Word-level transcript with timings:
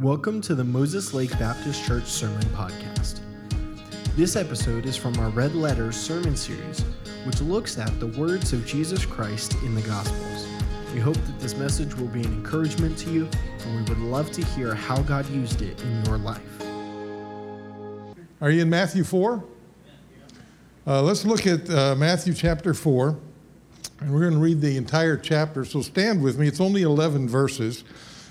Welcome 0.00 0.40
to 0.40 0.56
the 0.56 0.64
Moses 0.64 1.14
Lake 1.14 1.30
Baptist 1.38 1.84
Church 1.84 2.06
Sermon 2.06 2.42
Podcast. 2.46 3.20
This 4.16 4.34
episode 4.34 4.86
is 4.86 4.96
from 4.96 5.16
our 5.20 5.28
Red 5.28 5.54
Letters 5.54 5.96
sermon 5.96 6.36
series, 6.36 6.80
which 7.22 7.40
looks 7.40 7.78
at 7.78 8.00
the 8.00 8.08
words 8.08 8.52
of 8.52 8.66
Jesus 8.66 9.06
Christ 9.06 9.54
in 9.62 9.72
the 9.76 9.82
Gospels. 9.82 10.48
We 10.92 10.98
hope 10.98 11.14
that 11.14 11.38
this 11.38 11.54
message 11.54 11.94
will 11.94 12.08
be 12.08 12.24
an 12.24 12.32
encouragement 12.32 12.98
to 12.98 13.10
you, 13.10 13.28
and 13.60 13.76
we 13.76 13.82
would 13.88 14.00
love 14.00 14.32
to 14.32 14.44
hear 14.44 14.74
how 14.74 15.00
God 15.02 15.30
used 15.30 15.62
it 15.62 15.80
in 15.80 16.04
your 16.06 16.18
life. 16.18 16.42
Are 18.40 18.50
you 18.50 18.62
in 18.62 18.70
Matthew 18.70 19.04
4? 19.04 19.44
Uh, 20.88 21.02
let's 21.02 21.24
look 21.24 21.46
at 21.46 21.70
uh, 21.70 21.94
Matthew 21.94 22.34
chapter 22.34 22.74
4, 22.74 23.16
and 24.00 24.12
we're 24.12 24.22
going 24.22 24.32
to 24.32 24.40
read 24.40 24.60
the 24.60 24.76
entire 24.76 25.16
chapter. 25.16 25.64
So 25.64 25.82
stand 25.82 26.20
with 26.20 26.36
me. 26.36 26.48
It's 26.48 26.60
only 26.60 26.82
11 26.82 27.28
verses. 27.28 27.84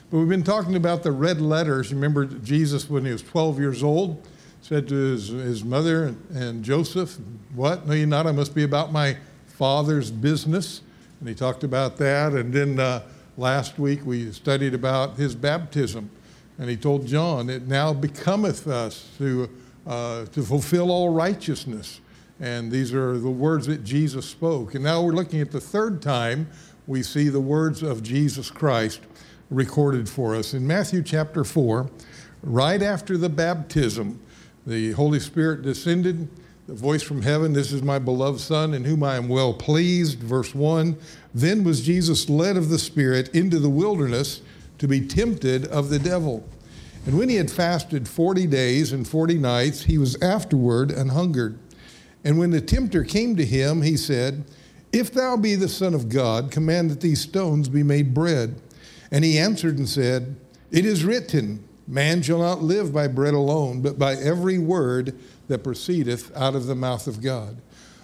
But 0.09 0.19
we've 0.19 0.29
been 0.29 0.43
talking 0.43 0.75
about 0.75 1.03
the 1.03 1.11
red 1.11 1.41
letters. 1.41 1.93
Remember 1.93 2.25
Jesus, 2.25 2.89
when 2.89 3.05
he 3.05 3.11
was 3.11 3.23
12 3.23 3.59
years 3.59 3.83
old, 3.83 4.25
said 4.61 4.87
to 4.87 4.95
his, 4.95 5.27
his 5.29 5.63
mother 5.63 6.05
and, 6.05 6.29
and 6.35 6.63
Joseph, 6.63 7.17
What? 7.53 7.87
No, 7.87 7.93
you 7.93 8.05
not. 8.05 8.27
I 8.27 8.31
must 8.31 8.55
be 8.55 8.63
about 8.63 8.91
my 8.91 9.17
father's 9.47 10.11
business. 10.11 10.81
And 11.19 11.27
he 11.27 11.35
talked 11.35 11.63
about 11.63 11.97
that. 11.97 12.33
And 12.33 12.53
then 12.53 12.79
uh, 12.79 13.01
last 13.37 13.79
week 13.79 14.05
we 14.05 14.31
studied 14.31 14.73
about 14.73 15.17
his 15.17 15.35
baptism. 15.35 16.09
And 16.57 16.69
he 16.69 16.77
told 16.77 17.07
John, 17.07 17.49
It 17.49 17.67
now 17.67 17.93
becometh 17.93 18.67
us 18.67 19.09
to, 19.17 19.49
uh, 19.87 20.25
to 20.25 20.43
fulfill 20.43 20.91
all 20.91 21.09
righteousness. 21.09 21.99
And 22.39 22.71
these 22.71 22.93
are 22.93 23.17
the 23.17 23.29
words 23.29 23.67
that 23.67 23.83
Jesus 23.83 24.25
spoke. 24.25 24.75
And 24.75 24.83
now 24.83 25.01
we're 25.01 25.13
looking 25.13 25.41
at 25.41 25.51
the 25.51 25.61
third 25.61 26.01
time 26.01 26.47
we 26.87 27.03
see 27.03 27.29
the 27.29 27.39
words 27.39 27.83
of 27.83 28.03
Jesus 28.03 28.51
Christ 28.51 28.99
recorded 29.53 30.09
for 30.09 30.35
us. 30.35 30.53
In 30.53 30.65
Matthew 30.65 31.03
chapter 31.03 31.43
4, 31.43 31.89
right 32.41 32.81
after 32.81 33.17
the 33.17 33.29
baptism, 33.29 34.19
the 34.65 34.91
Holy 34.93 35.19
Spirit 35.19 35.61
descended, 35.61 36.27
the 36.67 36.73
voice 36.73 37.03
from 37.03 37.21
heaven, 37.21 37.51
This 37.51 37.73
is 37.73 37.83
my 37.83 37.99
beloved 37.99 38.39
Son, 38.39 38.73
in 38.73 38.85
whom 38.85 39.03
I 39.03 39.15
am 39.15 39.27
well 39.27 39.53
pleased. 39.53 40.19
Verse 40.19 40.55
1 40.55 40.97
Then 41.33 41.63
was 41.63 41.81
Jesus 41.81 42.29
led 42.29 42.55
of 42.55 42.69
the 42.69 42.79
Spirit 42.79 43.27
into 43.35 43.59
the 43.59 43.69
wilderness 43.69 44.41
to 44.77 44.87
be 44.87 45.05
tempted 45.05 45.67
of 45.67 45.89
the 45.89 45.99
devil. 45.99 46.47
And 47.05 47.17
when 47.17 47.27
he 47.27 47.35
had 47.35 47.51
fasted 47.51 48.07
40 48.07 48.47
days 48.47 48.93
and 48.93 49.05
40 49.05 49.37
nights, 49.37 49.83
he 49.83 49.97
was 49.97 50.21
afterward 50.21 50.89
and 50.89 51.11
hungered. 51.11 51.59
And 52.23 52.39
when 52.39 52.51
the 52.51 52.61
tempter 52.61 53.03
came 53.03 53.35
to 53.35 53.45
him, 53.45 53.81
he 53.81 53.97
said, 53.97 54.45
If 54.93 55.11
thou 55.11 55.35
be 55.35 55.55
the 55.55 55.67
Son 55.67 55.93
of 55.93 56.07
God, 56.07 56.49
command 56.49 56.91
that 56.91 57.01
these 57.01 57.19
stones 57.19 57.67
be 57.67 57.83
made 57.83 58.13
bread. 58.13 58.55
And 59.13 59.23
he 59.23 59.37
answered 59.37 59.77
and 59.77 59.87
said, 59.87 60.35
It 60.71 60.87
is 60.87 61.05
written, 61.05 61.63
Man 61.87 62.23
shall 62.23 62.39
not 62.39 62.63
live 62.63 62.91
by 62.91 63.07
bread 63.07 63.35
alone, 63.35 63.81
but 63.81 63.99
by 63.99 64.15
every 64.15 64.57
word 64.57 65.15
that 65.47 65.63
proceedeth 65.63 66.35
out 66.35 66.55
of 66.55 66.65
the 66.65 66.73
mouth 66.73 67.05
of 67.05 67.21
God. 67.21 67.61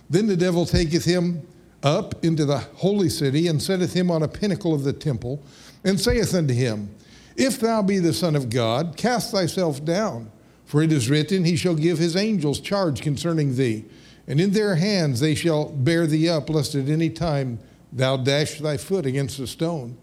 Then 0.07 0.27
the 0.27 0.38
devil 0.38 0.67
taketh 0.67 1.05
him 1.05 1.47
up 1.81 2.23
into 2.23 2.45
the 2.45 2.59
holy 2.59 3.09
city, 3.09 3.47
and 3.47 3.59
setteth 3.59 3.93
him 3.93 4.11
on 4.11 4.21
a 4.21 4.27
pinnacle 4.27 4.75
of 4.75 4.83
the 4.83 4.93
temple, 4.93 5.41
and 5.83 5.99
saith 5.99 6.35
unto 6.35 6.53
him, 6.53 6.93
If 7.35 7.59
thou 7.59 7.81
be 7.81 7.97
the 7.97 8.13
Son 8.13 8.35
of 8.35 8.51
God, 8.51 8.95
cast 8.95 9.31
thyself 9.31 9.83
down. 9.83 10.31
For 10.66 10.83
it 10.83 10.91
is 10.91 11.09
written, 11.09 11.44
He 11.44 11.55
shall 11.55 11.73
give 11.73 11.97
His 11.97 12.16
angels 12.16 12.59
charge 12.59 13.01
concerning 13.01 13.55
thee, 13.55 13.85
and 14.27 14.39
in 14.39 14.51
their 14.51 14.75
hands 14.75 15.21
they 15.21 15.33
shall 15.33 15.69
bear 15.69 16.05
thee 16.05 16.29
up, 16.29 16.51
lest 16.51 16.75
at 16.75 16.88
any 16.88 17.09
time 17.09 17.57
thou 17.91 18.16
dash 18.16 18.59
thy 18.59 18.77
foot 18.77 19.07
against 19.07 19.39
a 19.39 19.47
stone. 19.47 19.97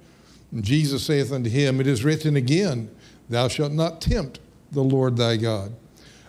And 0.52 0.64
Jesus 0.64 1.04
saith 1.04 1.32
unto 1.32 1.50
him, 1.50 1.80
It 1.80 1.86
is 1.86 2.04
written 2.04 2.36
again, 2.36 2.90
Thou 3.28 3.48
shalt 3.48 3.72
not 3.72 4.00
tempt 4.00 4.40
the 4.72 4.82
Lord 4.82 5.16
thy 5.16 5.36
God. 5.36 5.74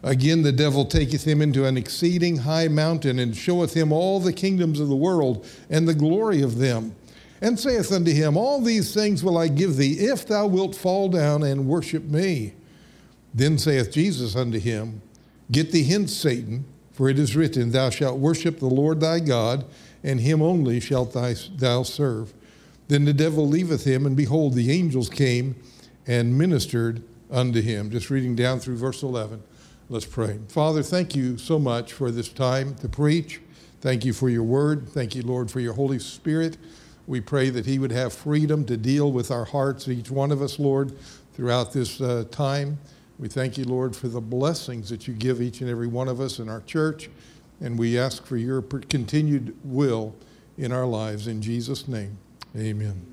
Again, 0.03 0.43
the 0.43 0.51
devil 0.51 0.85
taketh 0.85 1.25
him 1.25 1.41
into 1.41 1.65
an 1.65 1.77
exceeding 1.77 2.37
high 2.37 2.67
mountain, 2.67 3.19
and 3.19 3.35
showeth 3.35 3.73
him 3.73 3.91
all 3.91 4.19
the 4.19 4.33
kingdoms 4.33 4.79
of 4.79 4.89
the 4.89 4.95
world, 4.95 5.45
and 5.69 5.87
the 5.87 5.93
glory 5.93 6.41
of 6.41 6.57
them, 6.57 6.95
and 7.41 7.59
saith 7.59 7.91
unto 7.91 8.11
him, 8.11 8.37
All 8.37 8.61
these 8.61 8.93
things 8.93 9.23
will 9.23 9.37
I 9.37 9.47
give 9.47 9.75
thee, 9.75 9.93
if 9.93 10.27
thou 10.27 10.47
wilt 10.47 10.75
fall 10.75 11.09
down 11.09 11.43
and 11.43 11.67
worship 11.67 12.03
me. 12.03 12.53
Then 13.33 13.57
saith 13.57 13.91
Jesus 13.91 14.35
unto 14.35 14.59
him, 14.59 15.01
Get 15.51 15.71
thee 15.71 15.83
hence, 15.83 16.13
Satan, 16.13 16.65
for 16.91 17.09
it 17.09 17.19
is 17.19 17.35
written, 17.35 17.71
Thou 17.71 17.89
shalt 17.89 18.17
worship 18.17 18.59
the 18.59 18.65
Lord 18.65 18.99
thy 18.99 19.19
God, 19.19 19.65
and 20.03 20.19
him 20.19 20.41
only 20.41 20.79
shalt 20.79 21.13
thou 21.13 21.83
serve. 21.83 22.33
Then 22.87 23.05
the 23.05 23.13
devil 23.13 23.47
leaveth 23.47 23.85
him, 23.85 24.05
and 24.05 24.15
behold, 24.15 24.53
the 24.53 24.71
angels 24.71 25.09
came 25.09 25.55
and 26.05 26.37
ministered 26.37 27.03
unto 27.29 27.61
him. 27.61 27.91
Just 27.91 28.09
reading 28.09 28.35
down 28.35 28.59
through 28.59 28.77
verse 28.77 29.03
11. 29.03 29.43
Let's 29.89 30.05
pray. 30.05 30.39
Father, 30.49 30.83
thank 30.83 31.15
you 31.15 31.37
so 31.37 31.59
much 31.59 31.93
for 31.93 32.11
this 32.11 32.29
time 32.29 32.75
to 32.75 32.89
preach. 32.89 33.41
Thank 33.81 34.05
you 34.05 34.13
for 34.13 34.29
your 34.29 34.43
word. 34.43 34.89
Thank 34.89 35.15
you, 35.15 35.21
Lord, 35.21 35.51
for 35.51 35.59
your 35.59 35.73
Holy 35.73 35.99
Spirit. 35.99 36.57
We 37.07 37.21
pray 37.21 37.49
that 37.51 37.65
he 37.65 37.79
would 37.79 37.91
have 37.91 38.11
freedom 38.11 38.65
to 38.65 38.75
deal 38.75 39.11
with 39.11 39.31
our 39.31 39.45
hearts, 39.45 39.87
each 39.87 40.11
one 40.11 40.31
of 40.31 40.41
us, 40.41 40.59
Lord, 40.59 40.97
throughout 41.33 41.71
this 41.71 42.01
uh, 42.01 42.25
time. 42.31 42.79
We 43.17 43.29
thank 43.29 43.57
you, 43.57 43.63
Lord, 43.63 43.95
for 43.95 44.09
the 44.09 44.21
blessings 44.21 44.89
that 44.89 45.07
you 45.07 45.13
give 45.13 45.41
each 45.41 45.61
and 45.61 45.69
every 45.69 45.87
one 45.87 46.07
of 46.07 46.19
us 46.19 46.39
in 46.39 46.49
our 46.49 46.61
church. 46.61 47.09
And 47.61 47.79
we 47.79 47.97
ask 47.97 48.25
for 48.25 48.37
your 48.37 48.61
continued 48.61 49.55
will 49.63 50.15
in 50.57 50.71
our 50.71 50.85
lives. 50.85 51.27
In 51.27 51.41
Jesus' 51.41 51.87
name. 51.87 52.17
Amen. 52.57 53.05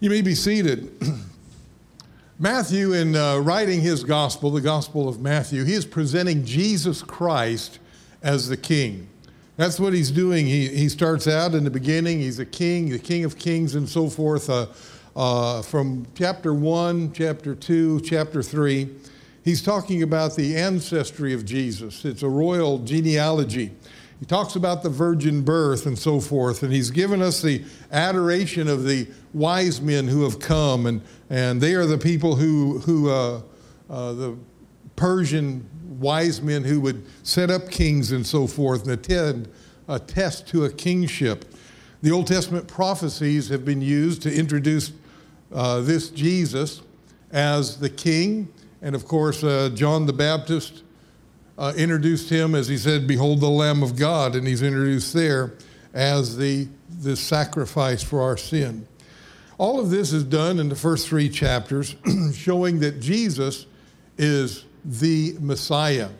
You 0.00 0.08
may 0.08 0.22
be 0.22 0.34
seated. 0.34 0.90
Matthew, 2.38 2.94
in 2.94 3.14
uh, 3.14 3.36
writing 3.38 3.82
his 3.82 4.02
gospel, 4.02 4.50
the 4.50 4.62
Gospel 4.62 5.08
of 5.08 5.20
Matthew, 5.20 5.64
he 5.64 5.74
is 5.74 5.84
presenting 5.84 6.42
Jesus 6.44 7.02
Christ 7.02 7.78
as 8.22 8.48
the 8.48 8.56
King. 8.56 9.08
That's 9.56 9.78
what 9.78 9.92
he's 9.92 10.10
doing. 10.10 10.46
He, 10.46 10.68
he 10.68 10.88
starts 10.88 11.28
out 11.28 11.54
in 11.54 11.64
the 11.64 11.70
beginning, 11.70 12.20
he's 12.20 12.38
a 12.38 12.46
king, 12.46 12.88
the 12.88 12.98
King 12.98 13.24
of 13.24 13.38
Kings, 13.38 13.74
and 13.74 13.86
so 13.86 14.08
forth. 14.08 14.48
Uh, 14.48 14.66
uh, 15.14 15.60
from 15.60 16.06
chapter 16.14 16.54
1, 16.54 17.12
chapter 17.12 17.54
2, 17.54 18.00
chapter 18.02 18.42
3, 18.42 18.88
he's 19.44 19.62
talking 19.62 20.02
about 20.02 20.34
the 20.34 20.56
ancestry 20.56 21.34
of 21.34 21.44
Jesus. 21.44 22.06
It's 22.06 22.22
a 22.22 22.28
royal 22.28 22.78
genealogy. 22.78 23.72
He 24.18 24.24
talks 24.24 24.56
about 24.56 24.82
the 24.82 24.88
virgin 24.88 25.42
birth 25.42 25.84
and 25.84 25.98
so 25.98 26.20
forth, 26.20 26.62
and 26.62 26.72
he's 26.72 26.90
given 26.90 27.20
us 27.20 27.42
the 27.42 27.62
adoration 27.92 28.66
of 28.66 28.84
the 28.84 29.06
wise 29.34 29.80
men 29.80 30.08
who 30.08 30.24
have 30.24 30.40
come, 30.40 30.86
and, 30.86 31.02
and 31.28 31.60
they 31.60 31.74
are 31.74 31.84
the 31.84 31.98
people 31.98 32.36
who, 32.36 32.78
who 32.78 33.10
uh, 33.10 33.42
uh, 33.90 34.12
the 34.14 34.36
Persian 34.96 35.68
wise 36.00 36.40
men 36.40 36.64
who 36.64 36.80
would 36.80 37.04
set 37.22 37.50
up 37.50 37.70
kings 37.70 38.12
and 38.12 38.26
so 38.26 38.46
forth 38.46 38.82
and 38.84 38.92
attend, 38.92 39.48
attest 39.86 40.48
to 40.48 40.64
a 40.64 40.72
kingship. 40.72 41.44
The 42.02 42.10
Old 42.10 42.26
Testament 42.26 42.68
prophecies 42.68 43.48
have 43.50 43.64
been 43.64 43.82
used 43.82 44.22
to 44.22 44.34
introduce 44.34 44.92
uh, 45.52 45.80
this 45.80 46.08
Jesus 46.08 46.80
as 47.32 47.78
the 47.78 47.90
king, 47.90 48.48
and 48.80 48.94
of 48.94 49.06
course, 49.06 49.44
uh, 49.44 49.70
John 49.74 50.06
the 50.06 50.12
Baptist 50.12 50.84
uh, 51.58 51.72
introduced 51.76 52.30
him 52.30 52.54
as 52.54 52.68
he 52.68 52.76
said, 52.76 53.06
Behold 53.06 53.40
the 53.40 53.48
Lamb 53.48 53.82
of 53.82 53.96
God, 53.96 54.34
and 54.34 54.46
he's 54.46 54.62
introduced 54.62 55.12
there 55.14 55.54
as 55.94 56.36
the, 56.36 56.68
the 57.00 57.16
sacrifice 57.16 58.02
for 58.02 58.20
our 58.20 58.36
sin. 58.36 58.86
All 59.58 59.80
of 59.80 59.88
this 59.88 60.12
is 60.12 60.22
done 60.24 60.58
in 60.58 60.68
the 60.68 60.76
first 60.76 61.08
three 61.08 61.30
chapters, 61.30 61.96
showing 62.34 62.80
that 62.80 63.00
Jesus 63.00 63.66
is 64.18 64.64
the 64.84 65.34
Messiah. 65.40 66.10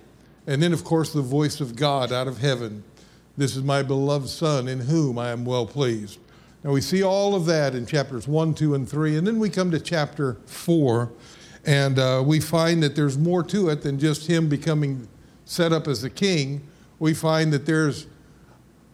And 0.47 0.63
then, 0.63 0.73
of 0.73 0.85
course, 0.85 1.13
the 1.13 1.23
voice 1.23 1.61
of 1.61 1.77
God 1.77 2.13
out 2.13 2.29
of 2.29 2.39
heaven. 2.39 2.83
This 3.37 3.57
is 3.57 3.63
my 3.63 3.83
beloved 3.83 4.29
Son, 4.29 4.69
in 4.69 4.81
whom 4.81 5.19
I 5.19 5.31
am 5.31 5.45
well 5.45 5.67
pleased. 5.67 6.19
Now, 6.65 6.73
we 6.73 6.81
see 6.81 7.03
all 7.03 7.35
of 7.35 7.45
that 7.47 7.75
in 7.75 7.85
chapters 7.85 8.27
1, 8.27 8.55
2, 8.55 8.75
and 8.75 8.89
3. 8.89 9.19
And 9.19 9.27
then 9.27 9.39
we 9.39 9.51
come 9.51 9.71
to 9.71 9.79
chapter 9.79 10.39
4, 10.47 11.13
and 11.67 11.99
uh, 11.99 12.23
we 12.25 12.41
find 12.41 12.83
that 12.83 12.97
there's 12.97 13.19
more 13.19 13.43
to 13.45 13.69
it 13.69 13.83
than 13.83 13.99
just 13.99 14.27
him 14.27 14.49
becoming 14.49 15.07
set 15.47 15.73
up 15.73 15.89
as 15.89 16.05
a 16.05 16.11
king, 16.11 16.61
we 16.99 17.15
find 17.15 17.53
that 17.53 17.65
there's 17.65 18.07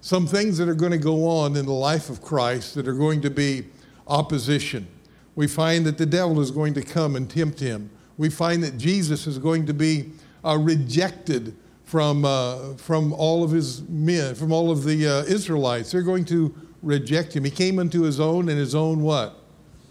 some 0.00 0.26
things 0.26 0.58
that 0.58 0.68
are 0.68 0.74
going 0.74 0.92
to 0.92 0.98
go 0.98 1.26
on 1.26 1.56
in 1.56 1.66
the 1.66 1.72
life 1.72 2.10
of 2.10 2.22
Christ 2.22 2.74
that 2.76 2.86
are 2.86 2.94
going 2.94 3.20
to 3.22 3.30
be 3.30 3.64
opposition. 4.06 4.86
We 5.34 5.46
find 5.48 5.84
that 5.86 5.98
the 5.98 6.06
devil 6.06 6.40
is 6.40 6.50
going 6.50 6.74
to 6.74 6.82
come 6.82 7.16
and 7.16 7.28
tempt 7.28 7.58
him. 7.58 7.90
We 8.18 8.28
find 8.28 8.62
that 8.62 8.76
Jesus 8.76 9.26
is 9.26 9.38
going 9.38 9.66
to 9.66 9.74
be 9.74 10.10
uh, 10.44 10.58
rejected 10.58 11.56
from, 11.84 12.24
uh, 12.24 12.74
from 12.74 13.12
all 13.12 13.42
of 13.42 13.50
his 13.50 13.82
men, 13.88 14.34
from 14.34 14.52
all 14.52 14.70
of 14.70 14.84
the 14.84 15.06
uh, 15.06 15.22
Israelites. 15.24 15.92
They're 15.92 16.02
going 16.02 16.24
to 16.26 16.54
reject 16.82 17.34
him. 17.34 17.44
He 17.44 17.50
came 17.50 17.78
unto 17.78 18.02
his 18.02 18.20
own, 18.20 18.48
and 18.48 18.58
his 18.58 18.74
own 18.74 19.02
what? 19.02 19.38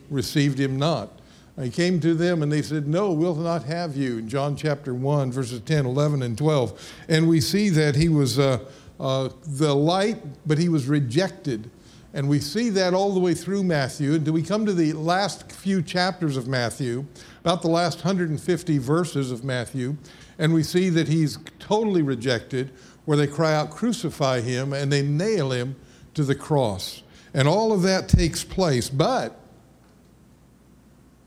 Received 0.09 0.59
him 0.59 0.77
not. 0.77 1.20
He 1.61 1.69
came 1.69 1.99
to 1.99 2.13
them 2.13 2.41
and 2.41 2.51
they 2.51 2.61
said, 2.61 2.87
No, 2.87 3.11
we'll 3.11 3.35
not 3.35 3.63
have 3.63 3.95
you. 3.95 4.17
In 4.19 4.27
John 4.27 4.55
chapter 4.55 4.93
1, 4.93 5.31
verses 5.31 5.59
10, 5.61 5.85
11, 5.85 6.23
and 6.23 6.37
12. 6.37 6.93
And 7.07 7.27
we 7.27 7.41
see 7.41 7.69
that 7.69 7.95
he 7.95 8.09
was 8.09 8.39
uh, 8.39 8.59
uh, 8.99 9.29
the 9.45 9.75
light, 9.75 10.17
but 10.45 10.57
he 10.57 10.69
was 10.69 10.87
rejected. 10.87 11.69
And 12.13 12.27
we 12.27 12.39
see 12.39 12.69
that 12.71 12.93
all 12.93 13.13
the 13.13 13.19
way 13.19 13.33
through 13.33 13.63
Matthew. 13.63 14.13
Until 14.13 14.33
we 14.33 14.43
come 14.43 14.65
to 14.65 14.73
the 14.73 14.93
last 14.93 15.51
few 15.51 15.81
chapters 15.81 16.35
of 16.35 16.47
Matthew, 16.47 17.05
about 17.39 17.61
the 17.61 17.69
last 17.69 17.99
150 17.99 18.77
verses 18.79 19.31
of 19.31 19.43
Matthew, 19.43 19.95
and 20.37 20.53
we 20.53 20.63
see 20.63 20.89
that 20.89 21.07
he's 21.07 21.37
totally 21.59 22.01
rejected, 22.01 22.71
where 23.05 23.17
they 23.17 23.27
cry 23.27 23.53
out, 23.53 23.69
Crucify 23.71 24.41
him, 24.41 24.73
and 24.73 24.91
they 24.91 25.01
nail 25.01 25.51
him 25.51 25.75
to 26.13 26.23
the 26.23 26.35
cross. 26.35 27.03
And 27.33 27.47
all 27.47 27.71
of 27.71 27.81
that 27.83 28.09
takes 28.09 28.43
place. 28.43 28.89
But 28.89 29.40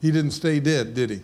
he 0.05 0.11
didn't 0.11 0.33
stay 0.33 0.61
dead, 0.61 0.93
did 0.93 1.09
he? 1.09 1.23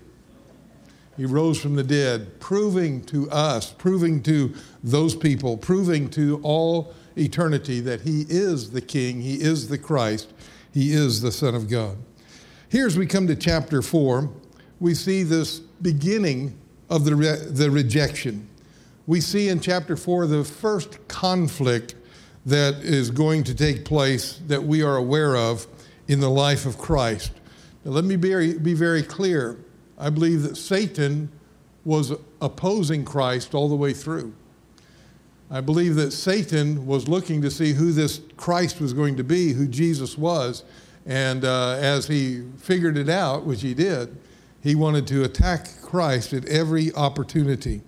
He 1.14 1.26
rose 1.26 1.60
from 1.60 1.74
the 1.74 1.84
dead, 1.84 2.40
proving 2.40 3.04
to 3.04 3.30
us, 3.30 3.70
proving 3.72 4.22
to 4.22 4.54
those 4.82 5.14
people, 5.14 5.58
proving 5.58 6.08
to 6.12 6.40
all 6.42 6.94
eternity 7.14 7.80
that 7.80 8.00
He 8.00 8.24
is 8.30 8.70
the 8.70 8.80
King, 8.80 9.20
He 9.20 9.34
is 9.34 9.68
the 9.68 9.76
Christ, 9.76 10.32
He 10.72 10.94
is 10.94 11.20
the 11.20 11.30
Son 11.30 11.54
of 11.54 11.68
God. 11.68 11.98
Here, 12.70 12.86
as 12.86 12.96
we 12.96 13.04
come 13.04 13.26
to 13.26 13.36
chapter 13.36 13.82
4, 13.82 14.30
we 14.80 14.94
see 14.94 15.24
this 15.24 15.58
beginning 15.58 16.58
of 16.88 17.04
the, 17.04 17.14
re- 17.16 17.44
the 17.50 17.70
rejection. 17.70 18.48
We 19.06 19.20
see 19.20 19.50
in 19.50 19.60
chapter 19.60 19.94
4 19.94 20.26
the 20.26 20.42
first 20.42 21.06
conflict 21.06 21.96
that 22.46 22.76
is 22.76 23.10
going 23.10 23.44
to 23.44 23.54
take 23.54 23.84
place 23.84 24.40
that 24.46 24.62
we 24.62 24.82
are 24.82 24.96
aware 24.96 25.36
of 25.36 25.66
in 26.08 26.20
the 26.20 26.30
life 26.30 26.64
of 26.64 26.78
Christ. 26.78 27.32
Now, 27.84 27.92
let 27.92 28.04
me 28.04 28.16
be, 28.16 28.58
be 28.58 28.74
very 28.74 29.02
clear. 29.02 29.58
I 29.98 30.10
believe 30.10 30.42
that 30.42 30.56
Satan 30.56 31.30
was 31.84 32.12
opposing 32.40 33.04
Christ 33.04 33.54
all 33.54 33.68
the 33.68 33.76
way 33.76 33.92
through. 33.92 34.34
I 35.50 35.60
believe 35.60 35.96
that 35.96 36.12
Satan 36.12 36.86
was 36.86 37.08
looking 37.08 37.42
to 37.42 37.50
see 37.50 37.72
who 37.72 37.92
this 37.92 38.20
Christ 38.36 38.80
was 38.80 38.92
going 38.92 39.16
to 39.16 39.24
be, 39.24 39.52
who 39.52 39.66
Jesus 39.66 40.16
was. 40.16 40.64
And 41.06 41.44
uh, 41.44 41.72
as 41.80 42.06
he 42.06 42.44
figured 42.58 42.96
it 42.96 43.08
out, 43.08 43.44
which 43.44 43.62
he 43.62 43.74
did, 43.74 44.16
he 44.62 44.74
wanted 44.74 45.06
to 45.08 45.24
attack 45.24 45.68
Christ 45.82 46.32
at 46.32 46.44
every 46.46 46.94
opportunity. 46.94 47.80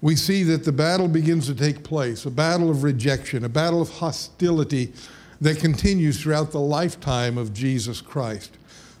We 0.00 0.14
see 0.14 0.44
that 0.44 0.64
the 0.64 0.72
battle 0.72 1.08
begins 1.08 1.46
to 1.46 1.54
take 1.54 1.82
place 1.82 2.24
a 2.24 2.30
battle 2.30 2.70
of 2.70 2.84
rejection, 2.84 3.44
a 3.44 3.48
battle 3.48 3.82
of 3.82 3.90
hostility 3.90 4.92
that 5.40 5.58
continues 5.58 6.20
throughout 6.20 6.52
the 6.52 6.60
lifetime 6.60 7.36
of 7.36 7.52
Jesus 7.52 8.00
Christ. 8.00 8.57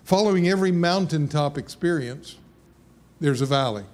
Following 0.08 0.48
every 0.48 0.72
mountaintop 0.72 1.58
experience, 1.58 2.36
there's 3.20 3.42
a 3.42 3.46
valley. 3.46 3.84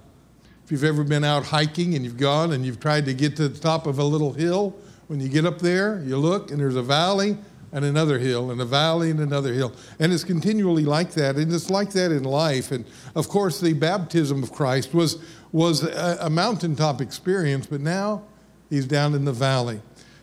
If 0.63 0.71
you've 0.71 0.85
ever 0.85 1.03
been 1.03 1.25
out 1.25 1.43
hiking 1.43 1.93
and 1.93 2.05
you've 2.05 2.15
gone 2.15 2.53
and 2.53 2.65
you've 2.65 2.79
tried 2.79 3.03
to 3.07 3.13
get 3.13 3.35
to 3.35 3.49
the 3.49 3.59
top 3.59 3.85
of 3.85 3.99
a 3.99 4.03
little 4.05 4.31
hill, 4.31 4.77
when 5.07 5.19
you 5.19 5.27
get 5.27 5.45
up 5.45 5.59
there, 5.59 6.01
you 6.05 6.15
look 6.15 6.51
and 6.51 6.59
there's 6.61 6.77
a 6.77 6.81
valley 6.81 7.37
and 7.73 7.83
another 7.83 8.17
hill 8.17 8.49
and 8.51 8.61
a 8.61 8.65
valley 8.65 9.11
and 9.11 9.19
another 9.19 9.51
hill. 9.51 9.73
And 9.99 10.13
it's 10.13 10.23
continually 10.23 10.85
like 10.85 11.11
that. 11.15 11.35
And 11.35 11.51
it's 11.51 11.69
like 11.69 11.91
that 11.91 12.13
in 12.13 12.23
life. 12.23 12.71
And 12.71 12.85
of 13.13 13.27
course, 13.27 13.59
the 13.59 13.73
baptism 13.73 14.41
of 14.41 14.53
Christ 14.53 14.93
was, 14.93 15.21
was 15.51 15.83
a, 15.83 16.19
a 16.21 16.29
mountaintop 16.29 17.01
experience, 17.01 17.67
but 17.67 17.81
now 17.81 18.23
he's 18.69 18.85
down 18.85 19.15
in 19.15 19.25
the 19.25 19.33
valley. 19.33 19.81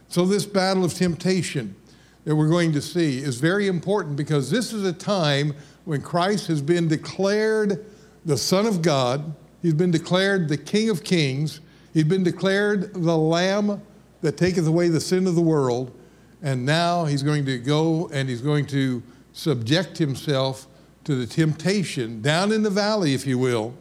So, 0.08 0.24
this 0.24 0.46
battle 0.46 0.86
of 0.86 0.94
temptation 0.94 1.76
that 2.24 2.36
we're 2.36 2.48
going 2.48 2.72
to 2.72 2.80
see 2.80 3.18
is 3.18 3.36
very 3.36 3.66
important 3.66 4.16
because 4.16 4.50
this 4.50 4.72
is 4.72 4.84
a 4.84 4.92
time 4.92 5.54
when 5.84 6.02
Christ 6.02 6.46
has 6.48 6.62
been 6.62 6.88
declared 6.88 7.84
the 8.24 8.36
Son 8.36 8.66
of 8.66 8.82
God 8.82 9.34
He's 9.62 9.74
been 9.74 9.92
declared 9.92 10.48
the 10.48 10.58
King 10.58 10.90
of 10.90 11.04
Kings. 11.04 11.60
He's 11.94 12.04
been 12.04 12.24
declared 12.24 12.92
the 12.92 13.16
Lamb 13.16 13.80
that 14.20 14.36
taketh 14.36 14.66
away 14.66 14.88
the 14.88 15.00
sin 15.00 15.26
of 15.28 15.36
the 15.36 15.40
world. 15.40 15.96
And 16.42 16.66
now 16.66 17.04
he's 17.04 17.22
going 17.22 17.46
to 17.46 17.58
go 17.58 18.10
and 18.12 18.28
he's 18.28 18.40
going 18.40 18.66
to 18.66 19.02
subject 19.32 19.96
himself 19.96 20.66
to 21.04 21.14
the 21.14 21.26
temptation 21.26 22.20
down 22.20 22.50
in 22.52 22.64
the 22.64 22.70
valley, 22.70 23.14
if 23.14 23.24
you 23.26 23.38
will, 23.38 23.74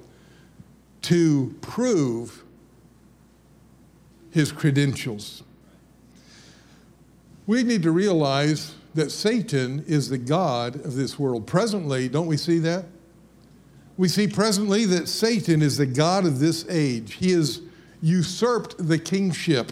to 1.04 1.56
prove 1.62 2.44
his 4.30 4.52
credentials. 4.52 5.42
We 7.48 7.64
need 7.64 7.82
to 7.84 7.92
realize 7.92 8.76
that 8.94 9.12
Satan 9.12 9.84
is 9.88 10.10
the 10.10 10.18
God 10.18 10.76
of 10.86 10.96
this 10.96 11.18
world. 11.18 11.48
Presently, 11.48 12.10
don't 12.10 12.28
we 12.28 12.38
see 12.38 12.60
that? 12.60 12.86
We 13.98 14.08
see 14.08 14.28
presently 14.28 14.86
that 14.86 15.08
Satan 15.08 15.62
is 15.62 15.78
the 15.78 15.86
God 15.86 16.26
of 16.26 16.40
this 16.40 16.66
age. 16.70 17.14
He 17.14 17.32
has 17.32 17.62
usurped 18.02 18.76
the 18.78 18.98
kingship 18.98 19.72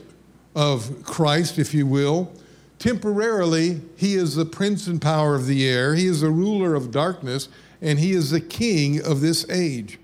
of 0.56 1.04
Christ, 1.04 1.58
if 1.58 1.74
you 1.74 1.86
will. 1.86 2.32
Temporarily, 2.78 3.82
he 3.98 4.16
is 4.16 4.36
the 4.36 4.46
prince 4.46 4.88
and 4.88 5.02
power 5.02 5.36
of 5.36 5.48
the 5.48 5.68
air, 5.68 5.96
he 5.96 6.06
is 6.06 6.22
the 6.22 6.30
ruler 6.30 6.76
of 6.76 6.92
darkness, 6.92 7.50
and 7.82 8.00
he 8.00 8.12
is 8.12 8.32
the 8.32 8.42
king 8.42 9.02
of 9.02 9.20
this 9.20 9.50
age. 9.50 10.00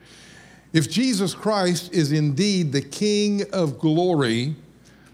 If 0.73 0.89
Jesus 0.89 1.33
Christ 1.33 1.93
is 1.93 2.11
indeed 2.11 2.73
the 2.73 2.81
king 2.81 3.43
of 3.53 3.79
glory, 3.79 4.55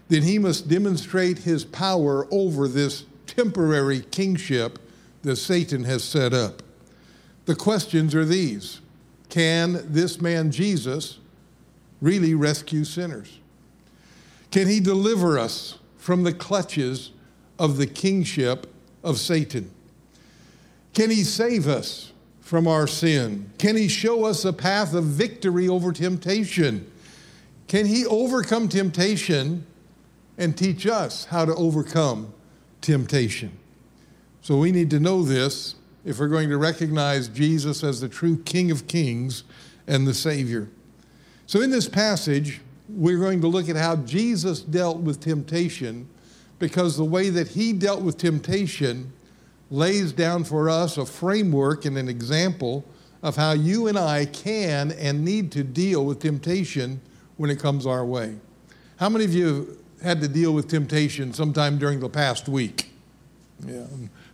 then 0.08 0.22
he 0.22 0.38
must 0.38 0.68
demonstrate 0.68 1.38
his 1.38 1.64
power 1.64 2.26
over 2.32 2.66
this 2.66 3.04
temporary 3.34 4.00
kingship 4.00 4.78
that 5.22 5.36
Satan 5.36 5.84
has 5.84 6.04
set 6.04 6.32
up. 6.32 6.62
The 7.46 7.54
questions 7.54 8.14
are 8.14 8.24
these 8.24 8.80
can 9.28 9.80
this 9.90 10.20
man 10.20 10.50
Jesus 10.50 11.18
really 12.02 12.34
rescue 12.34 12.84
sinners? 12.84 13.38
Can 14.50 14.68
he 14.68 14.78
deliver 14.78 15.38
us 15.38 15.78
from 15.96 16.24
the 16.24 16.34
clutches 16.34 17.12
of 17.58 17.78
the 17.78 17.86
kingship 17.86 18.66
of 19.02 19.18
Satan? 19.18 19.70
Can 20.92 21.08
he 21.08 21.24
save 21.24 21.66
us 21.66 22.12
from 22.42 22.68
our 22.68 22.86
sin? 22.86 23.50
Can 23.56 23.76
he 23.76 23.88
show 23.88 24.26
us 24.26 24.44
a 24.44 24.52
path 24.52 24.92
of 24.92 25.04
victory 25.04 25.66
over 25.66 25.92
temptation? 25.92 26.90
Can 27.68 27.86
he 27.86 28.04
overcome 28.04 28.68
temptation 28.68 29.64
and 30.36 30.58
teach 30.58 30.86
us 30.86 31.24
how 31.26 31.46
to 31.46 31.54
overcome 31.54 32.34
temptation? 32.82 33.58
So 34.42 34.58
we 34.58 34.72
need 34.72 34.90
to 34.90 35.00
know 35.00 35.22
this 35.22 35.76
if 36.04 36.18
we're 36.18 36.28
going 36.28 36.48
to 36.48 36.58
recognize 36.58 37.28
Jesus 37.28 37.84
as 37.84 38.00
the 38.00 38.08
true 38.08 38.36
King 38.42 38.70
of 38.70 38.86
Kings 38.86 39.44
and 39.86 40.06
the 40.06 40.14
Savior. 40.14 40.68
So, 41.46 41.60
in 41.60 41.70
this 41.70 41.88
passage, 41.88 42.60
we're 42.88 43.18
going 43.18 43.40
to 43.40 43.46
look 43.46 43.68
at 43.68 43.76
how 43.76 43.96
Jesus 43.96 44.60
dealt 44.60 44.98
with 44.98 45.20
temptation 45.20 46.08
because 46.58 46.96
the 46.96 47.04
way 47.04 47.30
that 47.30 47.48
he 47.48 47.72
dealt 47.72 48.02
with 48.02 48.18
temptation 48.18 49.12
lays 49.70 50.12
down 50.12 50.44
for 50.44 50.68
us 50.68 50.98
a 50.98 51.06
framework 51.06 51.84
and 51.84 51.96
an 51.96 52.08
example 52.08 52.84
of 53.22 53.36
how 53.36 53.52
you 53.52 53.86
and 53.86 53.98
I 53.98 54.26
can 54.26 54.92
and 54.92 55.24
need 55.24 55.52
to 55.52 55.64
deal 55.64 56.04
with 56.04 56.20
temptation 56.20 57.00
when 57.36 57.50
it 57.50 57.58
comes 57.58 57.86
our 57.86 58.04
way. 58.04 58.36
How 58.96 59.08
many 59.08 59.24
of 59.24 59.32
you 59.32 59.81
had 60.02 60.20
to 60.20 60.28
deal 60.28 60.52
with 60.52 60.68
temptation 60.68 61.32
sometime 61.32 61.78
during 61.78 62.00
the 62.00 62.08
past 62.08 62.48
week? 62.48 62.90
Yeah. 63.64 63.86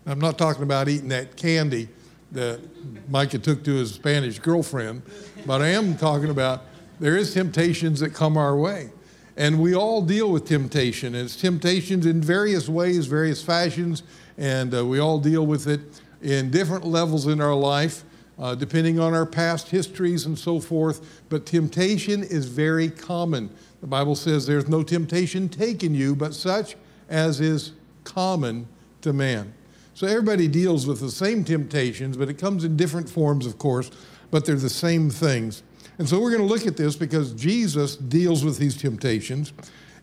I'm 0.06 0.18
not 0.18 0.38
talking 0.38 0.62
about 0.62 0.88
eating 0.88 1.08
that 1.08 1.36
candy 1.36 1.88
that 2.32 2.60
Micah 3.08 3.38
took 3.38 3.62
to 3.64 3.74
his 3.74 3.94
Spanish 3.94 4.38
girlfriend, 4.38 5.02
but 5.46 5.60
I 5.60 5.68
am 5.68 5.96
talking 5.96 6.30
about 6.30 6.64
there 7.00 7.16
is 7.16 7.32
temptations 7.32 8.00
that 8.00 8.14
come 8.14 8.36
our 8.36 8.56
way. 8.56 8.90
And 9.36 9.60
we 9.60 9.74
all 9.74 10.02
deal 10.02 10.32
with 10.32 10.46
temptation. 10.46 11.14
It's 11.14 11.36
temptations 11.36 12.06
in 12.06 12.20
various 12.20 12.68
ways, 12.68 13.06
various 13.06 13.42
fashions, 13.42 14.02
and 14.36 14.74
uh, 14.74 14.84
we 14.84 14.98
all 14.98 15.18
deal 15.20 15.46
with 15.46 15.68
it 15.68 15.80
in 16.22 16.50
different 16.50 16.84
levels 16.84 17.26
in 17.26 17.40
our 17.40 17.54
life, 17.54 18.02
uh, 18.38 18.54
depending 18.54 19.00
on 19.00 19.14
our 19.14 19.26
past 19.26 19.68
histories 19.68 20.26
and 20.26 20.38
so 20.38 20.60
forth. 20.60 21.22
But 21.28 21.46
temptation 21.46 22.22
is 22.22 22.46
very 22.46 22.88
common. 22.88 23.50
The 23.80 23.86
Bible 23.86 24.14
says 24.14 24.46
there's 24.46 24.68
no 24.68 24.82
temptation 24.82 25.48
taken 25.48 25.94
you, 25.94 26.14
but 26.14 26.34
such 26.34 26.76
as 27.08 27.40
is 27.40 27.72
common 28.04 28.68
to 29.02 29.12
man. 29.12 29.54
So 29.94 30.06
everybody 30.06 30.46
deals 30.46 30.86
with 30.86 31.00
the 31.00 31.10
same 31.10 31.42
temptations, 31.42 32.16
but 32.16 32.28
it 32.28 32.34
comes 32.34 32.64
in 32.64 32.76
different 32.76 33.08
forms, 33.08 33.46
of 33.46 33.58
course, 33.58 33.90
but 34.30 34.44
they're 34.44 34.54
the 34.56 34.70
same 34.70 35.10
things. 35.10 35.62
And 35.98 36.08
so 36.08 36.20
we're 36.20 36.30
going 36.30 36.46
to 36.46 36.54
look 36.54 36.66
at 36.66 36.76
this 36.76 36.94
because 36.94 37.32
Jesus 37.32 37.96
deals 37.96 38.44
with 38.44 38.58
these 38.58 38.76
temptations 38.76 39.52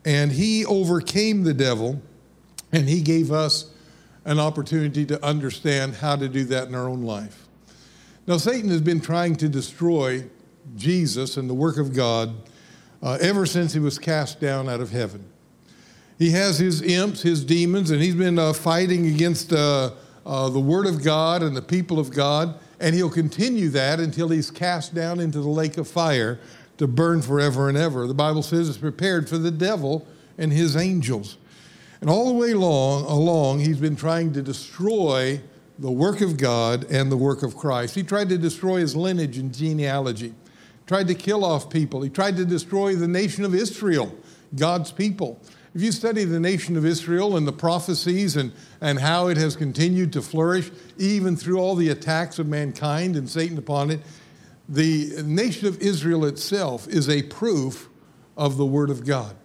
and 0.04 0.32
he 0.32 0.66
overcame 0.66 1.44
the 1.44 1.54
devil 1.54 2.02
and 2.74 2.90
he 2.90 3.02
gave 3.02 3.32
us 3.32 3.72
an 4.26 4.40
opportunity 4.40 5.06
to 5.06 5.24
understand 5.24 5.96
how 5.96 6.18
to 6.18 6.28
do 6.28 6.44
that 6.46 6.68
in 6.68 6.76
our 6.76 6.90
own 6.90 7.04
life. 7.04 7.45
Now, 8.28 8.38
Satan 8.38 8.70
has 8.70 8.82
been 8.82 9.02
trying 9.02 9.36
to 9.36 9.48
destroy 9.48 10.26
Jesus 10.76 11.38
and 11.38 11.48
the 11.48 11.54
work 11.54 11.78
of 11.78 11.94
God 11.94 12.34
uh, 13.04 13.20
ever 13.22 13.46
since 13.46 13.74
he 13.74 13.80
was 13.80 14.00
cast 14.00 14.40
down 14.40 14.68
out 14.68 14.82
of 14.82 14.90
heaven. 14.90 15.24
He 16.18 16.32
has 16.32 16.58
his 16.58 16.82
imps, 16.82 17.22
his 17.22 17.46
demons, 17.46 17.92
and 17.92 18.02
he's 18.02 18.16
been 18.16 18.40
uh, 18.40 18.54
fighting 18.54 19.06
against 19.06 19.54
uh, 19.54 19.92
uh, 20.26 20.50
the 20.50 20.60
Word 20.60 20.88
of 20.88 21.04
God 21.04 21.44
and 21.44 21.56
the 21.56 21.62
people 21.62 22.00
of 22.00 22.12
God. 22.12 22.58
And 22.80 22.96
he'll 22.96 23.12
continue 23.12 23.70
that 23.70 24.00
until 24.00 24.30
he's 24.30 24.50
cast 24.50 24.96
down 24.96 25.20
into 25.20 25.40
the 25.40 25.48
lake 25.48 25.78
of 25.78 25.88
fire 25.88 26.40
to 26.78 26.88
burn 26.88 27.22
forever 27.22 27.70
and 27.70 27.78
ever. 27.78 28.08
The 28.08 28.16
Bible 28.16 28.42
says 28.42 28.68
it's 28.70 28.78
prepared 28.80 29.30
for 29.30 29.38
the 29.38 29.52
devil 29.52 30.08
and 30.38 30.52
his 30.52 30.76
angels. 30.76 31.38
And 32.02 32.10
all 32.10 32.28
the 32.28 32.34
way 32.34 32.56
long, 32.56 33.06
along, 33.06 33.60
he's 33.60 33.80
been 33.80 33.96
trying 33.96 34.34
to 34.34 34.42
destroy 34.42 35.42
the 35.78 35.92
work 35.92 36.22
of 36.22 36.38
God 36.38 36.86
and 36.92 37.12
the 37.12 37.18
work 37.18 37.44
of 37.44 37.56
Christ. 37.56 37.96
He 37.96 38.04
tried 38.04 38.30
to 38.30 38.38
destroy 38.38 38.80
his 38.80 38.96
lineage 38.96 39.38
and 39.38 39.54
genealogy, 39.54 40.34
tried 40.88 41.08
to 41.08 41.16
kill 41.16 41.44
off 41.44 41.70
people. 41.70 42.02
He 42.02 42.10
tried 42.10 42.38
to 42.38 42.46
destroy 42.46 42.96
the 42.96 43.08
nation 43.08 43.44
of 43.44 43.54
Israel, 43.54 44.16
God's 44.56 44.92
people. 44.92 45.42
If 45.74 45.82
you 45.82 45.92
study 45.92 46.24
the 46.24 46.40
nation 46.40 46.78
of 46.78 46.86
Israel 46.86 47.36
and 47.36 47.46
the 47.46 47.52
prophecies 47.52 48.38
and, 48.38 48.54
and 48.80 48.98
how 48.98 49.28
it 49.28 49.36
has 49.36 49.58
continued 49.58 50.14
to 50.14 50.22
flourish, 50.22 50.72
even 50.98 51.36
through 51.36 51.60
all 51.60 51.76
the 51.76 51.90
attacks 51.90 52.40
of 52.40 52.48
mankind 52.48 53.18
and 53.18 53.30
Satan 53.30 53.58
upon 53.58 53.92
it, 53.92 54.00
the 54.70 55.22
nation 55.24 55.68
of 55.68 55.80
Israel 55.82 56.24
itself 56.26 56.88
is 56.88 57.10
a 57.10 57.24
proof 57.24 57.90
of 58.38 58.56
the 58.56 58.66
Word 58.66 58.90
of 58.90 59.06
God. 59.06 59.36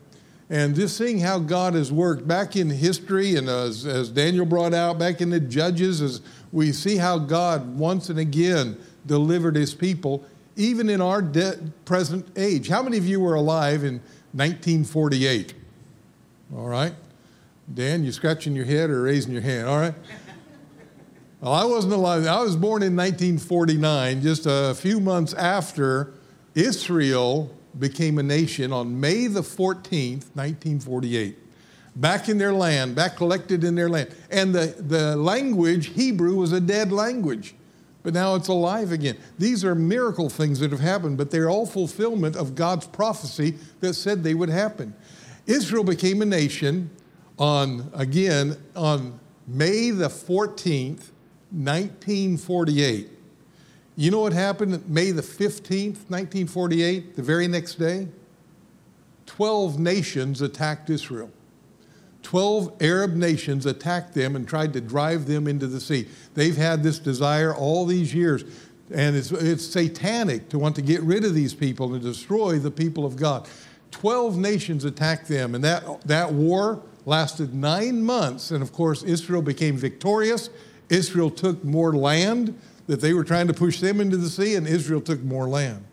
And 0.50 0.74
just 0.74 0.98
seeing 0.98 1.20
how 1.20 1.38
God 1.38 1.74
has 1.74 1.92
worked 1.92 2.26
back 2.26 2.56
in 2.56 2.68
history, 2.68 3.36
and 3.36 3.48
as, 3.48 3.86
as 3.86 4.10
Daniel 4.10 4.44
brought 4.44 4.74
out 4.74 4.98
back 4.98 5.20
in 5.20 5.30
the 5.30 5.38
Judges, 5.38 6.02
as 6.02 6.20
we 6.50 6.72
see 6.72 6.96
how 6.96 7.20
God 7.20 7.78
once 7.78 8.08
and 8.10 8.18
again 8.18 8.76
delivered 9.06 9.54
his 9.54 9.72
people, 9.74 10.26
even 10.56 10.90
in 10.90 11.00
our 11.00 11.22
de- 11.22 11.56
present 11.84 12.26
age. 12.36 12.68
How 12.68 12.82
many 12.82 12.98
of 12.98 13.06
you 13.06 13.20
were 13.20 13.36
alive 13.36 13.84
in 13.84 14.00
1948? 14.32 15.54
All 16.56 16.66
right. 16.66 16.94
Dan, 17.72 18.02
you 18.02 18.10
scratching 18.10 18.56
your 18.56 18.64
head 18.64 18.90
or 18.90 19.02
raising 19.02 19.32
your 19.32 19.42
hand? 19.42 19.68
All 19.68 19.78
right. 19.78 19.94
Well, 21.40 21.52
I 21.52 21.64
wasn't 21.64 21.94
alive. 21.94 22.26
I 22.26 22.42
was 22.42 22.56
born 22.56 22.82
in 22.82 22.96
1949, 22.96 24.20
just 24.20 24.46
a 24.46 24.74
few 24.74 24.98
months 24.98 25.32
after 25.32 26.12
Israel 26.56 27.54
became 27.78 28.18
a 28.18 28.22
nation 28.22 28.72
on 28.72 29.00
May 29.00 29.26
the 29.26 29.42
14th, 29.42 30.34
1948. 30.34 31.36
Back 31.96 32.28
in 32.28 32.38
their 32.38 32.52
land, 32.52 32.94
back 32.94 33.16
collected 33.16 33.64
in 33.64 33.74
their 33.74 33.88
land. 33.88 34.14
And 34.30 34.54
the, 34.54 34.74
the 34.78 35.16
language, 35.16 35.88
Hebrew, 35.88 36.36
was 36.36 36.52
a 36.52 36.60
dead 36.60 36.92
language, 36.92 37.54
but 38.02 38.14
now 38.14 38.34
it's 38.34 38.48
alive 38.48 38.92
again. 38.92 39.16
These 39.38 39.64
are 39.64 39.74
miracle 39.74 40.30
things 40.30 40.60
that 40.60 40.70
have 40.70 40.80
happened, 40.80 41.18
but 41.18 41.30
they're 41.30 41.50
all 41.50 41.66
fulfillment 41.66 42.36
of 42.36 42.54
God's 42.54 42.86
prophecy 42.86 43.56
that 43.80 43.94
said 43.94 44.22
they 44.22 44.34
would 44.34 44.48
happen. 44.48 44.94
Israel 45.46 45.84
became 45.84 46.22
a 46.22 46.26
nation 46.26 46.90
on, 47.38 47.90
again, 47.94 48.56
on 48.76 49.18
May 49.46 49.90
the 49.90 50.08
14th, 50.08 51.10
1948. 51.50 53.08
You 53.96 54.10
know 54.10 54.20
what 54.20 54.32
happened 54.32 54.88
May 54.88 55.10
the 55.10 55.22
15th, 55.22 56.08
1948, 56.08 57.16
the 57.16 57.22
very 57.22 57.48
next 57.48 57.74
day? 57.74 58.08
12 59.26 59.78
nations 59.78 60.42
attacked 60.42 60.90
Israel. 60.90 61.30
12 62.22 62.82
Arab 62.82 63.14
nations 63.14 63.66
attacked 63.66 64.14
them 64.14 64.36
and 64.36 64.46
tried 64.46 64.72
to 64.72 64.80
drive 64.80 65.26
them 65.26 65.46
into 65.46 65.66
the 65.66 65.80
sea. 65.80 66.06
They've 66.34 66.56
had 66.56 66.82
this 66.82 66.98
desire 66.98 67.54
all 67.54 67.86
these 67.86 68.14
years, 68.14 68.44
and 68.92 69.16
it's, 69.16 69.32
it's 69.32 69.64
satanic 69.64 70.48
to 70.50 70.58
want 70.58 70.76
to 70.76 70.82
get 70.82 71.00
rid 71.02 71.24
of 71.24 71.34
these 71.34 71.54
people 71.54 71.94
and 71.94 72.02
destroy 72.02 72.58
the 72.58 72.70
people 72.70 73.04
of 73.06 73.16
God. 73.16 73.48
12 73.90 74.36
nations 74.36 74.84
attacked 74.84 75.28
them, 75.28 75.54
and 75.54 75.64
that, 75.64 76.02
that 76.02 76.32
war 76.32 76.82
lasted 77.06 77.54
nine 77.54 78.02
months. 78.02 78.50
And 78.50 78.62
of 78.62 78.72
course, 78.72 79.02
Israel 79.02 79.42
became 79.42 79.76
victorious. 79.76 80.50
Israel 80.88 81.30
took 81.30 81.64
more 81.64 81.94
land 81.94 82.58
that 82.90 83.00
they 83.00 83.14
were 83.14 83.22
trying 83.22 83.46
to 83.46 83.54
push 83.54 83.78
them 83.78 84.00
into 84.00 84.16
the 84.16 84.28
sea, 84.28 84.56
and 84.56 84.66
Israel 84.66 85.00
took 85.00 85.22
more 85.22 85.48
land. 85.48 85.84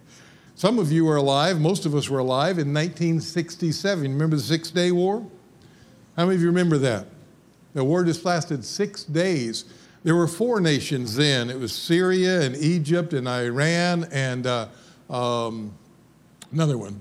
Some 0.56 0.80
of 0.80 0.92
you 0.92 1.06
were 1.06 1.18
alive, 1.18 1.62
most 1.62 1.86
of 1.86 1.94
us 1.94 2.10
were 2.10 2.18
alive 2.18 2.58
in 2.58 2.74
1967. 2.74 4.02
Remember 4.02 4.36
the 4.36 4.42
Six 4.42 4.72
Day 4.72 4.92
War? 4.92 5.24
How 6.16 6.26
many 6.26 6.38
of 6.38 6.42
you 6.42 6.48
remember 6.48 6.80
that? 6.80 7.06
The 7.76 7.84
war 7.84 8.04
just 8.04 8.26
lasted 8.26 8.66
six 8.66 9.04
days. 9.04 9.66
There 10.02 10.16
were 10.16 10.28
four 10.28 10.60
nations 10.60 11.16
then 11.16 11.52
it 11.52 11.60
was 11.60 11.72
Syria 11.72 12.42
and 12.42 12.56
Egypt 12.56 13.14
and 13.14 13.28
Iran 13.28 14.06
and 14.06 14.48
uh, 14.48 14.68
um, 15.08 15.76
another 16.52 16.80
one. 16.80 17.00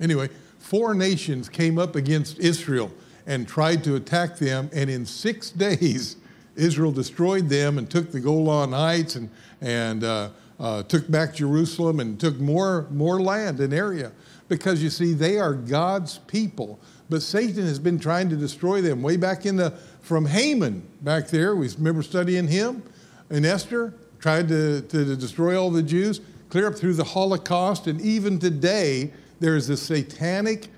Anyway, 0.00 0.30
four 0.58 0.94
nations 0.94 1.50
came 1.50 1.78
up 1.78 1.94
against 1.94 2.38
Israel 2.38 2.90
and 3.26 3.46
tried 3.46 3.84
to 3.84 3.96
attack 3.96 4.38
them, 4.38 4.70
and 4.72 4.88
in 4.88 5.04
six 5.04 5.50
days, 5.66 6.16
Israel 6.56 6.92
destroyed 6.92 7.48
them 7.48 7.78
and 7.78 7.90
took 7.90 8.12
the 8.12 8.20
Golan 8.20 8.72
Heights 8.72 9.16
and, 9.16 9.28
and 9.60 10.04
uh, 10.04 10.30
uh, 10.60 10.82
took 10.84 11.10
back 11.10 11.34
Jerusalem 11.34 12.00
and 12.00 12.18
took 12.18 12.38
more, 12.38 12.86
more 12.90 13.20
land 13.20 13.60
and 13.60 13.72
area. 13.72 14.12
Because 14.48 14.82
you 14.82 14.90
see, 14.90 15.14
they 15.14 15.38
are 15.38 15.54
God's 15.54 16.18
people. 16.18 16.78
But 17.10 17.22
Satan 17.22 17.64
has 17.64 17.78
been 17.78 17.98
trying 17.98 18.28
to 18.30 18.36
destroy 18.36 18.80
them 18.80 19.02
way 19.02 19.16
back 19.16 19.46
in 19.46 19.56
the, 19.56 19.72
from 20.00 20.26
Haman 20.26 20.86
back 21.00 21.28
there. 21.28 21.56
We 21.56 21.68
remember 21.68 22.02
studying 22.02 22.46
him 22.46 22.82
and 23.30 23.44
Esther, 23.44 23.94
tried 24.20 24.48
to, 24.48 24.82
to 24.82 25.16
destroy 25.16 25.60
all 25.60 25.70
the 25.70 25.82
Jews, 25.82 26.20
clear 26.48 26.66
up 26.68 26.76
through 26.76 26.94
the 26.94 27.04
Holocaust, 27.04 27.86
and 27.86 28.00
even 28.00 28.38
today, 28.38 29.12
there 29.40 29.56
is 29.56 29.68
a 29.70 29.76
satanic 29.76 30.68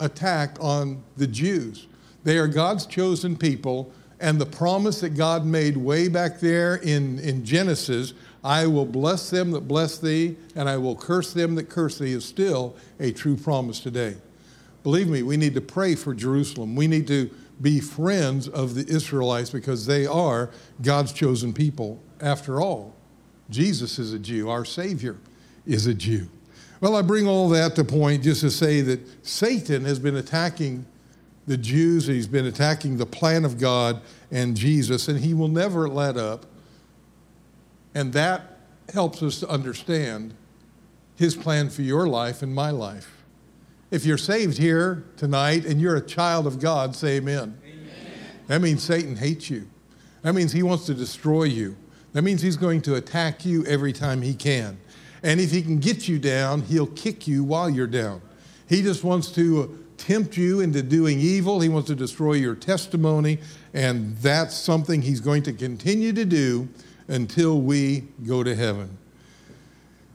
attack 0.00 0.56
on 0.60 1.02
the 1.16 1.26
Jews. 1.26 1.86
They 2.24 2.38
are 2.38 2.48
God's 2.48 2.86
chosen 2.86 3.36
people, 3.36 3.92
and 4.20 4.40
the 4.40 4.46
promise 4.46 5.00
that 5.00 5.10
God 5.10 5.44
made 5.44 5.76
way 5.76 6.08
back 6.08 6.40
there 6.40 6.76
in, 6.76 7.18
in 7.18 7.44
Genesis 7.44 8.14
I 8.46 8.68
will 8.68 8.86
bless 8.86 9.28
them 9.28 9.50
that 9.50 9.66
bless 9.66 9.98
thee, 9.98 10.36
and 10.54 10.68
I 10.68 10.76
will 10.76 10.94
curse 10.94 11.32
them 11.32 11.56
that 11.56 11.68
curse 11.68 11.98
thee, 11.98 12.12
is 12.12 12.24
still 12.24 12.76
a 13.00 13.10
true 13.10 13.36
promise 13.36 13.80
today. 13.80 14.14
Believe 14.84 15.08
me, 15.08 15.24
we 15.24 15.36
need 15.36 15.54
to 15.54 15.60
pray 15.60 15.96
for 15.96 16.14
Jerusalem. 16.14 16.76
We 16.76 16.86
need 16.86 17.08
to 17.08 17.28
be 17.60 17.80
friends 17.80 18.46
of 18.46 18.76
the 18.76 18.86
Israelites 18.86 19.50
because 19.50 19.84
they 19.84 20.06
are 20.06 20.50
God's 20.80 21.12
chosen 21.12 21.52
people. 21.52 22.00
After 22.20 22.60
all, 22.60 22.94
Jesus 23.50 23.98
is 23.98 24.12
a 24.12 24.18
Jew, 24.20 24.48
our 24.48 24.64
Savior 24.64 25.16
is 25.66 25.88
a 25.88 25.94
Jew. 25.94 26.28
Well, 26.80 26.94
I 26.94 27.02
bring 27.02 27.26
all 27.26 27.48
that 27.48 27.74
to 27.74 27.84
point 27.84 28.22
just 28.22 28.42
to 28.42 28.50
say 28.52 28.80
that 28.82 29.26
Satan 29.26 29.84
has 29.86 29.98
been 29.98 30.14
attacking 30.14 30.86
the 31.46 31.56
Jews, 31.56 32.06
he's 32.06 32.26
been 32.26 32.46
attacking 32.46 32.96
the 32.96 33.06
plan 33.06 33.44
of 33.44 33.58
God 33.58 34.00
and 34.30 34.56
Jesus, 34.56 35.08
and 35.08 35.20
he 35.20 35.32
will 35.32 35.48
never 35.48 35.88
let 35.88 36.16
up. 36.16 36.46
And 37.94 38.12
that 38.12 38.58
helps 38.92 39.22
us 39.22 39.40
to 39.40 39.48
understand 39.48 40.34
his 41.16 41.36
plan 41.36 41.70
for 41.70 41.82
your 41.82 42.06
life 42.08 42.42
and 42.42 42.54
my 42.54 42.70
life. 42.70 43.24
If 43.90 44.04
you're 44.04 44.18
saved 44.18 44.58
here 44.58 45.04
tonight 45.16 45.64
and 45.64 45.80
you're 45.80 45.96
a 45.96 46.04
child 46.04 46.46
of 46.46 46.58
God, 46.58 46.94
say 46.96 47.16
amen. 47.16 47.56
amen. 47.64 47.88
That 48.48 48.60
means 48.60 48.82
Satan 48.82 49.16
hates 49.16 49.48
you. 49.48 49.68
That 50.22 50.34
means 50.34 50.52
he 50.52 50.64
wants 50.64 50.86
to 50.86 50.94
destroy 50.94 51.44
you. 51.44 51.76
That 52.12 52.22
means 52.22 52.42
he's 52.42 52.56
going 52.56 52.82
to 52.82 52.96
attack 52.96 53.44
you 53.44 53.64
every 53.66 53.92
time 53.92 54.22
he 54.22 54.34
can. 54.34 54.78
And 55.22 55.40
if 55.40 55.50
he 55.50 55.62
can 55.62 55.78
get 55.78 56.08
you 56.08 56.18
down, 56.18 56.62
he'll 56.62 56.88
kick 56.88 57.28
you 57.28 57.44
while 57.44 57.70
you're 57.70 57.86
down. 57.86 58.20
He 58.68 58.82
just 58.82 59.04
wants 59.04 59.30
to 59.32 59.85
tempt 59.98 60.36
you 60.36 60.60
into 60.60 60.82
doing 60.82 61.18
evil. 61.18 61.60
He 61.60 61.68
wants 61.68 61.88
to 61.88 61.94
destroy 61.94 62.34
your 62.34 62.54
testimony. 62.54 63.38
And 63.74 64.16
that's 64.18 64.54
something 64.54 65.02
he's 65.02 65.20
going 65.20 65.42
to 65.44 65.52
continue 65.52 66.12
to 66.12 66.24
do 66.24 66.68
until 67.08 67.60
we 67.60 68.04
go 68.26 68.42
to 68.42 68.54
heaven. 68.54 68.98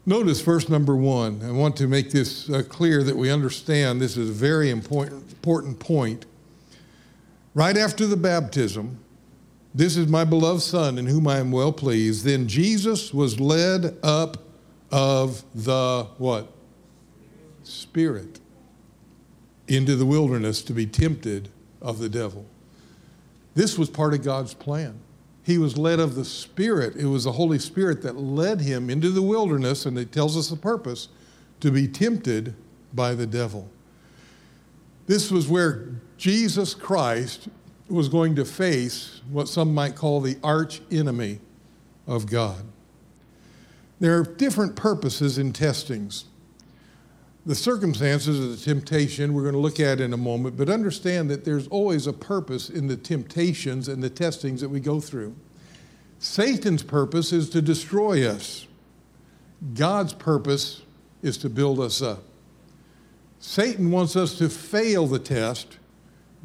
Notice 0.06 0.42
verse 0.42 0.68
number 0.68 0.96
one. 0.96 1.42
I 1.44 1.52
want 1.52 1.78
to 1.78 1.88
make 1.88 2.12
this 2.12 2.50
uh, 2.50 2.64
clear 2.68 3.04
that 3.04 3.16
we 3.16 3.30
understand 3.30 4.02
this 4.02 4.18
is 4.18 4.30
a 4.30 4.34
very 4.34 4.70
important, 4.72 5.32
important 5.32 5.80
point. 5.80 6.26
Right 7.54 7.78
after 7.78 8.08
the 8.08 8.18
baptism, 8.18 9.00
this 9.74 9.96
is 9.96 10.08
my 10.08 10.26
beloved 10.26 10.62
Son 10.62 10.98
in 10.98 11.06
whom 11.06 11.28
I 11.28 11.38
am 11.38 11.52
well 11.52 11.72
pleased. 11.72 12.26
Then 12.26 12.48
Jesus 12.48 13.14
was 13.14 13.40
led 13.40 13.98
up 14.04 14.38
of 14.92 15.44
the 15.56 16.08
what? 16.18 16.52
Spirit 17.64 18.41
into 19.72 19.96
the 19.96 20.06
wilderness 20.06 20.62
to 20.64 20.74
be 20.74 20.86
tempted 20.86 21.50
of 21.82 22.00
the 22.00 22.10
devil. 22.10 22.46
This 23.56 23.78
was 23.78 23.90
part 23.90 24.14
of 24.14 24.24
God's 24.24 24.54
plan. 24.54 25.00
He 25.44 25.58
was 25.58 25.78
led 25.78 26.00
of 26.00 26.16
the 26.16 26.26
Spirit. 26.26 26.96
It 26.96 27.06
was 27.06 27.24
the 27.24 27.32
Holy 27.32 27.60
Spirit 27.60 28.02
that 28.04 28.16
led 28.16 28.62
him 28.62 28.90
into 28.90 29.10
the 29.10 29.22
wilderness, 29.22 29.86
and 29.86 29.98
it 29.98 30.12
tells 30.12 30.38
us 30.38 30.50
the 30.50 30.56
purpose 30.56 31.08
to 31.62 31.72
be 31.72 31.88
tempted 31.88 32.54
by 32.94 33.16
the 33.16 33.26
devil. 33.26 33.70
This 35.08 35.32
was 35.32 35.48
where 35.48 35.90
Jesus 36.18 36.74
Christ 36.74 37.50
was 37.90 38.08
going 38.08 38.36
to 38.36 38.46
face 38.46 39.22
what 39.30 39.48
some 39.48 39.74
might 39.74 39.96
call 39.96 40.22
the 40.22 40.38
arch 40.44 40.82
enemy 40.92 41.40
of 42.08 42.28
God. 42.28 42.64
There 44.00 44.18
are 44.18 44.24
different 44.24 44.76
purposes 44.76 45.38
in 45.38 45.54
testings. 45.54 46.26
The 47.44 47.56
circumstances 47.56 48.40
of 48.40 48.52
the 48.52 48.58
temptation 48.58 49.34
we're 49.34 49.42
going 49.42 49.56
to 49.56 49.60
look 49.60 49.80
at 49.80 50.00
in 50.00 50.14
a 50.14 50.18
moment, 50.18 50.58
but 50.58 50.70
understand 50.70 51.30
that 51.32 51.44
there's 51.44 51.68
always 51.70 52.06
a 52.06 52.14
purpose 52.14 52.70
in 52.70 52.86
the 52.88 52.96
temptations 52.96 53.88
and 53.88 54.04
the 54.04 54.12
testings 54.12 54.62
that 54.62 54.70
we 54.70 54.80
go 54.80 55.00
through. 55.00 55.36
Satan's 56.20 56.84
purpose 56.84 57.34
is 57.34 57.50
to 57.50 57.62
destroy 57.62 58.28
us. 58.28 58.68
God's 59.74 60.14
purpose 60.14 60.84
is 61.24 61.38
to 61.40 61.50
build 61.50 61.80
us 61.80 62.00
up. 62.00 62.24
Satan 63.40 63.90
wants 63.90 64.16
us 64.16 64.38
to 64.38 64.48
fail 64.48 65.08
the 65.08 65.18
test. 65.18 65.80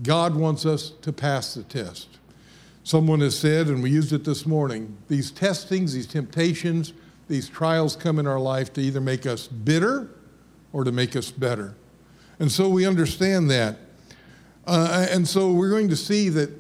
God 0.03 0.35
wants 0.35 0.65
us 0.65 0.91
to 1.03 1.13
pass 1.13 1.53
the 1.53 1.63
test. 1.63 2.09
Someone 2.85 3.21
has 3.21 3.39
said, 3.39 3.67
and 3.67 3.83
we 3.83 3.91
used 3.91 4.15
it 4.15 4.25
this 4.25 4.47
morning, 4.47 4.97
these 5.09 5.31
testings, 5.31 5.93
these 5.93 6.07
temptations, 6.07 6.95
these 7.29 7.51
trials 7.51 7.97
come 7.97 8.19
in 8.19 8.27
our 8.27 8.41
life 8.41 8.73
to 8.75 8.81
either 8.81 9.01
make 9.01 9.27
us 9.27 9.47
bitter 9.47 10.09
or 10.77 10.85
to 10.85 10.93
make 10.93 11.17
us 11.17 11.31
better. 11.31 11.75
And 12.39 12.53
so 12.53 12.69
we 12.69 12.85
understand 12.85 13.51
that. 13.51 13.79
Uh, 14.67 15.07
and 15.09 15.27
so 15.27 15.51
we're 15.51 15.71
going 15.71 15.89
to 15.89 15.97
see 15.97 16.29
that 16.29 16.51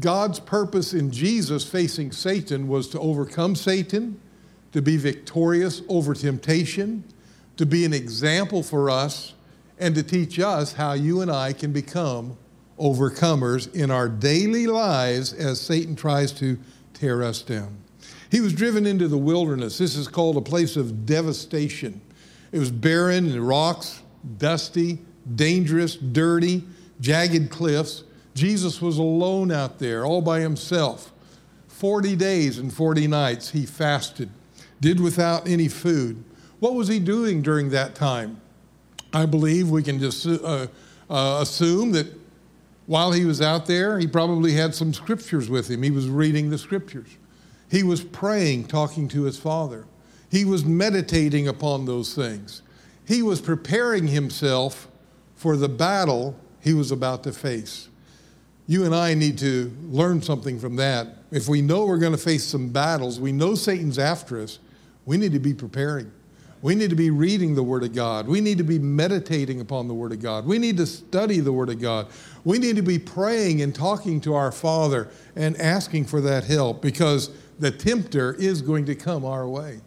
God's 0.00 0.40
purpose 0.40 0.92
in 0.92 1.12
Jesus 1.12 1.64
facing 1.64 2.10
Satan 2.10 2.66
was 2.66 2.88
to 2.88 2.98
overcome 2.98 3.54
Satan, 3.54 4.20
to 4.72 4.82
be 4.82 4.96
victorious 4.96 5.82
over 5.88 6.12
temptation, 6.12 7.04
to 7.56 7.64
be 7.64 7.84
an 7.84 7.92
example 7.92 8.64
for 8.64 8.90
us, 8.90 9.34
and 9.78 9.94
to 9.94 10.02
teach 10.02 10.40
us 10.40 10.72
how 10.72 10.94
you 10.94 11.20
and 11.20 11.30
I 11.30 11.52
can 11.52 11.72
become 11.72 12.36
overcomers 12.80 13.72
in 13.76 13.92
our 13.92 14.08
daily 14.08 14.66
lives 14.66 15.32
as 15.32 15.60
Satan 15.60 15.94
tries 15.94 16.32
to 16.32 16.58
tear 16.94 17.22
us 17.22 17.42
down. 17.42 17.76
He 18.32 18.40
was 18.40 18.52
driven 18.52 18.86
into 18.86 19.06
the 19.06 19.18
wilderness. 19.18 19.78
This 19.78 19.94
is 19.94 20.08
called 20.08 20.36
a 20.36 20.40
place 20.40 20.74
of 20.74 21.06
devastation. 21.06 22.00
It 22.52 22.58
was 22.58 22.70
barren 22.70 23.30
and 23.30 23.46
rocks, 23.46 24.02
dusty, 24.38 24.98
dangerous, 25.34 25.96
dirty, 25.96 26.64
jagged 27.00 27.50
cliffs. 27.50 28.04
Jesus 28.34 28.80
was 28.80 28.98
alone 28.98 29.50
out 29.50 29.78
there, 29.78 30.04
all 30.04 30.22
by 30.22 30.40
himself. 30.40 31.12
40 31.68 32.14
days 32.14 32.58
and 32.58 32.72
40 32.72 33.08
nights 33.08 33.50
he 33.50 33.66
fasted, 33.66 34.30
did 34.80 35.00
without 35.00 35.48
any 35.48 35.68
food. 35.68 36.22
What 36.60 36.74
was 36.74 36.88
he 36.88 37.00
doing 37.00 37.42
during 37.42 37.70
that 37.70 37.94
time? 37.94 38.40
I 39.12 39.26
believe 39.26 39.70
we 39.70 39.82
can 39.82 39.98
just 39.98 40.26
uh, 40.26 40.68
uh, 41.10 41.38
assume 41.40 41.92
that 41.92 42.06
while 42.86 43.12
he 43.12 43.24
was 43.24 43.40
out 43.40 43.66
there, 43.66 43.98
he 43.98 44.06
probably 44.06 44.52
had 44.52 44.74
some 44.74 44.92
scriptures 44.94 45.48
with 45.48 45.68
him. 45.68 45.82
He 45.82 45.90
was 45.90 46.08
reading 46.08 46.50
the 46.50 46.58
scriptures. 46.58 47.08
He 47.70 47.82
was 47.82 48.02
praying, 48.02 48.66
talking 48.66 49.08
to 49.08 49.22
his 49.22 49.38
Father. 49.38 49.86
He 50.32 50.46
was 50.46 50.64
meditating 50.64 51.46
upon 51.46 51.84
those 51.84 52.14
things. 52.14 52.62
He 53.06 53.22
was 53.22 53.42
preparing 53.42 54.06
himself 54.08 54.88
for 55.36 55.58
the 55.58 55.68
battle 55.68 56.34
he 56.58 56.72
was 56.72 56.90
about 56.90 57.22
to 57.24 57.32
face. 57.32 57.90
You 58.66 58.86
and 58.86 58.94
I 58.94 59.12
need 59.12 59.36
to 59.38 59.70
learn 59.90 60.22
something 60.22 60.58
from 60.58 60.76
that. 60.76 61.18
If 61.30 61.48
we 61.48 61.60
know 61.60 61.84
we're 61.84 61.98
going 61.98 62.12
to 62.12 62.18
face 62.18 62.44
some 62.44 62.70
battles, 62.70 63.20
we 63.20 63.30
know 63.30 63.54
Satan's 63.54 63.98
after 63.98 64.40
us, 64.40 64.58
we 65.04 65.18
need 65.18 65.32
to 65.32 65.38
be 65.38 65.52
preparing. 65.52 66.10
We 66.62 66.76
need 66.76 66.88
to 66.88 66.96
be 66.96 67.10
reading 67.10 67.54
the 67.54 67.62
Word 67.62 67.82
of 67.82 67.94
God. 67.94 68.26
We 68.26 68.40
need 68.40 68.56
to 68.56 68.64
be 68.64 68.78
meditating 68.78 69.60
upon 69.60 69.86
the 69.86 69.94
Word 69.94 70.12
of 70.12 70.22
God. 70.22 70.46
We 70.46 70.58
need 70.58 70.78
to 70.78 70.86
study 70.86 71.40
the 71.40 71.52
Word 71.52 71.68
of 71.68 71.78
God. 71.78 72.06
We 72.44 72.58
need 72.58 72.76
to 72.76 72.82
be 72.82 72.98
praying 72.98 73.60
and 73.60 73.74
talking 73.74 74.18
to 74.22 74.34
our 74.34 74.50
Father 74.50 75.10
and 75.36 75.60
asking 75.60 76.06
for 76.06 76.22
that 76.22 76.44
help 76.44 76.80
because 76.80 77.28
the 77.58 77.70
tempter 77.70 78.32
is 78.32 78.62
going 78.62 78.86
to 78.86 78.94
come 78.94 79.26
our 79.26 79.46
way. 79.46 79.82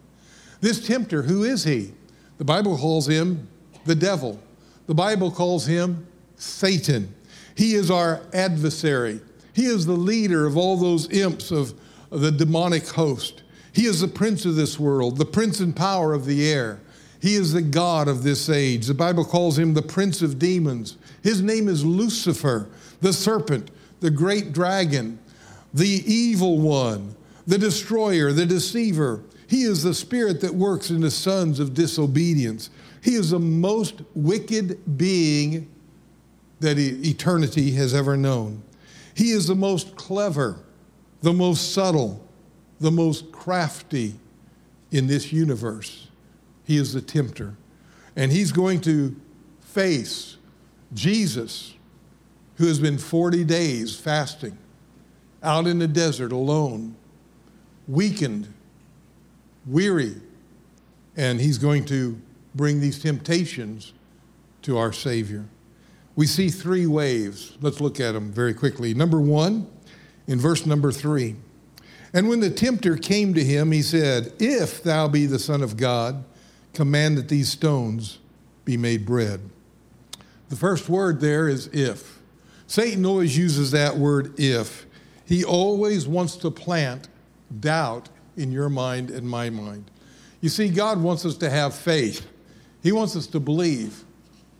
This 0.60 0.86
tempter, 0.86 1.22
who 1.22 1.44
is 1.44 1.64
he? 1.64 1.92
The 2.38 2.44
Bible 2.44 2.76
calls 2.76 3.08
him 3.08 3.48
the 3.84 3.94
devil. 3.94 4.40
The 4.86 4.94
Bible 4.94 5.30
calls 5.30 5.66
him 5.66 6.06
Satan. 6.36 7.14
He 7.54 7.74
is 7.74 7.90
our 7.90 8.20
adversary. 8.32 9.20
He 9.52 9.66
is 9.66 9.86
the 9.86 9.92
leader 9.92 10.46
of 10.46 10.56
all 10.56 10.76
those 10.76 11.10
imps 11.10 11.50
of 11.50 11.74
the 12.10 12.30
demonic 12.30 12.86
host. 12.88 13.42
He 13.72 13.86
is 13.86 14.00
the 14.00 14.08
prince 14.08 14.44
of 14.44 14.54
this 14.54 14.78
world, 14.78 15.18
the 15.18 15.24
prince 15.24 15.60
and 15.60 15.74
power 15.74 16.12
of 16.12 16.24
the 16.24 16.50
air. 16.50 16.80
He 17.20 17.34
is 17.34 17.52
the 17.52 17.62
God 17.62 18.08
of 18.08 18.22
this 18.22 18.48
age. 18.48 18.86
The 18.86 18.94
Bible 18.94 19.24
calls 19.24 19.58
him 19.58 19.74
the 19.74 19.82
prince 19.82 20.22
of 20.22 20.38
demons. 20.38 20.96
His 21.22 21.42
name 21.42 21.68
is 21.68 21.84
Lucifer, 21.84 22.68
the 23.00 23.12
serpent, 23.12 23.70
the 24.00 24.10
great 24.10 24.52
dragon, 24.52 25.18
the 25.72 26.02
evil 26.06 26.58
one, 26.58 27.16
the 27.46 27.58
destroyer, 27.58 28.32
the 28.32 28.46
deceiver. 28.46 29.22
He 29.48 29.62
is 29.62 29.82
the 29.82 29.94
spirit 29.94 30.40
that 30.40 30.54
works 30.54 30.90
in 30.90 31.00
the 31.00 31.10
sons 31.10 31.60
of 31.60 31.74
disobedience. 31.74 32.70
He 33.02 33.14
is 33.14 33.30
the 33.30 33.38
most 33.38 34.02
wicked 34.14 34.98
being 34.98 35.68
that 36.60 36.78
eternity 36.78 37.72
has 37.72 37.94
ever 37.94 38.16
known. 38.16 38.62
He 39.14 39.30
is 39.30 39.46
the 39.46 39.54
most 39.54 39.96
clever, 39.96 40.58
the 41.22 41.32
most 41.32 41.72
subtle, 41.72 42.26
the 42.80 42.90
most 42.90 43.30
crafty 43.32 44.14
in 44.90 45.06
this 45.06 45.32
universe. 45.32 46.08
He 46.64 46.76
is 46.76 46.92
the 46.92 47.00
tempter. 47.00 47.56
And 48.16 48.32
he's 48.32 48.52
going 48.52 48.80
to 48.82 49.14
face 49.60 50.36
Jesus, 50.92 51.74
who 52.56 52.66
has 52.66 52.80
been 52.80 52.98
40 52.98 53.44
days 53.44 53.94
fasting 53.94 54.56
out 55.42 55.66
in 55.66 55.78
the 55.78 55.88
desert 55.88 56.32
alone, 56.32 56.96
weakened, 57.86 58.52
weary, 59.66 60.14
and 61.16 61.40
he's 61.40 61.58
going 61.58 61.84
to 61.86 62.20
bring 62.54 62.80
these 62.80 62.98
temptations 62.98 63.92
to 64.62 64.78
our 64.78 64.92
Savior. 64.92 65.44
We 66.14 66.26
see 66.26 66.48
three 66.48 66.86
waves. 66.86 67.56
Let's 67.60 67.80
look 67.80 68.00
at 68.00 68.12
them 68.12 68.32
very 68.32 68.54
quickly. 68.54 68.94
Number 68.94 69.20
one, 69.20 69.66
in 70.26 70.40
verse 70.40 70.64
number 70.64 70.90
three, 70.90 71.36
and 72.12 72.28
when 72.28 72.40
the 72.40 72.50
tempter 72.50 72.96
came 72.96 73.34
to 73.34 73.44
him, 73.44 73.72
he 73.72 73.82
said, 73.82 74.32
If 74.38 74.82
thou 74.82 75.08
be 75.08 75.26
the 75.26 75.38
Son 75.38 75.62
of 75.62 75.76
God, 75.76 76.24
command 76.72 77.18
that 77.18 77.28
these 77.28 77.50
stones 77.50 78.18
be 78.64 78.76
made 78.76 79.04
bread. 79.04 79.40
The 80.48 80.56
first 80.56 80.88
word 80.88 81.20
there 81.20 81.48
is 81.48 81.66
if. 81.68 82.20
Satan 82.66 83.04
always 83.04 83.36
uses 83.36 83.70
that 83.72 83.96
word 83.96 84.38
if. 84.38 84.86
He 85.26 85.44
always 85.44 86.06
wants 86.06 86.36
to 86.36 86.50
plant 86.50 87.08
doubt 87.60 88.08
in 88.36 88.52
your 88.52 88.68
mind 88.68 89.10
and 89.10 89.28
my 89.28 89.50
mind. 89.50 89.90
You 90.40 90.48
see, 90.48 90.68
God 90.68 91.00
wants 91.00 91.24
us 91.24 91.36
to 91.38 91.50
have 91.50 91.74
faith, 91.74 92.26
He 92.82 92.92
wants 92.92 93.16
us 93.16 93.26
to 93.28 93.40
believe, 93.40 94.04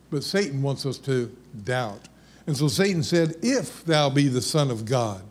but 0.09 0.23
Satan 0.23 0.61
wants 0.61 0.85
us 0.85 0.97
to 0.99 1.35
doubt. 1.63 2.07
And 2.45 2.55
so 2.55 2.67
Satan 2.67 3.03
said, 3.03 3.35
If 3.41 3.83
thou 3.83 4.09
be 4.09 4.27
the 4.29 4.41
Son 4.41 4.71
of 4.71 4.85
God 4.85 5.23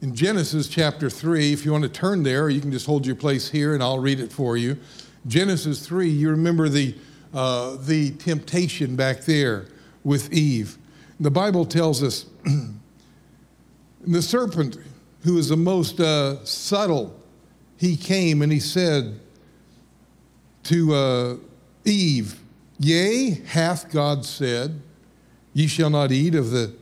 in 0.00 0.14
Genesis 0.14 0.68
chapter 0.68 1.10
3, 1.10 1.52
if 1.52 1.64
you 1.64 1.72
want 1.72 1.84
to 1.84 1.90
turn 1.90 2.22
there, 2.22 2.48
you 2.48 2.60
can 2.60 2.70
just 2.70 2.86
hold 2.86 3.04
your 3.04 3.16
place 3.16 3.50
here 3.50 3.74
and 3.74 3.82
I'll 3.82 3.98
read 3.98 4.20
it 4.20 4.32
for 4.32 4.56
you. 4.56 4.76
Genesis 5.26 5.84
3, 5.84 6.08
you 6.08 6.30
remember 6.30 6.68
the, 6.68 6.94
uh, 7.34 7.76
the 7.80 8.12
temptation 8.12 8.94
back 8.94 9.22
there 9.22 9.66
with 10.04 10.32
Eve. 10.32 10.78
The 11.18 11.30
Bible 11.30 11.64
tells 11.64 12.02
us 12.02 12.26
the 14.06 14.22
serpent, 14.22 14.78
who 15.24 15.38
is 15.38 15.48
the 15.48 15.56
most 15.56 15.98
uh, 15.98 16.44
subtle, 16.44 17.18
he 17.76 17.96
came 17.96 18.42
and 18.42 18.50
he 18.50 18.60
said 18.60 19.20
to 20.64 20.94
uh, 20.94 21.36
Eve, 21.84 22.40
Yea, 22.78 23.42
hath 23.46 23.90
God 23.90 24.24
said, 24.24 24.80
Ye 25.52 25.66
shall 25.66 25.90
not 25.90 26.12
eat 26.12 26.34
of 26.34 26.50
the 26.50 26.74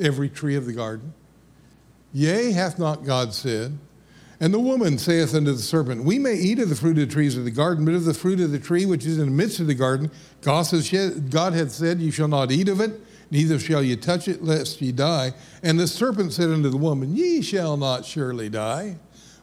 every 0.00 0.28
tree 0.28 0.54
of 0.54 0.66
the 0.66 0.72
garden? 0.72 1.12
Yea, 2.12 2.52
hath 2.52 2.78
not 2.78 3.04
God 3.04 3.34
said? 3.34 3.78
And 4.38 4.52
the 4.52 4.58
woman 4.58 4.98
saith 4.98 5.34
unto 5.34 5.52
the 5.52 5.62
serpent, 5.62 6.04
We 6.04 6.18
may 6.18 6.34
eat 6.34 6.58
of 6.58 6.68
the 6.68 6.74
fruit 6.74 6.98
of 6.98 7.08
the 7.08 7.14
trees 7.14 7.36
of 7.36 7.44
the 7.44 7.50
garden, 7.50 7.84
but 7.84 7.94
of 7.94 8.04
the 8.04 8.12
fruit 8.12 8.40
of 8.40 8.50
the 8.50 8.58
tree 8.58 8.84
which 8.84 9.06
is 9.06 9.18
in 9.18 9.26
the 9.26 9.30
midst 9.30 9.60
of 9.60 9.68
the 9.68 9.74
garden, 9.74 10.10
God 10.42 11.52
hath 11.52 11.70
said, 11.70 12.00
You 12.00 12.10
shall 12.10 12.28
not 12.28 12.50
eat 12.50 12.68
of 12.68 12.80
it, 12.80 13.00
neither 13.30 13.58
shall 13.58 13.82
ye 13.82 13.94
touch 13.96 14.26
it, 14.26 14.42
lest 14.42 14.82
ye 14.82 14.90
die. 14.90 15.32
And 15.62 15.78
the 15.78 15.86
serpent 15.86 16.32
said 16.32 16.50
unto 16.50 16.70
the 16.70 16.76
woman, 16.76 17.14
Ye 17.16 17.40
shall 17.40 17.76
not 17.76 18.04
surely 18.04 18.48
die. 18.48 18.96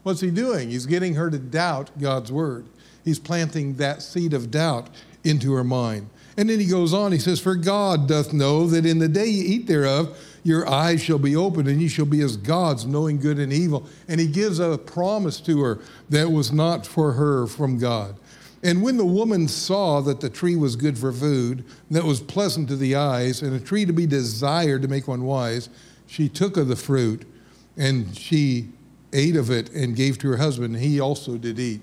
What's 0.03 0.21
he 0.21 0.31
doing? 0.31 0.69
He's 0.69 0.85
getting 0.85 1.15
her 1.15 1.29
to 1.29 1.39
doubt 1.39 1.91
God's 1.99 2.31
word. 2.31 2.65
He's 3.03 3.19
planting 3.19 3.75
that 3.75 4.01
seed 4.01 4.33
of 4.33 4.51
doubt 4.51 4.89
into 5.23 5.53
her 5.53 5.63
mind. 5.63 6.09
And 6.37 6.49
then 6.49 6.59
he 6.59 6.67
goes 6.67 6.93
on, 6.93 7.11
he 7.11 7.19
says, 7.19 7.39
For 7.39 7.55
God 7.55 8.07
doth 8.07 8.31
know 8.31 8.65
that 8.67 8.85
in 8.85 8.99
the 8.99 9.09
day 9.09 9.27
ye 9.27 9.41
eat 9.41 9.67
thereof, 9.67 10.17
your 10.43 10.69
eyes 10.69 11.03
shall 11.03 11.19
be 11.19 11.35
opened 11.35 11.67
and 11.67 11.81
you 11.81 11.89
shall 11.89 12.05
be 12.05 12.21
as 12.21 12.37
gods, 12.37 12.85
knowing 12.85 13.19
good 13.19 13.39
and 13.39 13.51
evil. 13.51 13.85
And 14.07 14.21
he 14.21 14.27
gives 14.27 14.59
a 14.59 14.77
promise 14.77 15.41
to 15.41 15.61
her 15.61 15.79
that 16.09 16.31
was 16.31 16.51
not 16.51 16.85
for 16.85 17.13
her 17.13 17.45
from 17.45 17.77
God. 17.77 18.15
And 18.63 18.81
when 18.81 18.97
the 18.97 19.05
woman 19.05 19.47
saw 19.47 20.01
that 20.01 20.21
the 20.21 20.29
tree 20.29 20.55
was 20.55 20.75
good 20.75 20.97
for 20.97 21.11
food, 21.11 21.63
that 21.91 22.03
was 22.03 22.19
pleasant 22.19 22.67
to 22.69 22.75
the 22.75 22.95
eyes, 22.95 23.41
and 23.41 23.53
a 23.53 23.59
tree 23.59 23.85
to 23.85 23.93
be 23.93 24.05
desired 24.05 24.81
to 24.81 24.87
make 24.87 25.07
one 25.07 25.23
wise, 25.23 25.69
she 26.07 26.27
took 26.27 26.57
of 26.57 26.67
the 26.67 26.75
fruit 26.75 27.25
and 27.77 28.17
she 28.17 28.69
ate 29.13 29.35
of 29.35 29.49
it 29.49 29.71
and 29.71 29.95
gave 29.95 30.17
to 30.19 30.29
her 30.29 30.37
husband, 30.37 30.75
and 30.75 30.83
he 30.83 30.99
also 30.99 31.37
did 31.37 31.59
eat. 31.59 31.81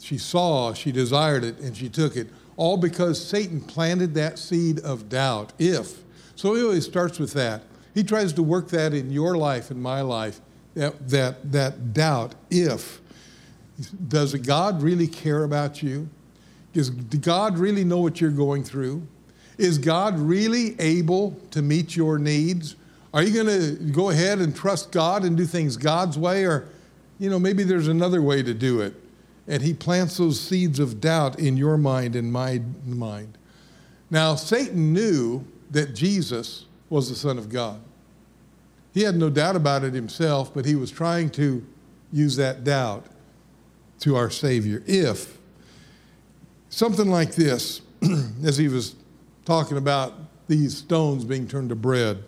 She 0.00 0.18
saw, 0.18 0.72
she 0.74 0.92
desired 0.92 1.44
it, 1.44 1.58
and 1.58 1.76
she 1.76 1.88
took 1.88 2.16
it, 2.16 2.28
all 2.56 2.76
because 2.76 3.24
Satan 3.24 3.60
planted 3.60 4.14
that 4.14 4.38
seed 4.38 4.80
of 4.80 5.08
doubt. 5.08 5.52
If. 5.58 5.98
So 6.36 6.54
he 6.54 6.62
always 6.62 6.84
starts 6.84 7.18
with 7.18 7.32
that. 7.32 7.62
He 7.94 8.04
tries 8.04 8.32
to 8.34 8.42
work 8.42 8.68
that 8.68 8.94
in 8.94 9.10
your 9.10 9.36
life 9.36 9.70
in 9.70 9.80
my 9.80 10.02
life, 10.02 10.40
that, 10.74 11.08
that, 11.08 11.52
that 11.52 11.92
doubt, 11.92 12.34
if. 12.50 13.00
Does 14.08 14.34
God 14.34 14.82
really 14.82 15.06
care 15.06 15.44
about 15.44 15.82
you? 15.82 16.08
Does 16.72 16.90
God 16.90 17.58
really 17.58 17.84
know 17.84 17.98
what 17.98 18.20
you're 18.20 18.30
going 18.30 18.62
through? 18.62 19.06
Is 19.56 19.78
God 19.78 20.18
really 20.18 20.76
able 20.80 21.36
to 21.50 21.62
meet 21.62 21.96
your 21.96 22.18
needs? 22.18 22.76
Are 23.14 23.22
you 23.22 23.32
going 23.32 23.46
to 23.46 23.92
go 23.92 24.10
ahead 24.10 24.38
and 24.38 24.54
trust 24.54 24.92
God 24.92 25.24
and 25.24 25.36
do 25.36 25.46
things 25.46 25.76
God's 25.76 26.18
way? 26.18 26.44
Or, 26.44 26.68
you 27.18 27.30
know, 27.30 27.38
maybe 27.38 27.62
there's 27.64 27.88
another 27.88 28.20
way 28.20 28.42
to 28.42 28.52
do 28.52 28.80
it. 28.80 28.94
And 29.46 29.62
He 29.62 29.72
plants 29.72 30.18
those 30.18 30.40
seeds 30.40 30.78
of 30.78 31.00
doubt 31.00 31.38
in 31.38 31.56
your 31.56 31.78
mind 31.78 32.14
and 32.16 32.30
my 32.30 32.60
mind. 32.84 33.38
Now, 34.10 34.34
Satan 34.34 34.92
knew 34.92 35.44
that 35.70 35.94
Jesus 35.94 36.66
was 36.90 37.08
the 37.08 37.16
Son 37.16 37.38
of 37.38 37.48
God. 37.48 37.80
He 38.94 39.02
had 39.02 39.16
no 39.16 39.30
doubt 39.30 39.56
about 39.56 39.84
it 39.84 39.94
himself, 39.94 40.52
but 40.52 40.64
he 40.64 40.74
was 40.74 40.90
trying 40.90 41.30
to 41.30 41.64
use 42.12 42.36
that 42.36 42.64
doubt 42.64 43.06
to 44.00 44.16
our 44.16 44.30
Savior. 44.30 44.82
If 44.86 45.38
something 46.68 47.08
like 47.08 47.34
this, 47.34 47.82
as 48.44 48.56
he 48.56 48.68
was 48.68 48.96
talking 49.44 49.76
about 49.76 50.14
these 50.48 50.76
stones 50.76 51.24
being 51.24 51.46
turned 51.46 51.68
to 51.68 51.76
bread, 51.76 52.24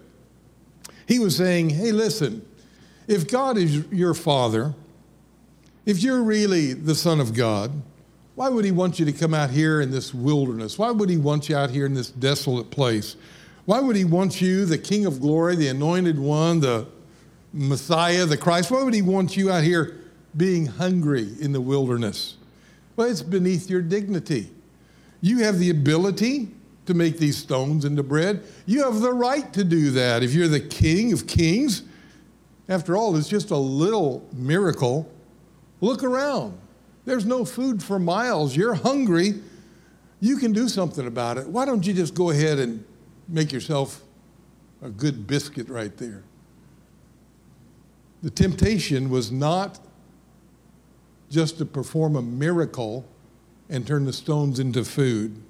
he 1.11 1.19
was 1.19 1.37
saying, 1.37 1.71
Hey, 1.71 1.91
listen, 1.91 2.47
if 3.09 3.29
God 3.29 3.59
is 3.59 3.85
your 3.91 4.15
Father, 4.15 4.75
if 5.85 6.05
you're 6.05 6.23
really 6.23 6.73
the 6.73 6.95
Son 6.95 7.19
of 7.19 7.35
God, 7.35 7.73
why 8.37 8.49
would 8.49 8.65
He 8.65 8.71
want 8.71 9.01
you 9.01 9.05
to 9.07 9.13
come 9.13 9.35
out 9.35 9.51
here 9.51 9.81
in 9.81 9.91
this 9.91 10.15
wilderness? 10.15 10.79
Why 10.79 10.93
would 10.93 11.11
He 11.11 11.17
want 11.17 11.49
you 11.49 11.57
out 11.57 11.71
here 11.71 11.85
in 11.85 11.95
this 11.95 12.11
desolate 12.11 12.71
place? 12.71 13.17
Why 13.65 13.81
would 13.81 13.97
He 13.97 14.05
want 14.05 14.41
you, 14.41 14.65
the 14.65 14.79
King 14.79 15.05
of 15.05 15.21
glory, 15.21 15.57
the 15.57 15.67
anointed 15.67 16.17
one, 16.17 16.61
the 16.61 16.87
Messiah, 17.53 18.25
the 18.25 18.37
Christ, 18.37 18.71
why 18.71 18.85
would 18.85 18.95
He 18.95 19.03
want 19.03 19.37
you 19.37 19.51
out 19.51 19.65
here 19.65 19.97
being 20.37 20.67
hungry 20.67 21.29
in 21.41 21.51
the 21.51 21.61
wilderness? 21.61 22.37
Well, 22.95 23.11
it's 23.11 23.23
beneath 23.23 23.69
your 23.69 23.83
dignity. 23.83 24.49
You 25.21 25.39
have 25.39 25.59
the 25.59 25.71
ability 25.71 26.51
to 26.87 26.95
make 26.95 27.19
these 27.19 27.37
stones 27.37 27.85
into 27.85 28.03
bread. 28.03 28.43
You 28.67 28.85
have 28.85 29.01
the 29.01 29.13
right 29.13 29.53
to 29.53 29.65
do 29.65 29.91
that 29.93 30.23
if 30.23 30.33
you're 30.33 30.49
the 30.49 30.61
King 30.61 31.13
of 31.13 31.27
kings. 31.27 31.83
After 32.69 32.97
all, 32.97 33.17
it's 33.17 33.29
just 33.29 33.51
a 33.51 33.57
little 33.57 34.29
miracle. 34.33 35.11
Look 35.81 36.03
around. 36.03 36.59
There's 37.05 37.27
no 37.27 37.45
food 37.45 37.83
for 37.83 37.99
miles. 37.99 38.57
You're 38.57 38.75
hungry. 38.75 39.41
You 40.21 40.37
can 40.37 40.53
do 40.53 40.69
something 40.69 41.07
about 41.07 41.39
it. 41.39 41.49
Why 41.49 41.65
don't 41.65 41.87
you 41.87 41.93
just 41.93 42.15
go 42.15 42.31
ahead 42.31 42.59
and 42.59 42.85
make 43.29 43.53
yourself 43.53 44.03
a 44.83 44.91
good 44.91 45.27
biscuit 45.27 45.69
right 45.69 45.97
there? 45.97 46.23
The 48.23 48.31
temptation 48.31 49.09
was 49.09 49.33
not 49.33 49.81
just 51.31 51.59
to 51.59 51.65
perform 51.65 52.17
a 52.17 52.23
miracle 52.23 53.07
and 53.69 53.87
turn 53.87 54.05
the 54.05 54.13
stones 54.13 54.61
into 54.61 54.85
food. 54.85 55.41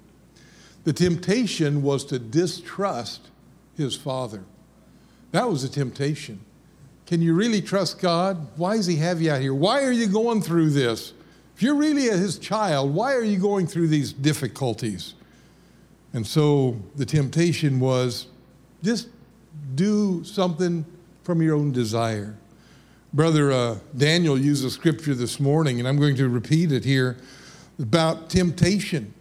The 0.84 0.92
temptation 0.92 1.82
was 1.82 2.04
to 2.06 2.18
distrust 2.18 3.28
his 3.76 3.96
father. 3.96 4.44
That 5.32 5.48
was 5.48 5.62
a 5.64 5.68
temptation. 5.68 6.40
Can 7.06 7.20
you 7.20 7.34
really 7.34 7.60
trust 7.60 8.00
God? 8.00 8.46
Why 8.56 8.76
does 8.76 8.86
he 8.86 8.96
have 8.96 9.20
you 9.20 9.30
out 9.30 9.40
here? 9.40 9.54
Why 9.54 9.82
are 9.82 9.92
you 9.92 10.06
going 10.06 10.42
through 10.42 10.70
this? 10.70 11.12
If 11.56 11.62
you're 11.62 11.74
really 11.74 12.04
his 12.04 12.38
child, 12.38 12.94
why 12.94 13.14
are 13.14 13.22
you 13.22 13.38
going 13.38 13.66
through 13.66 13.88
these 13.88 14.12
difficulties? 14.12 15.14
And 16.12 16.26
so 16.26 16.80
the 16.96 17.04
temptation 17.04 17.80
was 17.80 18.28
just 18.82 19.08
do 19.74 20.24
something 20.24 20.84
from 21.22 21.42
your 21.42 21.54
own 21.56 21.72
desire. 21.72 22.36
Brother 23.12 23.52
uh, 23.52 23.78
Daniel 23.96 24.38
used 24.38 24.64
a 24.64 24.70
scripture 24.70 25.14
this 25.14 25.40
morning, 25.40 25.78
and 25.80 25.88
I'm 25.88 25.98
going 25.98 26.16
to 26.16 26.28
repeat 26.28 26.72
it 26.72 26.84
here 26.84 27.16
about 27.78 28.30
temptation. 28.30 29.12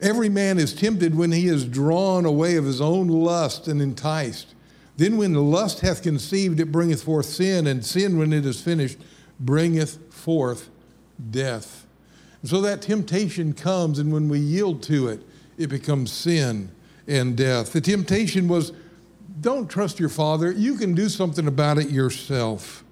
Every 0.00 0.28
man 0.28 0.58
is 0.58 0.74
tempted 0.74 1.16
when 1.16 1.32
he 1.32 1.46
is 1.46 1.64
drawn 1.64 2.24
away 2.24 2.56
of 2.56 2.64
his 2.64 2.80
own 2.80 3.08
lust 3.08 3.66
and 3.66 3.82
enticed. 3.82 4.54
Then, 4.96 5.16
when 5.16 5.32
the 5.32 5.42
lust 5.42 5.80
hath 5.80 6.02
conceived, 6.02 6.60
it 6.60 6.72
bringeth 6.72 7.02
forth 7.02 7.26
sin, 7.26 7.66
and 7.66 7.84
sin, 7.84 8.18
when 8.18 8.32
it 8.32 8.44
is 8.44 8.60
finished, 8.60 8.98
bringeth 9.38 10.12
forth 10.12 10.70
death. 11.30 11.86
And 12.42 12.50
so 12.50 12.60
that 12.60 12.82
temptation 12.82 13.52
comes, 13.52 13.98
and 13.98 14.12
when 14.12 14.28
we 14.28 14.38
yield 14.38 14.82
to 14.84 15.08
it, 15.08 15.22
it 15.56 15.68
becomes 15.68 16.12
sin 16.12 16.70
and 17.06 17.36
death. 17.36 17.72
The 17.72 17.80
temptation 17.80 18.48
was 18.48 18.72
don't 19.40 19.68
trust 19.68 20.00
your 20.00 20.08
father, 20.08 20.50
you 20.50 20.76
can 20.76 20.94
do 20.94 21.08
something 21.08 21.46
about 21.46 21.78
it 21.78 21.90
yourself. 21.90 22.82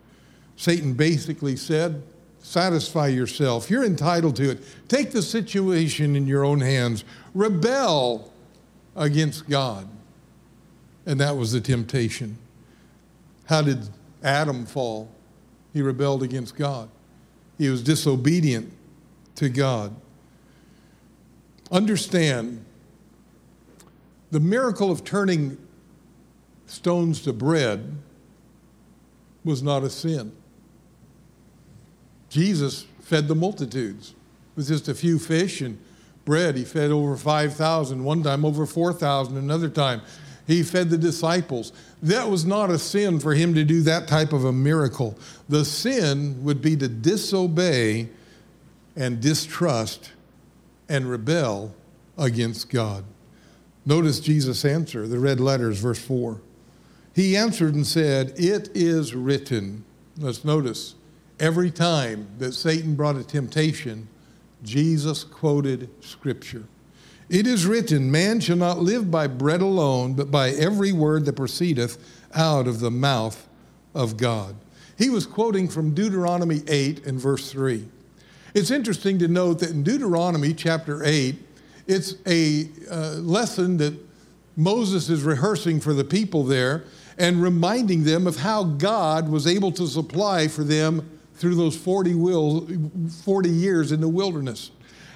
Satan 0.56 0.94
basically 0.94 1.56
said, 1.56 2.02
satisfy 2.46 3.08
yourself. 3.08 3.68
You're 3.68 3.84
entitled 3.84 4.36
to 4.36 4.50
it. 4.50 4.60
Take 4.88 5.10
the 5.10 5.20
situation 5.20 6.14
in 6.14 6.28
your 6.28 6.44
own 6.44 6.60
hands. 6.60 7.02
Rebel 7.34 8.32
against 8.94 9.48
God. 9.48 9.88
And 11.06 11.18
that 11.18 11.36
was 11.36 11.50
the 11.50 11.60
temptation. 11.60 12.38
How 13.46 13.62
did 13.62 13.88
Adam 14.22 14.64
fall? 14.64 15.10
He 15.72 15.82
rebelled 15.82 16.22
against 16.22 16.54
God, 16.54 16.88
he 17.58 17.68
was 17.68 17.82
disobedient 17.82 18.72
to 19.34 19.48
God. 19.48 19.94
Understand 21.72 22.64
the 24.30 24.40
miracle 24.40 24.92
of 24.92 25.04
turning 25.04 25.58
stones 26.66 27.20
to 27.22 27.32
bread 27.32 27.96
was 29.44 29.64
not 29.64 29.82
a 29.82 29.90
sin. 29.90 30.32
Jesus 32.28 32.86
fed 33.00 33.28
the 33.28 33.34
multitudes 33.34 34.14
with 34.56 34.68
just 34.68 34.88
a 34.88 34.94
few 34.94 35.18
fish 35.18 35.60
and 35.60 35.78
bread. 36.24 36.56
He 36.56 36.64
fed 36.64 36.90
over 36.90 37.16
5,000, 37.16 38.02
one 38.02 38.22
time 38.22 38.44
over 38.44 38.66
4,000, 38.66 39.36
another 39.36 39.68
time. 39.68 40.02
He 40.46 40.62
fed 40.62 40.90
the 40.90 40.98
disciples. 40.98 41.72
That 42.02 42.28
was 42.28 42.44
not 42.44 42.70
a 42.70 42.78
sin 42.78 43.18
for 43.18 43.34
him 43.34 43.54
to 43.54 43.64
do 43.64 43.82
that 43.82 44.06
type 44.06 44.32
of 44.32 44.44
a 44.44 44.52
miracle. 44.52 45.18
The 45.48 45.64
sin 45.64 46.44
would 46.44 46.62
be 46.62 46.76
to 46.76 46.88
disobey 46.88 48.08
and 48.94 49.20
distrust 49.20 50.12
and 50.88 51.10
rebel 51.10 51.74
against 52.16 52.70
God. 52.70 53.04
Notice 53.84 54.20
Jesus' 54.20 54.64
answer, 54.64 55.06
the 55.06 55.18
red 55.18 55.38
letters, 55.38 55.78
verse 55.78 56.04
4. 56.04 56.40
He 57.14 57.36
answered 57.36 57.74
and 57.74 57.86
said, 57.86 58.34
It 58.36 58.70
is 58.74 59.14
written. 59.14 59.84
Let's 60.18 60.44
notice 60.44 60.95
Every 61.38 61.70
time 61.70 62.28
that 62.38 62.54
Satan 62.54 62.94
brought 62.94 63.16
a 63.16 63.24
temptation, 63.24 64.08
Jesus 64.62 65.22
quoted 65.22 65.90
Scripture. 66.02 66.64
It 67.28 67.46
is 67.46 67.66
written, 67.66 68.10
Man 68.10 68.40
shall 68.40 68.56
not 68.56 68.78
live 68.78 69.10
by 69.10 69.26
bread 69.26 69.60
alone, 69.60 70.14
but 70.14 70.30
by 70.30 70.50
every 70.50 70.92
word 70.92 71.26
that 71.26 71.34
proceedeth 71.34 71.98
out 72.34 72.66
of 72.66 72.80
the 72.80 72.90
mouth 72.90 73.48
of 73.94 74.16
God. 74.16 74.56
He 74.96 75.10
was 75.10 75.26
quoting 75.26 75.68
from 75.68 75.92
Deuteronomy 75.92 76.62
8 76.68 77.04
and 77.04 77.20
verse 77.20 77.50
3. 77.50 77.86
It's 78.54 78.70
interesting 78.70 79.18
to 79.18 79.28
note 79.28 79.58
that 79.58 79.70
in 79.70 79.82
Deuteronomy 79.82 80.54
chapter 80.54 81.04
8, 81.04 81.36
it's 81.86 82.14
a 82.26 82.70
uh, 82.90 83.10
lesson 83.16 83.76
that 83.76 83.94
Moses 84.56 85.10
is 85.10 85.22
rehearsing 85.22 85.80
for 85.80 85.92
the 85.92 86.04
people 86.04 86.44
there 86.44 86.84
and 87.18 87.42
reminding 87.42 88.04
them 88.04 88.26
of 88.26 88.36
how 88.36 88.64
God 88.64 89.28
was 89.28 89.46
able 89.46 89.72
to 89.72 89.86
supply 89.86 90.48
for 90.48 90.64
them 90.64 91.06
through 91.36 91.54
those 91.54 91.76
40, 91.76 92.14
will, 92.14 92.68
40 93.24 93.48
years 93.48 93.92
in 93.92 94.00
the 94.00 94.08
wilderness. 94.08 94.70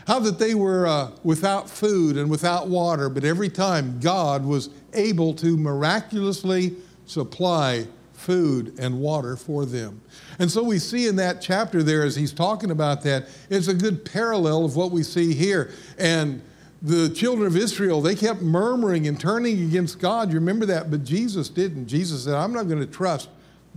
How 0.06 0.18
that 0.20 0.38
they 0.38 0.54
were 0.54 0.86
uh, 0.86 1.10
without 1.22 1.68
food 1.68 2.16
and 2.16 2.30
without 2.30 2.68
water, 2.68 3.08
but 3.08 3.24
every 3.24 3.48
time 3.48 4.00
God 4.00 4.44
was 4.44 4.70
able 4.92 5.34
to 5.34 5.56
miraculously 5.56 6.76
supply 7.06 7.86
food 8.12 8.78
and 8.78 9.00
water 9.00 9.36
for 9.36 9.64
them. 9.64 10.00
And 10.38 10.50
so 10.50 10.62
we 10.62 10.78
see 10.78 11.06
in 11.06 11.16
that 11.16 11.40
chapter 11.40 11.82
there, 11.82 12.02
as 12.02 12.16
he's 12.16 12.32
talking 12.32 12.70
about 12.70 13.02
that, 13.02 13.28
it's 13.48 13.68
a 13.68 13.74
good 13.74 14.04
parallel 14.04 14.64
of 14.64 14.76
what 14.76 14.90
we 14.90 15.02
see 15.02 15.34
here. 15.34 15.70
And 15.98 16.42
the 16.82 17.10
children 17.10 17.46
of 17.46 17.56
Israel, 17.56 18.00
they 18.00 18.14
kept 18.14 18.42
murmuring 18.42 19.06
and 19.06 19.18
turning 19.18 19.62
against 19.62 20.00
God. 20.00 20.28
You 20.30 20.36
remember 20.36 20.66
that? 20.66 20.90
But 20.90 21.04
Jesus 21.04 21.48
didn't. 21.48 21.86
Jesus 21.86 22.24
said, 22.24 22.34
I'm 22.34 22.52
not 22.52 22.68
going 22.68 22.80
to 22.80 22.86
trust 22.86 23.28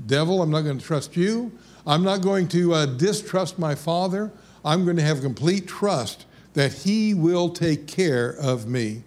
devil, 0.05 0.41
I'm 0.41 0.51
not 0.51 0.61
going 0.61 0.79
to 0.79 0.85
trust 0.85 1.15
you. 1.15 1.51
I'm 1.85 2.03
not 2.03 2.21
going 2.21 2.47
to 2.49 2.73
uh, 2.73 2.85
distrust 2.85 3.59
my 3.59 3.75
Father. 3.75 4.31
I'm 4.63 4.85
going 4.85 4.97
to 4.97 5.03
have 5.03 5.21
complete 5.21 5.67
trust 5.67 6.25
that 6.53 6.71
He 6.71 7.13
will 7.13 7.49
take 7.49 7.87
care 7.87 8.29
of 8.29 8.67
me. 8.67 9.03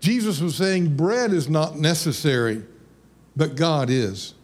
Jesus 0.00 0.40
was 0.40 0.56
saying, 0.56 0.96
bread 0.96 1.32
is 1.32 1.48
not 1.48 1.76
necessary, 1.76 2.62
but 3.36 3.54
God 3.54 3.90
is. 3.90 4.34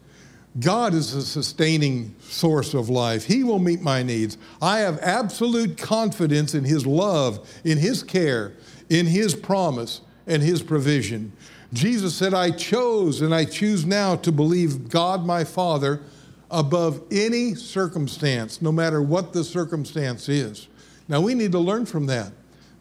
God 0.59 0.93
is 0.93 1.13
a 1.13 1.23
sustaining 1.23 2.15
source 2.21 2.73
of 2.73 2.89
life. 2.89 3.25
He 3.25 3.43
will 3.43 3.59
meet 3.59 3.81
my 3.81 4.01
needs. 4.01 4.37
I 4.61 4.79
have 4.79 4.99
absolute 4.99 5.77
confidence 5.77 6.55
in 6.55 6.63
His 6.63 6.85
love, 6.85 7.47
in 7.63 7.77
His 7.77 8.01
care, 8.01 8.53
in 8.89 9.05
His 9.05 9.35
promise, 9.35 10.01
and 10.25 10.41
His 10.41 10.63
provision. 10.63 11.31
Jesus 11.73 12.15
said, 12.15 12.33
I 12.33 12.51
chose 12.51 13.21
and 13.21 13.35
I 13.35 13.45
choose 13.45 13.85
now 13.85 14.15
to 14.17 14.31
believe 14.31 14.89
God 14.89 15.25
my 15.25 15.43
Father 15.43 16.01
above 16.49 17.01
any 17.11 17.55
circumstance, 17.55 18.61
no 18.61 18.71
matter 18.71 19.01
what 19.01 19.33
the 19.33 19.43
circumstance 19.43 20.29
is. 20.29 20.67
Now, 21.07 21.21
we 21.21 21.33
need 21.33 21.51
to 21.53 21.59
learn 21.59 21.85
from 21.85 22.05
that. 22.07 22.31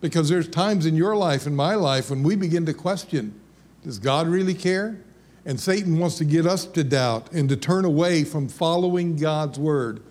Because 0.00 0.28
there's 0.28 0.48
times 0.48 0.86
in 0.86 0.94
your 0.94 1.16
life 1.16 1.46
and 1.46 1.56
my 1.56 1.74
life 1.74 2.10
when 2.10 2.22
we 2.22 2.36
begin 2.36 2.66
to 2.66 2.74
question 2.74 3.40
does 3.82 3.98
God 4.00 4.26
really 4.26 4.54
care? 4.54 5.00
And 5.44 5.60
Satan 5.60 5.98
wants 5.98 6.18
to 6.18 6.24
get 6.24 6.44
us 6.44 6.64
to 6.66 6.82
doubt 6.82 7.30
and 7.32 7.48
to 7.48 7.56
turn 7.56 7.84
away 7.84 8.24
from 8.24 8.48
following 8.48 9.14
God's 9.14 9.60
word. 9.60 10.02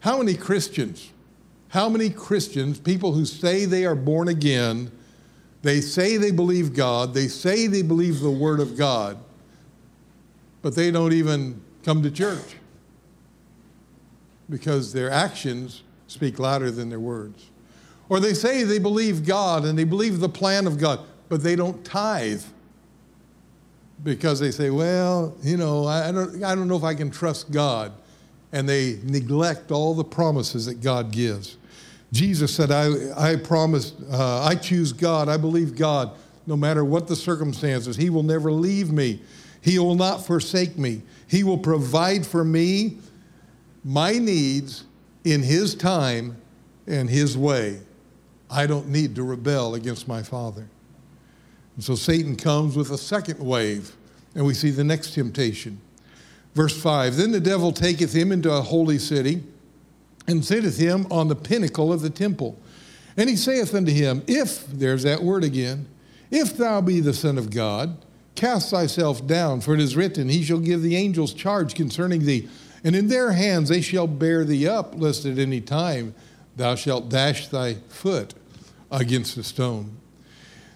How 0.00 0.18
many 0.18 0.34
Christians, 0.34 1.12
how 1.68 1.88
many 1.88 2.10
Christians, 2.10 2.80
people 2.80 3.12
who 3.12 3.24
say 3.24 3.64
they 3.64 3.86
are 3.86 3.94
born 3.94 4.26
again, 4.26 4.90
they 5.62 5.80
say 5.80 6.16
they 6.16 6.32
believe 6.32 6.74
God, 6.74 7.14
they 7.14 7.28
say 7.28 7.68
they 7.68 7.82
believe 7.82 8.18
the 8.18 8.30
word 8.30 8.58
of 8.58 8.76
God, 8.76 9.18
but 10.60 10.74
they 10.74 10.90
don't 10.90 11.12
even 11.12 11.62
come 11.84 12.02
to 12.02 12.10
church 12.10 12.56
because 14.48 14.92
their 14.92 15.10
actions 15.10 15.82
speak 16.06 16.38
louder 16.38 16.70
than 16.70 16.90
their 16.90 17.00
words. 17.00 17.50
Or 18.08 18.20
they 18.20 18.34
say 18.34 18.64
they 18.64 18.78
believe 18.78 19.26
God 19.26 19.64
and 19.64 19.78
they 19.78 19.84
believe 19.84 20.20
the 20.20 20.28
plan 20.28 20.66
of 20.66 20.78
God, 20.78 21.00
but 21.28 21.42
they 21.42 21.56
don't 21.56 21.82
tithe 21.84 22.42
because 24.04 24.40
they 24.40 24.50
say, 24.50 24.70
well, 24.70 25.34
you 25.42 25.56
know, 25.56 25.86
I 25.86 26.12
don't, 26.12 26.42
I 26.42 26.54
don't 26.54 26.68
know 26.68 26.76
if 26.76 26.84
I 26.84 26.94
can 26.94 27.10
trust 27.10 27.50
God. 27.50 27.92
And 28.52 28.68
they 28.68 28.98
neglect 29.04 29.70
all 29.70 29.94
the 29.94 30.04
promises 30.04 30.66
that 30.66 30.82
God 30.82 31.10
gives. 31.10 31.56
Jesus 32.12 32.54
said, 32.54 32.70
I, 32.70 32.90
I 33.16 33.36
promise, 33.36 33.94
uh, 34.10 34.44
I 34.44 34.56
choose 34.56 34.92
God, 34.92 35.30
I 35.30 35.38
believe 35.38 35.74
God, 35.74 36.10
no 36.46 36.56
matter 36.56 36.84
what 36.84 37.08
the 37.08 37.16
circumstances. 37.16 37.96
He 37.96 38.10
will 38.10 38.22
never 38.22 38.52
leave 38.52 38.92
me, 38.92 39.22
He 39.62 39.78
will 39.78 39.94
not 39.94 40.26
forsake 40.26 40.76
me. 40.76 41.02
He 41.26 41.44
will 41.44 41.56
provide 41.56 42.26
for 42.26 42.44
me 42.44 42.98
my 43.84 44.12
needs 44.12 44.84
in 45.24 45.42
His 45.42 45.74
time 45.74 46.36
and 46.86 47.08
His 47.08 47.36
way. 47.36 47.80
I 48.50 48.66
don't 48.66 48.88
need 48.88 49.14
to 49.16 49.22
rebel 49.22 49.74
against 49.74 50.06
my 50.06 50.22
Father. 50.22 50.68
And 51.76 51.84
so 51.84 51.94
Satan 51.94 52.36
comes 52.36 52.76
with 52.76 52.90
a 52.90 52.98
second 52.98 53.38
wave, 53.38 53.96
and 54.34 54.44
we 54.44 54.54
see 54.54 54.70
the 54.70 54.84
next 54.84 55.14
temptation. 55.14 55.80
Verse 56.54 56.80
5 56.80 57.16
Then 57.16 57.32
the 57.32 57.40
devil 57.40 57.72
taketh 57.72 58.12
him 58.12 58.30
into 58.30 58.52
a 58.52 58.60
holy 58.60 58.98
city, 58.98 59.42
and 60.26 60.44
sitteth 60.44 60.78
him 60.78 61.06
on 61.10 61.28
the 61.28 61.34
pinnacle 61.34 61.92
of 61.92 62.02
the 62.02 62.10
temple. 62.10 62.58
And 63.16 63.28
he 63.28 63.36
saith 63.36 63.74
unto 63.74 63.92
him, 63.92 64.22
If, 64.26 64.66
there's 64.66 65.02
that 65.02 65.22
word 65.22 65.44
again, 65.44 65.86
if 66.30 66.56
thou 66.56 66.80
be 66.80 67.00
the 67.00 67.12
Son 67.12 67.36
of 67.36 67.50
God, 67.50 67.96
cast 68.34 68.70
thyself 68.70 69.26
down, 69.26 69.60
for 69.60 69.74
it 69.74 69.80
is 69.80 69.96
written, 69.96 70.28
He 70.28 70.42
shall 70.42 70.60
give 70.60 70.82
the 70.82 70.96
angels 70.96 71.34
charge 71.34 71.74
concerning 71.74 72.24
thee, 72.24 72.48
and 72.84 72.96
in 72.96 73.08
their 73.08 73.32
hands 73.32 73.68
they 73.68 73.80
shall 73.80 74.06
bear 74.06 74.44
thee 74.44 74.66
up, 74.66 74.94
lest 74.96 75.24
at 75.24 75.38
any 75.38 75.60
time 75.60 76.14
thou 76.56 76.74
shalt 76.74 77.08
dash 77.08 77.48
thy 77.48 77.74
foot 77.88 78.34
against 78.90 79.36
a 79.36 79.42
stone. 79.42 79.96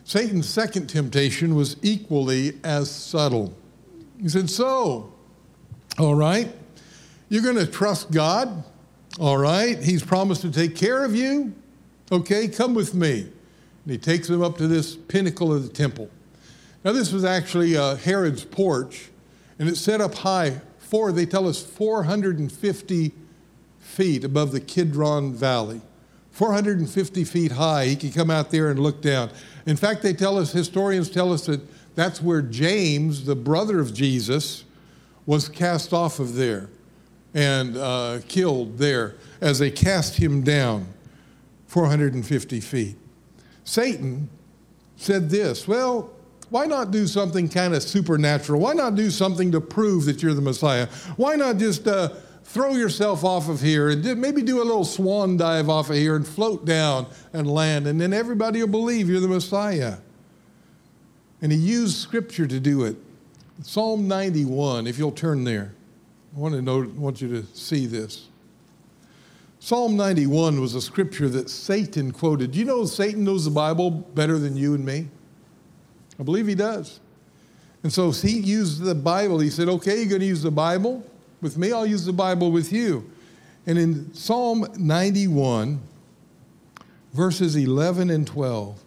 Satan's 0.04 0.48
second 0.48 0.86
temptation 0.86 1.54
was 1.56 1.76
equally 1.82 2.58
as 2.62 2.90
subtle. 2.90 3.54
He 4.20 4.28
said, 4.28 4.48
So, 4.48 5.12
all 5.98 6.14
right, 6.14 6.54
you're 7.28 7.42
going 7.42 7.56
to 7.56 7.66
trust 7.66 8.10
God. 8.12 8.64
All 9.18 9.36
right, 9.36 9.78
He's 9.78 10.04
promised 10.04 10.42
to 10.42 10.50
take 10.50 10.76
care 10.76 11.04
of 11.04 11.14
you. 11.14 11.54
Okay, 12.12 12.46
come 12.48 12.74
with 12.74 12.94
me. 12.94 13.22
And 13.22 13.92
he 13.92 13.98
takes 13.98 14.28
him 14.28 14.42
up 14.42 14.58
to 14.58 14.68
this 14.68 14.94
pinnacle 14.94 15.52
of 15.52 15.62
the 15.62 15.68
temple. 15.68 16.08
Now, 16.84 16.92
this 16.92 17.12
was 17.12 17.24
actually 17.24 17.76
uh, 17.76 17.96
Herod's 17.96 18.44
porch, 18.44 19.08
and 19.58 19.68
it's 19.68 19.80
set 19.80 20.00
up 20.00 20.14
high, 20.14 20.60
for, 20.86 21.10
they 21.10 21.26
tell 21.26 21.48
us, 21.48 21.64
450 21.64 23.12
feet 23.80 24.24
above 24.24 24.52
the 24.52 24.60
Kidron 24.60 25.34
Valley. 25.34 25.80
450 26.30 27.24
feet 27.24 27.52
high. 27.52 27.86
He 27.86 27.96
could 27.96 28.14
come 28.14 28.30
out 28.30 28.50
there 28.50 28.68
and 28.68 28.78
look 28.78 29.02
down. 29.02 29.30
In 29.66 29.76
fact, 29.76 30.02
they 30.02 30.12
tell 30.12 30.38
us, 30.38 30.52
historians 30.52 31.10
tell 31.10 31.32
us 31.32 31.46
that 31.46 31.60
that's 31.96 32.22
where 32.22 32.42
James, 32.42 33.24
the 33.24 33.34
brother 33.34 33.80
of 33.80 33.94
Jesus, 33.94 34.64
was 35.24 35.48
cast 35.48 35.92
off 35.92 36.20
of 36.20 36.34
there 36.34 36.68
and 37.34 37.76
uh, 37.76 38.20
killed 38.28 38.78
there 38.78 39.16
as 39.40 39.58
they 39.58 39.70
cast 39.70 40.16
him 40.16 40.42
down 40.42 40.86
450 41.66 42.60
feet. 42.60 42.96
Satan 43.64 44.28
said 44.96 45.30
this 45.30 45.66
Well, 45.66 46.10
why 46.50 46.66
not 46.66 46.90
do 46.90 47.06
something 47.06 47.48
kind 47.48 47.74
of 47.74 47.82
supernatural? 47.82 48.60
Why 48.60 48.72
not 48.72 48.94
do 48.94 49.10
something 49.10 49.52
to 49.52 49.60
prove 49.60 50.04
that 50.04 50.22
you're 50.22 50.34
the 50.34 50.40
Messiah? 50.40 50.86
Why 51.16 51.34
not 51.34 51.58
just 51.58 51.88
uh, 51.88 52.10
throw 52.44 52.74
yourself 52.74 53.24
off 53.24 53.48
of 53.48 53.60
here 53.60 53.90
and 53.90 54.20
maybe 54.20 54.42
do 54.42 54.62
a 54.62 54.64
little 54.64 54.84
swan 54.84 55.36
dive 55.36 55.68
off 55.68 55.90
of 55.90 55.96
here 55.96 56.14
and 56.14 56.26
float 56.26 56.64
down 56.64 57.06
and 57.32 57.50
land, 57.50 57.86
and 57.86 58.00
then 58.00 58.12
everybody 58.12 58.60
will 58.60 58.68
believe 58.68 59.08
you're 59.08 59.20
the 59.20 59.28
Messiah. 59.28 59.96
And 61.42 61.50
he 61.50 61.58
used 61.58 61.96
scripture 61.96 62.46
to 62.46 62.60
do 62.60 62.84
it. 62.84 62.96
Psalm 63.62 64.06
91, 64.06 64.86
if 64.86 64.98
you'll 64.98 65.12
turn 65.12 65.44
there. 65.44 65.72
I 66.34 66.38
want 66.38 66.54
to 66.54 66.62
know, 66.62 66.90
want 66.96 67.20
you 67.20 67.28
to 67.28 67.46
see 67.54 67.86
this. 67.86 68.28
Psalm 69.58 69.96
91 69.96 70.60
was 70.60 70.74
a 70.74 70.80
scripture 70.80 71.28
that 71.30 71.50
Satan 71.50 72.12
quoted. 72.12 72.52
Do 72.52 72.58
you 72.58 72.64
know 72.64 72.84
Satan 72.84 73.24
knows 73.24 73.46
the 73.46 73.50
Bible 73.50 73.90
better 73.90 74.38
than 74.38 74.56
you 74.56 74.74
and 74.74 74.84
me? 74.84 75.08
I 76.18 76.22
believe 76.22 76.46
he 76.46 76.54
does. 76.54 77.00
And 77.82 77.92
so 77.92 78.10
he 78.10 78.38
used 78.38 78.82
the 78.82 78.94
Bible. 78.94 79.38
He 79.38 79.50
said, 79.50 79.68
okay, 79.68 79.98
you're 79.98 80.08
going 80.08 80.20
to 80.20 80.26
use 80.26 80.42
the 80.42 80.50
Bible 80.50 81.04
with 81.40 81.56
me, 81.56 81.72
I'll 81.72 81.86
use 81.86 82.04
the 82.04 82.12
Bible 82.12 82.50
with 82.50 82.72
you. 82.72 83.08
And 83.66 83.78
in 83.78 84.14
Psalm 84.14 84.66
91, 84.76 85.80
verses 87.12 87.56
11 87.56 88.10
and 88.10 88.26
12, 88.26 88.82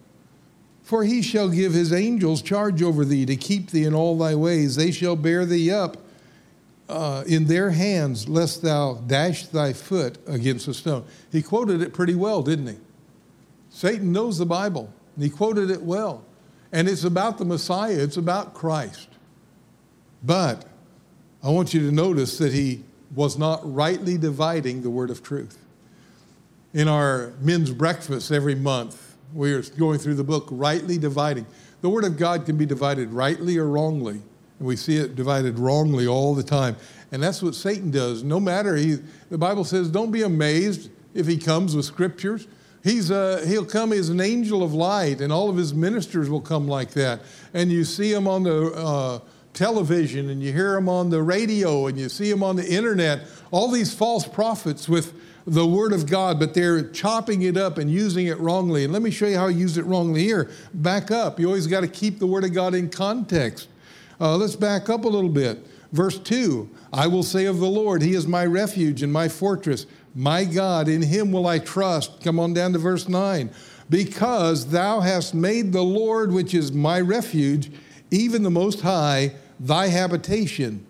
for 0.82 1.04
he 1.04 1.22
shall 1.22 1.48
give 1.48 1.72
his 1.72 1.92
angels 1.92 2.42
charge 2.42 2.82
over 2.82 3.04
thee 3.04 3.24
to 3.26 3.36
keep 3.36 3.70
thee 3.70 3.84
in 3.84 3.94
all 3.94 4.18
thy 4.18 4.34
ways. 4.34 4.76
They 4.76 4.90
shall 4.90 5.16
bear 5.16 5.44
thee 5.46 5.70
up 5.70 5.98
uh, 6.88 7.22
in 7.26 7.46
their 7.46 7.70
hands, 7.70 8.28
lest 8.28 8.62
thou 8.62 8.94
dash 9.06 9.46
thy 9.46 9.72
foot 9.72 10.18
against 10.26 10.66
a 10.66 10.74
stone. 10.74 11.04
He 11.30 11.42
quoted 11.42 11.82
it 11.82 11.92
pretty 11.92 12.14
well, 12.14 12.42
didn't 12.42 12.66
he? 12.66 12.76
Satan 13.70 14.10
knows 14.10 14.38
the 14.38 14.46
Bible, 14.46 14.92
and 15.14 15.22
he 15.22 15.30
quoted 15.30 15.70
it 15.70 15.82
well. 15.82 16.24
And 16.72 16.88
it's 16.88 17.04
about 17.04 17.38
the 17.38 17.44
Messiah, 17.44 17.98
it's 17.98 18.16
about 18.16 18.54
Christ. 18.54 19.08
But 20.22 20.64
I 21.42 21.50
want 21.50 21.74
you 21.74 21.80
to 21.80 21.92
notice 21.92 22.38
that 22.38 22.52
he 22.52 22.84
was 23.14 23.38
not 23.38 23.60
rightly 23.64 24.16
dividing 24.18 24.82
the 24.82 24.90
word 24.90 25.10
of 25.10 25.22
truth. 25.22 25.58
In 26.72 26.86
our 26.86 27.32
men's 27.40 27.72
breakfast 27.72 28.30
every 28.30 28.54
month, 28.54 29.16
we're 29.32 29.62
going 29.62 29.98
through 29.98 30.14
the 30.14 30.24
book, 30.24 30.48
Rightly 30.50 30.98
Dividing. 30.98 31.46
The 31.80 31.88
word 31.88 32.04
of 32.04 32.16
God 32.16 32.46
can 32.46 32.56
be 32.56 32.66
divided 32.66 33.12
rightly 33.12 33.56
or 33.56 33.66
wrongly, 33.66 34.20
and 34.58 34.68
we 34.68 34.76
see 34.76 34.96
it 34.96 35.16
divided 35.16 35.58
wrongly 35.58 36.06
all 36.06 36.34
the 36.34 36.42
time. 36.42 36.76
And 37.10 37.22
that's 37.22 37.42
what 37.42 37.54
Satan 37.54 37.90
does. 37.90 38.22
No 38.22 38.38
matter, 38.38 38.76
he, 38.76 38.98
the 39.30 39.38
Bible 39.38 39.64
says, 39.64 39.88
don't 39.88 40.12
be 40.12 40.22
amazed 40.22 40.90
if 41.14 41.26
he 41.26 41.38
comes 41.38 41.74
with 41.74 41.84
scriptures. 41.84 42.46
He's, 42.82 43.10
uh, 43.10 43.44
he'll 43.46 43.66
come 43.66 43.92
as 43.92 44.08
an 44.08 44.20
angel 44.20 44.62
of 44.62 44.72
light, 44.72 45.20
and 45.20 45.32
all 45.32 45.50
of 45.50 45.56
his 45.56 45.74
ministers 45.74 46.30
will 46.30 46.40
come 46.40 46.66
like 46.66 46.92
that. 46.92 47.20
And 47.52 47.70
you 47.70 47.84
see 47.84 48.12
him 48.12 48.26
on 48.26 48.44
the 48.44 48.72
uh, 48.72 49.18
television 49.52 50.30
and 50.30 50.42
you 50.42 50.52
hear 50.52 50.76
him 50.76 50.88
on 50.88 51.10
the 51.10 51.22
radio 51.22 51.86
and 51.86 51.98
you 51.98 52.08
see 52.08 52.30
him 52.30 52.42
on 52.42 52.56
the 52.56 52.66
internet, 52.72 53.26
all 53.50 53.70
these 53.70 53.92
false 53.92 54.26
prophets 54.26 54.88
with 54.88 55.12
the 55.46 55.66
Word 55.66 55.92
of 55.92 56.08
God, 56.08 56.38
but 56.38 56.54
they're 56.54 56.88
chopping 56.90 57.42
it 57.42 57.56
up 57.56 57.78
and 57.78 57.90
using 57.90 58.26
it 58.26 58.38
wrongly. 58.38 58.84
And 58.84 58.92
let 58.92 59.02
me 59.02 59.10
show 59.10 59.26
you 59.26 59.36
how 59.36 59.46
I 59.46 59.50
use 59.50 59.76
it 59.78 59.84
wrongly 59.84 60.22
here. 60.22 60.50
Back 60.74 61.10
up. 61.10 61.40
You 61.40 61.46
always 61.46 61.66
got 61.66 61.80
to 61.80 61.88
keep 61.88 62.18
the 62.18 62.26
Word 62.26 62.44
of 62.44 62.52
God 62.52 62.74
in 62.74 62.88
context. 62.88 63.68
Uh, 64.20 64.36
let's 64.36 64.54
back 64.54 64.88
up 64.88 65.04
a 65.04 65.08
little 65.08 65.30
bit. 65.30 65.66
Verse 65.92 66.18
2 66.18 66.70
I 66.92 67.06
will 67.06 67.22
say 67.22 67.46
of 67.46 67.58
the 67.58 67.68
Lord, 67.68 68.02
He 68.02 68.14
is 68.14 68.26
my 68.26 68.44
refuge 68.44 69.02
and 69.02 69.12
my 69.12 69.28
fortress. 69.28 69.86
My 70.14 70.44
God, 70.44 70.88
in 70.88 71.02
Him 71.02 71.32
will 71.32 71.46
I 71.46 71.58
trust. 71.58 72.22
Come 72.22 72.38
on 72.38 72.52
down 72.52 72.72
to 72.72 72.78
verse 72.78 73.08
9. 73.08 73.50
Because 73.88 74.66
thou 74.68 75.00
hast 75.00 75.34
made 75.34 75.72
the 75.72 75.82
Lord, 75.82 76.32
which 76.32 76.54
is 76.54 76.72
my 76.72 77.00
refuge, 77.00 77.70
even 78.10 78.42
the 78.42 78.50
Most 78.50 78.80
High, 78.80 79.34
thy 79.58 79.88
habitation. 79.88 80.86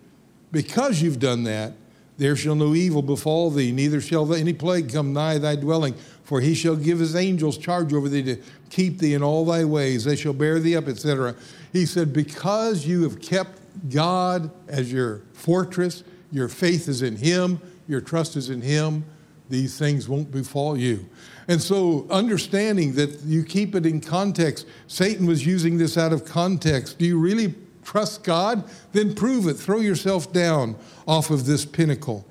Because 0.51 1.01
you've 1.01 1.19
done 1.19 1.43
that, 1.43 1.73
there 2.17 2.35
shall 2.35 2.55
no 2.55 2.75
evil 2.75 3.01
befall 3.01 3.49
thee, 3.49 3.71
neither 3.71 3.99
shall 3.99 4.31
any 4.33 4.53
plague 4.53 4.93
come 4.93 5.13
nigh 5.13 5.37
thy 5.37 5.55
dwelling. 5.55 5.95
For 6.23 6.39
he 6.39 6.53
shall 6.53 6.75
give 6.75 6.99
his 6.99 7.15
angels 7.15 7.57
charge 7.57 7.93
over 7.93 8.07
thee 8.07 8.23
to 8.23 8.37
keep 8.69 8.99
thee 8.99 9.15
in 9.15 9.23
all 9.23 9.43
thy 9.43 9.65
ways. 9.65 10.03
They 10.03 10.15
shall 10.15 10.33
bear 10.33 10.59
thee 10.59 10.75
up, 10.75 10.87
etc. 10.87 11.35
He 11.73 11.85
said, 11.85 12.13
Because 12.13 12.85
you 12.85 13.03
have 13.03 13.21
kept 13.21 13.59
God 13.89 14.51
as 14.67 14.91
your 14.93 15.23
fortress, 15.33 16.03
your 16.31 16.47
faith 16.47 16.87
is 16.87 17.01
in 17.01 17.17
him, 17.17 17.59
your 17.91 18.01
trust 18.01 18.35
is 18.35 18.49
in 18.49 18.61
him, 18.61 19.05
these 19.49 19.77
things 19.77 20.07
won't 20.07 20.31
befall 20.31 20.77
you. 20.77 21.05
And 21.47 21.61
so, 21.61 22.07
understanding 22.09 22.93
that 22.93 23.21
you 23.25 23.43
keep 23.43 23.75
it 23.75 23.85
in 23.85 23.99
context, 23.99 24.65
Satan 24.87 25.27
was 25.27 25.45
using 25.45 25.77
this 25.77 25.97
out 25.97 26.13
of 26.13 26.23
context. 26.23 26.97
Do 26.97 27.05
you 27.05 27.19
really 27.19 27.53
trust 27.83 28.23
God? 28.23 28.63
Then 28.93 29.13
prove 29.13 29.47
it. 29.47 29.55
Throw 29.55 29.81
yourself 29.81 30.31
down 30.31 30.77
off 31.05 31.29
of 31.29 31.45
this 31.45 31.65
pinnacle. 31.65 32.25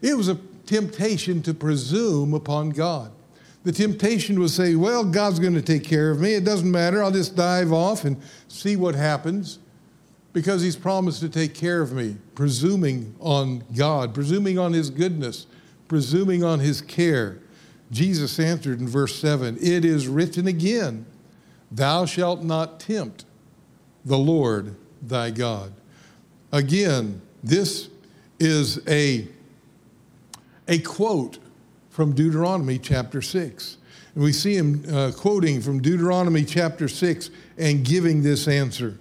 It 0.00 0.16
was 0.16 0.28
a 0.28 0.38
temptation 0.64 1.42
to 1.42 1.52
presume 1.52 2.32
upon 2.32 2.70
God. 2.70 3.10
The 3.64 3.72
temptation 3.72 4.38
was 4.38 4.54
say, 4.54 4.76
well, 4.76 5.04
God's 5.04 5.40
going 5.40 5.54
to 5.54 5.62
take 5.62 5.84
care 5.84 6.10
of 6.10 6.20
me. 6.20 6.34
It 6.34 6.44
doesn't 6.44 6.70
matter. 6.70 7.02
I'll 7.02 7.10
just 7.10 7.34
dive 7.34 7.72
off 7.72 8.04
and 8.04 8.16
see 8.48 8.76
what 8.76 8.94
happens 8.94 9.58
because 10.32 10.62
he's 10.62 10.76
promised 10.76 11.20
to 11.20 11.28
take 11.28 11.54
care 11.54 11.82
of 11.82 11.92
me, 11.92 12.16
presuming 12.34 13.14
on 13.20 13.64
God, 13.76 14.14
presuming 14.14 14.58
on 14.58 14.72
his 14.72 14.90
goodness, 14.90 15.46
presuming 15.88 16.44
on 16.44 16.60
his 16.60 16.80
care. 16.80 17.38
Jesus 17.90 18.38
answered 18.38 18.78
in 18.80 18.88
verse 18.88 19.16
7 19.16 19.56
It 19.60 19.84
is 19.84 20.06
written 20.06 20.46
again, 20.46 21.06
Thou 21.70 22.06
shalt 22.06 22.42
not 22.42 22.80
tempt 22.80 23.24
the 24.04 24.18
Lord 24.18 24.76
thy 25.02 25.30
God. 25.30 25.72
Again, 26.52 27.20
this 27.42 27.88
is 28.38 28.86
a, 28.88 29.26
a 30.68 30.78
quote 30.80 31.38
from 31.90 32.14
Deuteronomy 32.14 32.78
chapter 32.78 33.20
6. 33.22 33.76
And 34.14 34.24
we 34.24 34.32
see 34.32 34.56
him 34.56 34.84
uh, 34.92 35.12
quoting 35.16 35.60
from 35.60 35.80
Deuteronomy 35.80 36.44
chapter 36.44 36.88
6 36.88 37.30
and 37.58 37.84
giving 37.84 38.22
this 38.22 38.48
answer. 38.48 38.98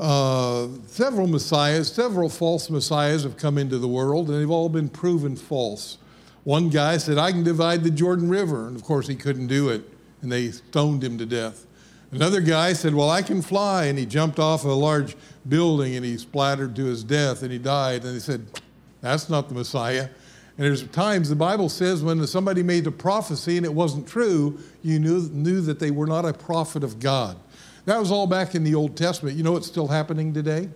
Uh, 0.00 0.68
several 0.86 1.26
messiahs, 1.26 1.92
several 1.92 2.30
false 2.30 2.70
messiahs 2.70 3.22
have 3.22 3.36
come 3.36 3.58
into 3.58 3.78
the 3.78 3.86
world, 3.86 4.30
and 4.30 4.40
they've 4.40 4.50
all 4.50 4.70
been 4.70 4.88
proven 4.88 5.36
false. 5.36 5.98
One 6.44 6.70
guy 6.70 6.96
said, 6.96 7.18
I 7.18 7.32
can 7.32 7.44
divide 7.44 7.84
the 7.84 7.90
Jordan 7.90 8.30
River, 8.30 8.66
and 8.66 8.74
of 8.74 8.82
course 8.82 9.06
he 9.06 9.14
couldn't 9.14 9.48
do 9.48 9.68
it, 9.68 9.84
and 10.22 10.32
they 10.32 10.52
stoned 10.52 11.04
him 11.04 11.18
to 11.18 11.26
death. 11.26 11.66
Another 12.12 12.40
guy 12.40 12.72
said, 12.72 12.94
Well, 12.94 13.10
I 13.10 13.20
can 13.20 13.42
fly, 13.42 13.84
and 13.84 13.98
he 13.98 14.06
jumped 14.06 14.38
off 14.38 14.64
a 14.64 14.68
large 14.68 15.16
building 15.48 15.96
and 15.96 16.04
he 16.04 16.18
splattered 16.18 16.74
to 16.76 16.84
his 16.84 17.04
death 17.04 17.42
and 17.42 17.52
he 17.52 17.58
died. 17.58 18.04
And 18.04 18.14
they 18.14 18.20
said, 18.20 18.46
That's 19.00 19.28
not 19.28 19.48
the 19.48 19.54
Messiah. 19.54 20.08
And 20.56 20.66
there's 20.66 20.86
times 20.88 21.28
the 21.28 21.36
Bible 21.36 21.68
says 21.68 22.02
when 22.02 22.26
somebody 22.26 22.62
made 22.62 22.86
a 22.86 22.90
prophecy 22.90 23.56
and 23.56 23.64
it 23.64 23.72
wasn't 23.72 24.06
true, 24.06 24.58
you 24.82 24.98
knew, 24.98 25.28
knew 25.32 25.60
that 25.62 25.78
they 25.78 25.90
were 25.90 26.06
not 26.06 26.24
a 26.24 26.32
prophet 26.32 26.82
of 26.84 26.98
God. 26.98 27.36
That 27.86 27.98
was 27.98 28.10
all 28.10 28.26
back 28.26 28.54
in 28.54 28.64
the 28.64 28.74
Old 28.74 28.96
Testament. 28.96 29.36
You 29.36 29.42
know 29.42 29.52
what's 29.52 29.66
still 29.66 29.88
happening 29.88 30.34
today? 30.34 30.68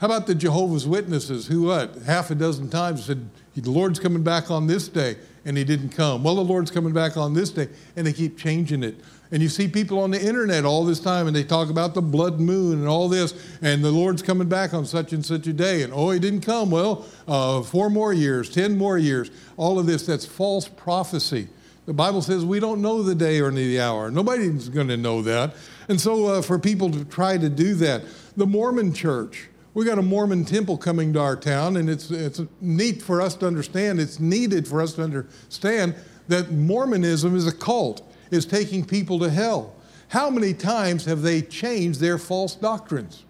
How 0.00 0.06
about 0.06 0.26
the 0.26 0.34
Jehovah's 0.34 0.86
Witnesses 0.86 1.46
who, 1.46 1.62
what, 1.62 1.94
half 2.04 2.30
a 2.30 2.34
dozen 2.34 2.68
times 2.68 3.06
said, 3.06 3.30
the 3.54 3.70
Lord's 3.70 3.98
coming 3.98 4.22
back 4.22 4.50
on 4.50 4.66
this 4.66 4.88
day, 4.88 5.16
and 5.46 5.56
he 5.56 5.64
didn't 5.64 5.90
come. 5.90 6.22
Well, 6.22 6.34
the 6.34 6.44
Lord's 6.44 6.70
coming 6.70 6.92
back 6.92 7.16
on 7.16 7.32
this 7.32 7.48
day, 7.48 7.68
and 7.96 8.06
they 8.06 8.12
keep 8.12 8.36
changing 8.36 8.82
it. 8.82 8.96
And 9.32 9.42
you 9.42 9.48
see 9.48 9.66
people 9.66 9.98
on 9.98 10.10
the 10.10 10.22
internet 10.22 10.66
all 10.66 10.84
this 10.84 11.00
time, 11.00 11.26
and 11.26 11.34
they 11.34 11.42
talk 11.42 11.70
about 11.70 11.94
the 11.94 12.02
blood 12.02 12.38
moon 12.38 12.78
and 12.78 12.86
all 12.86 13.08
this, 13.08 13.32
and 13.62 13.82
the 13.82 13.90
Lord's 13.90 14.22
coming 14.22 14.48
back 14.48 14.74
on 14.74 14.84
such 14.84 15.14
and 15.14 15.24
such 15.24 15.46
a 15.46 15.52
day, 15.54 15.82
and 15.82 15.94
oh, 15.94 16.10
he 16.10 16.18
didn't 16.18 16.42
come. 16.42 16.70
Well, 16.70 17.06
uh, 17.26 17.62
four 17.62 17.88
more 17.88 18.12
years, 18.12 18.50
ten 18.50 18.76
more 18.76 18.98
years, 18.98 19.30
all 19.56 19.78
of 19.78 19.86
this, 19.86 20.04
that's 20.04 20.26
false 20.26 20.68
prophecy. 20.68 21.48
The 21.86 21.94
Bible 21.94 22.20
says 22.20 22.44
we 22.44 22.58
don't 22.58 22.82
know 22.82 23.02
the 23.02 23.14
day 23.14 23.40
or 23.40 23.50
the 23.52 23.80
hour. 23.80 24.10
Nobody's 24.10 24.68
going 24.68 24.88
to 24.88 24.96
know 24.96 25.22
that. 25.22 25.54
And 25.88 26.00
so, 26.00 26.26
uh, 26.26 26.42
for 26.42 26.58
people 26.58 26.90
to 26.90 27.04
try 27.04 27.38
to 27.38 27.48
do 27.48 27.74
that, 27.74 28.02
the 28.36 28.46
Mormon 28.46 28.92
church, 28.92 29.48
we 29.72 29.84
got 29.84 29.98
a 29.98 30.02
Mormon 30.02 30.44
temple 30.44 30.78
coming 30.78 31.12
to 31.12 31.20
our 31.20 31.36
town, 31.36 31.76
and 31.76 31.88
it's, 31.88 32.10
it's 32.10 32.40
neat 32.60 33.02
for 33.02 33.20
us 33.22 33.36
to 33.36 33.46
understand, 33.46 34.00
it's 34.00 34.18
needed 34.18 34.66
for 34.66 34.80
us 34.82 34.94
to 34.94 35.02
understand 35.02 35.94
that 36.28 36.50
Mormonism 36.50 37.36
is 37.36 37.46
a 37.46 37.52
cult, 37.52 38.02
is 38.32 38.46
taking 38.46 38.84
people 38.84 39.20
to 39.20 39.30
hell. 39.30 39.74
How 40.08 40.28
many 40.28 40.54
times 40.54 41.04
have 41.04 41.22
they 41.22 41.42
changed 41.42 42.00
their 42.00 42.18
false 42.18 42.54
doctrines? 42.56 43.25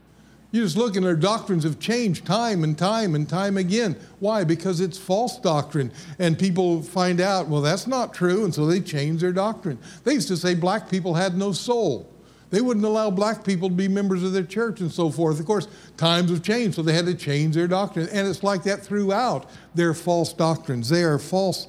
You 0.57 0.62
just 0.62 0.79
look 0.79 0.97
and 0.97 1.05
their 1.05 1.14
doctrines 1.14 1.64
have 1.64 1.79
changed 1.79 2.25
time 2.25 2.64
and 2.64 2.79
time 2.79 3.14
and 3.14 3.29
time 3.29 3.59
again. 3.59 3.95
Why? 4.21 4.42
Because 4.42 4.81
it's 4.81 4.97
false 4.97 5.38
doctrine. 5.38 5.92
And 6.19 6.38
people 6.38 6.83
find 6.83 7.21
out, 7.21 7.47
well, 7.47 7.61
that's 7.61 7.87
not 7.87 8.14
true, 8.14 8.42
and 8.42 8.55
so 8.55 8.64
they 8.64 8.81
change 8.81 9.21
their 9.21 9.33
doctrine. 9.35 9.79
They 10.05 10.14
used 10.14 10.29
to 10.29 10.37
say 10.38 10.55
black 10.55 10.88
people 10.88 11.12
had 11.12 11.37
no 11.37 11.53
soul. 11.53 12.11
They 12.49 12.62
wouldn't 12.62 12.87
allow 12.87 13.11
black 13.11 13.45
people 13.45 13.69
to 13.69 13.75
be 13.75 13.87
members 13.87 14.23
of 14.23 14.33
their 14.33 14.45
church 14.45 14.81
and 14.81 14.90
so 14.90 15.11
forth. 15.11 15.38
Of 15.38 15.45
course, 15.45 15.69
times 15.99 16.31
have 16.31 16.42
changed, 16.42 16.77
so 16.77 16.83
they 16.83 16.95
had 16.95 17.05
to 17.05 17.14
change 17.14 17.55
their 17.55 17.69
doctrine. 17.69 18.09
And 18.11 18.27
it's 18.27 18.42
like 18.42 18.62
that 18.62 18.83
throughout 18.83 19.51
their 19.75 19.92
false 19.92 20.33
doctrines. 20.33 20.88
They 20.88 21.03
are 21.03 21.19
false 21.19 21.69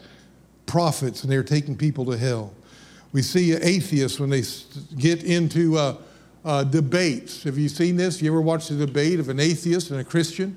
prophets 0.65 1.23
and 1.23 1.32
they're 1.32 1.43
taking 1.43 1.76
people 1.76 2.06
to 2.06 2.17
hell. 2.17 2.54
We 3.12 3.21
see 3.21 3.52
atheists 3.52 4.17
when 4.17 4.30
they 4.30 4.43
get 4.97 5.26
into 5.26 5.78
uh, 5.78 5.97
uh, 6.47 6.63
debates. 6.63 7.43
Have 7.43 7.57
you 7.57 7.67
seen 7.67 7.97
this? 7.97 8.21
You 8.21 8.31
ever 8.31 8.39
watched 8.39 8.71
a 8.71 8.75
debate 8.75 9.19
of 9.19 9.27
an 9.27 9.38
atheist 9.38 9.91
and 9.91 9.99
a 9.99 10.03
Christian? 10.03 10.55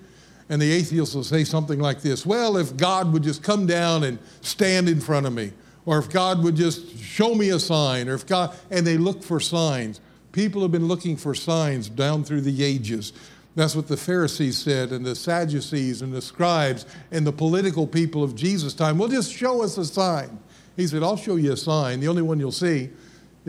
And 0.49 0.63
the 0.63 0.71
atheist 0.71 1.17
will 1.17 1.25
say 1.25 1.43
something 1.43 1.81
like 1.81 2.01
this 2.01 2.25
Well, 2.25 2.57
if 2.57 2.77
God 2.77 3.13
would 3.13 3.25
just 3.25 3.43
come 3.43 3.67
down 3.67 4.05
and 4.05 4.19
stand 4.41 4.89
in 4.89 5.01
front 5.01 5.27
of 5.27 5.33
me, 5.33 5.53
or 5.85 5.99
if 5.99 6.09
God 6.09 6.45
would 6.45 6.55
just 6.55 6.97
show 6.97 7.35
me 7.35 7.51
a 7.51 7.59
sign, 7.59 8.09
or 8.09 8.15
if 8.15 8.25
God, 8.25 8.57
and 8.71 8.87
they 8.87 8.97
look 8.97 9.23
for 9.25 9.41
signs. 9.41 10.01
People 10.31 10.63
have 10.63 10.71
been 10.71 10.87
looking 10.87 11.17
for 11.17 11.35
signs 11.35 11.89
down 11.89 12.23
through 12.23 12.43
the 12.43 12.63
ages. 12.63 13.13
That's 13.57 13.75
what 13.75 13.89
the 13.89 13.97
Pharisees 13.97 14.59
said, 14.59 14.93
and 14.93 15.05
the 15.05 15.17
Sadducees, 15.17 16.03
and 16.03 16.13
the 16.13 16.23
scribes, 16.23 16.87
and 17.11 17.27
the 17.27 17.33
political 17.33 17.85
people 17.85 18.23
of 18.23 18.37
Jesus' 18.37 18.75
time. 18.75 18.97
Well, 18.97 19.09
just 19.09 19.33
show 19.33 19.65
us 19.65 19.77
a 19.77 19.85
sign. 19.85 20.39
He 20.77 20.87
said, 20.87 21.03
I'll 21.03 21.17
show 21.17 21.35
you 21.35 21.53
a 21.53 21.57
sign. 21.57 21.99
The 21.99 22.07
only 22.07 22.23
one 22.23 22.39
you'll 22.39 22.53
see 22.53 22.91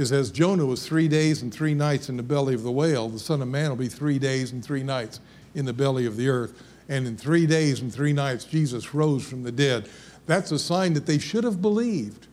is 0.02 0.12
as 0.12 0.32
Jonah 0.32 0.66
was 0.66 0.86
three 0.86 1.08
days 1.08 1.42
and 1.42 1.54
three 1.54 1.74
nights 1.74 2.10
in 2.10 2.18
the 2.18 2.24
belly 2.24 2.54
of 2.54 2.64
the 2.64 2.72
whale, 2.72 3.08
the 3.08 3.20
Son 3.20 3.42
of 3.42 3.48
Man 3.48 3.70
will 3.70 3.78
be 3.78 3.88
three 3.88 4.20
days 4.20 4.52
and 4.52 4.64
three 4.64 4.84
nights 4.84 5.22
in 5.56 5.66
the 5.66 5.74
belly 5.74 6.06
of 6.06 6.18
the 6.18 6.28
earth. 6.28 6.62
And 6.90 7.08
in 7.08 7.16
three 7.16 7.46
days 7.46 7.82
and 7.82 7.94
three 7.94 8.12
nights, 8.12 8.44
Jesus 8.44 8.94
rose 8.94 9.26
from 9.26 9.44
the 9.44 9.52
dead. 9.52 9.88
That's 10.26 10.52
a 10.52 10.60
sign 10.60 10.94
that 10.94 11.06
they 11.06 11.20
should 11.20 11.44
have 11.44 11.62
believed, 11.62 12.28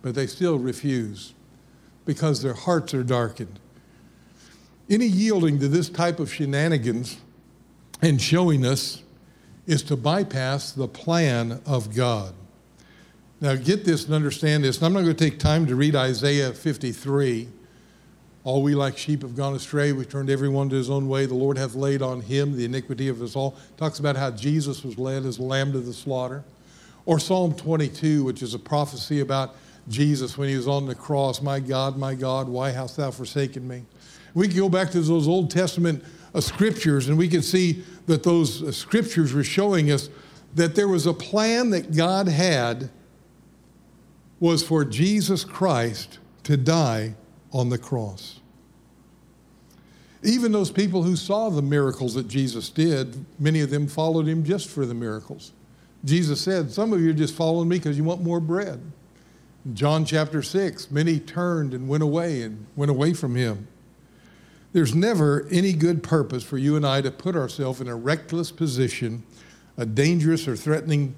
but 0.00 0.14
they 0.14 0.26
still 0.26 0.58
refuse 0.58 1.34
because 2.06 2.42
their 2.42 2.54
hearts 2.54 2.94
are 2.94 3.02
darkened. 3.02 3.58
Any 4.88 5.06
yielding 5.06 5.58
to 5.58 5.68
this 5.68 5.88
type 5.88 6.20
of 6.20 6.32
shenanigans 6.32 7.18
and 8.00 8.20
showiness 8.20 9.02
is 9.66 9.82
to 9.82 9.96
bypass 9.96 10.72
the 10.72 10.88
plan 10.88 11.60
of 11.66 11.94
God. 11.94 12.32
Now, 13.38 13.54
get 13.54 13.84
this 13.84 14.06
and 14.06 14.14
understand 14.14 14.64
this. 14.64 14.78
And 14.78 14.86
I'm 14.86 14.92
not 14.94 15.02
going 15.02 15.14
to 15.14 15.30
take 15.30 15.38
time 15.38 15.66
to 15.66 15.76
read 15.76 15.94
Isaiah 15.94 16.52
53. 16.52 17.48
All 18.44 18.62
we 18.62 18.74
like 18.74 18.96
sheep 18.96 19.22
have 19.22 19.36
gone 19.36 19.54
astray. 19.54 19.92
We've 19.92 20.08
turned 20.08 20.30
everyone 20.30 20.70
to 20.70 20.76
his 20.76 20.88
own 20.88 21.06
way. 21.06 21.26
The 21.26 21.34
Lord 21.34 21.58
hath 21.58 21.74
laid 21.74 22.00
on 22.00 22.22
him 22.22 22.56
the 22.56 22.64
iniquity 22.64 23.08
of 23.08 23.20
us 23.20 23.36
all. 23.36 23.56
Talks 23.76 23.98
about 23.98 24.16
how 24.16 24.30
Jesus 24.30 24.82
was 24.82 24.98
led 24.98 25.26
as 25.26 25.38
a 25.38 25.42
lamb 25.42 25.72
to 25.72 25.80
the 25.80 25.92
slaughter. 25.92 26.44
Or 27.04 27.18
Psalm 27.18 27.54
22, 27.54 28.24
which 28.24 28.42
is 28.42 28.54
a 28.54 28.58
prophecy 28.58 29.20
about 29.20 29.54
Jesus 29.88 30.38
when 30.38 30.48
he 30.48 30.56
was 30.56 30.66
on 30.66 30.86
the 30.86 30.94
cross. 30.94 31.42
My 31.42 31.60
God, 31.60 31.98
my 31.98 32.14
God, 32.14 32.48
why 32.48 32.70
hast 32.70 32.96
thou 32.96 33.10
forsaken 33.10 33.68
me? 33.68 33.84
We 34.32 34.48
can 34.48 34.56
go 34.56 34.70
back 34.70 34.90
to 34.92 35.00
those 35.00 35.28
Old 35.28 35.50
Testament 35.50 36.02
uh, 36.34 36.40
scriptures 36.40 37.08
and 37.08 37.18
we 37.18 37.28
can 37.28 37.42
see 37.42 37.84
that 38.06 38.22
those 38.22 38.62
uh, 38.62 38.72
scriptures 38.72 39.34
were 39.34 39.44
showing 39.44 39.90
us 39.90 40.08
that 40.54 40.74
there 40.74 40.88
was 40.88 41.06
a 41.06 41.12
plan 41.12 41.70
that 41.70 41.94
God 41.94 42.28
had 42.28 42.90
was 44.40 44.62
for 44.62 44.84
Jesus 44.84 45.44
Christ 45.44 46.18
to 46.44 46.56
die 46.56 47.14
on 47.52 47.68
the 47.68 47.78
cross. 47.78 48.40
Even 50.22 50.52
those 50.52 50.70
people 50.70 51.02
who 51.02 51.16
saw 51.16 51.50
the 51.50 51.62
miracles 51.62 52.14
that 52.14 52.28
Jesus 52.28 52.68
did, 52.68 53.24
many 53.38 53.60
of 53.60 53.70
them 53.70 53.86
followed 53.86 54.26
him 54.26 54.44
just 54.44 54.68
for 54.68 54.84
the 54.84 54.94
miracles. 54.94 55.52
Jesus 56.04 56.40
said, 56.40 56.70
Some 56.70 56.92
of 56.92 57.00
you 57.00 57.10
are 57.10 57.14
just 57.14 57.34
following 57.34 57.68
me 57.68 57.78
because 57.78 57.96
you 57.96 58.04
want 58.04 58.22
more 58.22 58.40
bread. 58.40 58.80
John 59.72 60.04
chapter 60.04 60.42
6, 60.42 60.90
many 60.90 61.18
turned 61.18 61.74
and 61.74 61.88
went 61.88 62.02
away 62.02 62.42
and 62.42 62.66
went 62.76 62.90
away 62.90 63.12
from 63.12 63.34
him. 63.34 63.66
There's 64.72 64.94
never 64.94 65.46
any 65.50 65.72
good 65.72 66.02
purpose 66.02 66.44
for 66.44 66.58
you 66.58 66.76
and 66.76 66.86
I 66.86 67.00
to 67.00 67.10
put 67.10 67.34
ourselves 67.34 67.80
in 67.80 67.88
a 67.88 67.96
reckless 67.96 68.52
position, 68.52 69.24
a 69.76 69.86
dangerous 69.86 70.46
or 70.46 70.54
threatening 70.54 71.14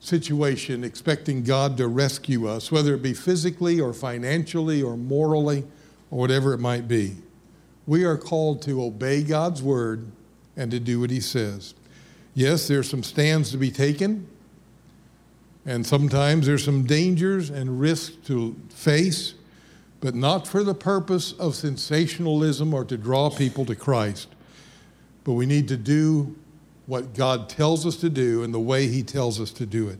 situation, 0.00 0.84
expecting 0.84 1.42
God 1.42 1.76
to 1.78 1.88
rescue 1.88 2.46
us, 2.46 2.70
whether 2.70 2.94
it 2.94 3.02
be 3.02 3.14
physically 3.14 3.80
or 3.80 3.92
financially 3.92 4.82
or 4.82 4.96
morally 4.96 5.64
or 6.10 6.18
whatever 6.18 6.52
it 6.52 6.58
might 6.58 6.86
be. 6.86 7.16
We 7.86 8.04
are 8.04 8.16
called 8.16 8.62
to 8.62 8.82
obey 8.82 9.22
God's 9.22 9.62
word 9.62 10.06
and 10.56 10.70
to 10.70 10.80
do 10.80 11.00
what 11.00 11.10
he 11.10 11.20
says. 11.20 11.74
Yes, 12.34 12.68
there's 12.68 12.88
some 12.88 13.02
stands 13.02 13.50
to 13.50 13.56
be 13.56 13.70
taken. 13.70 14.28
And 15.66 15.86
sometimes 15.86 16.46
there's 16.46 16.64
some 16.64 16.84
dangers 16.84 17.50
and 17.50 17.78
risks 17.80 18.16
to 18.26 18.56
face, 18.70 19.34
but 20.00 20.14
not 20.14 20.46
for 20.46 20.62
the 20.64 20.74
purpose 20.74 21.32
of 21.32 21.54
sensationalism 21.54 22.72
or 22.72 22.84
to 22.84 22.96
draw 22.96 23.28
people 23.28 23.66
to 23.66 23.74
Christ. 23.74 24.28
But 25.24 25.34
we 25.34 25.44
need 25.44 25.68
to 25.68 25.76
do 25.76 26.36
what 26.88 27.12
God 27.14 27.50
tells 27.50 27.84
us 27.84 27.96
to 27.96 28.08
do 28.08 28.42
and 28.42 28.52
the 28.52 28.58
way 28.58 28.88
He 28.88 29.02
tells 29.02 29.38
us 29.40 29.52
to 29.52 29.66
do 29.66 29.88
it. 29.88 29.98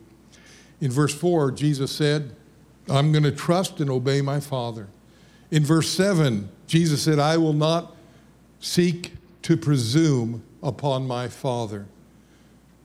In 0.81 0.91
verse 0.91 1.15
4, 1.15 1.53
Jesus 1.53 1.93
said, 1.93 2.35
I'm 2.89 3.13
going 3.13 3.25
to 3.25 3.31
trust 3.31 3.79
and 3.79 3.91
obey 3.91 4.23
my 4.23 4.41
Father. 4.41 4.89
In 5.51 5.65
verse 5.65 5.91
7, 5.91 6.49
Jesus 6.67 7.03
said, 7.03 7.19
I 7.19 7.37
will 7.37 7.53
not 7.53 7.95
seek 8.59 9.13
to 9.43 9.57
presume 9.57 10.43
upon 10.63 11.07
my 11.07 11.29
Father. 11.29 11.87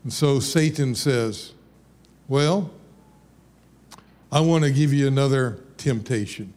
And 0.04 0.12
so 0.12 0.41
Satan 0.41 0.95
says, 0.95 1.54
well, 2.28 2.72
I 4.34 4.41
want 4.41 4.66
to 4.66 4.72
give 4.72 4.91
you 4.91 5.08
another 5.08 5.60
temptation. 5.78 6.54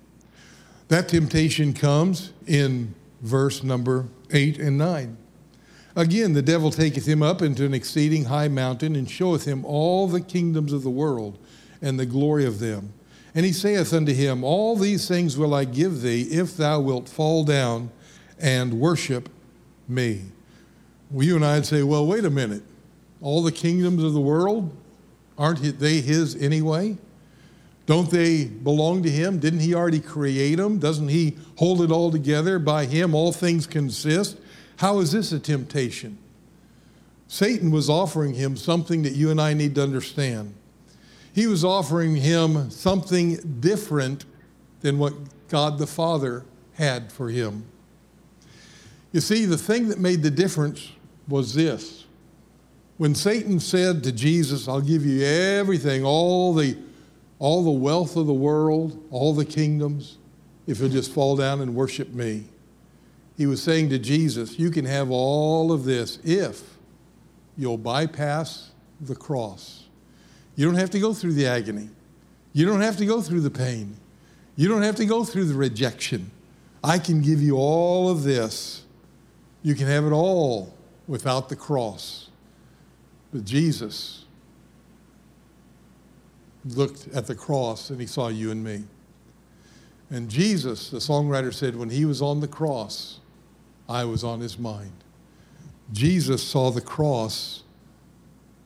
That 0.88 1.08
temptation 1.08 1.74
comes 1.74 2.32
in 2.44 2.94
verse 3.20 3.62
number 3.62 4.08
8 4.32 4.58
and 4.58 4.76
9. 4.78 5.16
Again, 5.96 6.34
the 6.34 6.42
devil 6.42 6.70
taketh 6.70 7.06
him 7.06 7.22
up 7.22 7.40
into 7.40 7.64
an 7.64 7.72
exceeding 7.72 8.24
high 8.24 8.48
mountain 8.48 8.94
and 8.94 9.10
showeth 9.10 9.46
him 9.46 9.64
all 9.64 10.06
the 10.06 10.20
kingdoms 10.20 10.74
of 10.74 10.82
the 10.82 10.90
world 10.90 11.38
and 11.80 11.98
the 11.98 12.04
glory 12.04 12.44
of 12.44 12.58
them. 12.58 12.92
And 13.34 13.46
he 13.46 13.52
saith 13.52 13.94
unto 13.94 14.12
him, 14.12 14.44
All 14.44 14.76
these 14.76 15.08
things 15.08 15.38
will 15.38 15.54
I 15.54 15.64
give 15.64 16.02
thee 16.02 16.22
if 16.30 16.56
thou 16.56 16.80
wilt 16.80 17.08
fall 17.08 17.44
down 17.44 17.90
and 18.38 18.74
worship 18.74 19.30
me. 19.88 20.22
Well, 21.10 21.24
you 21.24 21.36
and 21.36 21.44
I'd 21.44 21.64
say, 21.64 21.82
Well, 21.82 22.06
wait 22.06 22.26
a 22.26 22.30
minute. 22.30 22.62
All 23.22 23.42
the 23.42 23.52
kingdoms 23.52 24.02
of 24.02 24.12
the 24.12 24.20
world, 24.20 24.70
aren't 25.38 25.78
they 25.78 26.02
his 26.02 26.36
anyway? 26.36 26.98
Don't 27.86 28.10
they 28.10 28.44
belong 28.44 29.02
to 29.04 29.10
him? 29.10 29.38
Didn't 29.38 29.60
he 29.60 29.74
already 29.74 30.00
create 30.00 30.56
them? 30.56 30.78
Doesn't 30.78 31.08
he 31.08 31.36
hold 31.56 31.80
it 31.80 31.90
all 31.90 32.10
together? 32.10 32.58
By 32.58 32.84
him, 32.84 33.14
all 33.14 33.32
things 33.32 33.66
consist. 33.66 34.38
How 34.76 34.98
is 35.00 35.12
this 35.12 35.32
a 35.32 35.38
temptation? 35.38 36.18
Satan 37.28 37.70
was 37.70 37.90
offering 37.90 38.34
him 38.34 38.56
something 38.56 39.02
that 39.02 39.14
you 39.14 39.30
and 39.30 39.40
I 39.40 39.52
need 39.54 39.74
to 39.76 39.82
understand. 39.82 40.54
He 41.34 41.46
was 41.46 41.64
offering 41.64 42.16
him 42.16 42.70
something 42.70 43.58
different 43.60 44.24
than 44.80 44.98
what 44.98 45.14
God 45.48 45.78
the 45.78 45.86
Father 45.86 46.44
had 46.74 47.10
for 47.10 47.28
him. 47.28 47.64
You 49.12 49.20
see, 49.20 49.44
the 49.44 49.58
thing 49.58 49.88
that 49.88 49.98
made 49.98 50.22
the 50.22 50.30
difference 50.30 50.92
was 51.28 51.54
this. 51.54 52.04
When 52.96 53.14
Satan 53.14 53.60
said 53.60 54.02
to 54.04 54.12
Jesus, 54.12 54.68
I'll 54.68 54.80
give 54.80 55.04
you 55.04 55.24
everything, 55.24 56.04
all 56.04 56.54
the 56.54 56.78
all 57.38 57.62
the 57.64 57.70
wealth 57.70 58.16
of 58.16 58.26
the 58.26 58.34
world, 58.34 59.02
all 59.10 59.34
the 59.34 59.44
kingdoms, 59.44 60.16
if 60.66 60.80
you'll 60.80 60.88
just 60.88 61.12
fall 61.12 61.36
down 61.36 61.60
and 61.60 61.74
worship 61.74 62.08
me. 62.14 62.44
He 63.36 63.46
was 63.46 63.62
saying 63.62 63.90
to 63.90 63.98
Jesus, 63.98 64.58
You 64.58 64.70
can 64.70 64.84
have 64.84 65.10
all 65.10 65.72
of 65.72 65.84
this 65.84 66.18
if 66.24 66.62
you'll 67.56 67.78
bypass 67.78 68.70
the 69.00 69.14
cross. 69.14 69.84
You 70.54 70.64
don't 70.64 70.76
have 70.76 70.90
to 70.90 71.00
go 71.00 71.12
through 71.12 71.34
the 71.34 71.46
agony. 71.46 71.90
You 72.52 72.64
don't 72.64 72.80
have 72.80 72.96
to 72.96 73.06
go 73.06 73.20
through 73.20 73.42
the 73.42 73.50
pain. 73.50 73.96
You 74.56 74.68
don't 74.68 74.82
have 74.82 74.96
to 74.96 75.04
go 75.04 75.24
through 75.24 75.44
the 75.44 75.54
rejection. 75.54 76.30
I 76.82 76.98
can 76.98 77.20
give 77.20 77.42
you 77.42 77.56
all 77.56 78.08
of 78.08 78.22
this. 78.22 78.84
You 79.62 79.74
can 79.74 79.86
have 79.86 80.06
it 80.06 80.12
all 80.12 80.74
without 81.06 81.48
the 81.50 81.56
cross. 81.56 82.30
But 83.32 83.44
Jesus 83.44 84.24
looked 86.64 87.08
at 87.14 87.26
the 87.26 87.34
cross 87.34 87.90
and 87.90 88.00
he 88.00 88.06
saw 88.06 88.28
you 88.28 88.50
and 88.50 88.64
me. 88.64 88.84
And 90.08 90.28
Jesus, 90.28 90.90
the 90.90 90.98
songwriter 90.98 91.52
said, 91.52 91.76
when 91.76 91.90
he 91.90 92.04
was 92.04 92.22
on 92.22 92.40
the 92.40 92.48
cross, 92.48 93.20
I 93.88 94.04
was 94.04 94.24
on 94.24 94.40
his 94.40 94.58
mind. 94.58 94.92
Jesus 95.92 96.42
saw 96.42 96.70
the 96.70 96.80
cross, 96.80 97.62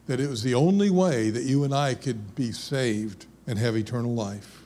that 0.07 0.19
it 0.19 0.29
was 0.29 0.43
the 0.43 0.55
only 0.55 0.89
way 0.89 1.29
that 1.29 1.43
you 1.43 1.63
and 1.63 1.73
I 1.73 1.93
could 1.93 2.35
be 2.35 2.51
saved 2.51 3.27
and 3.45 3.59
have 3.59 3.75
eternal 3.75 4.13
life. 4.13 4.63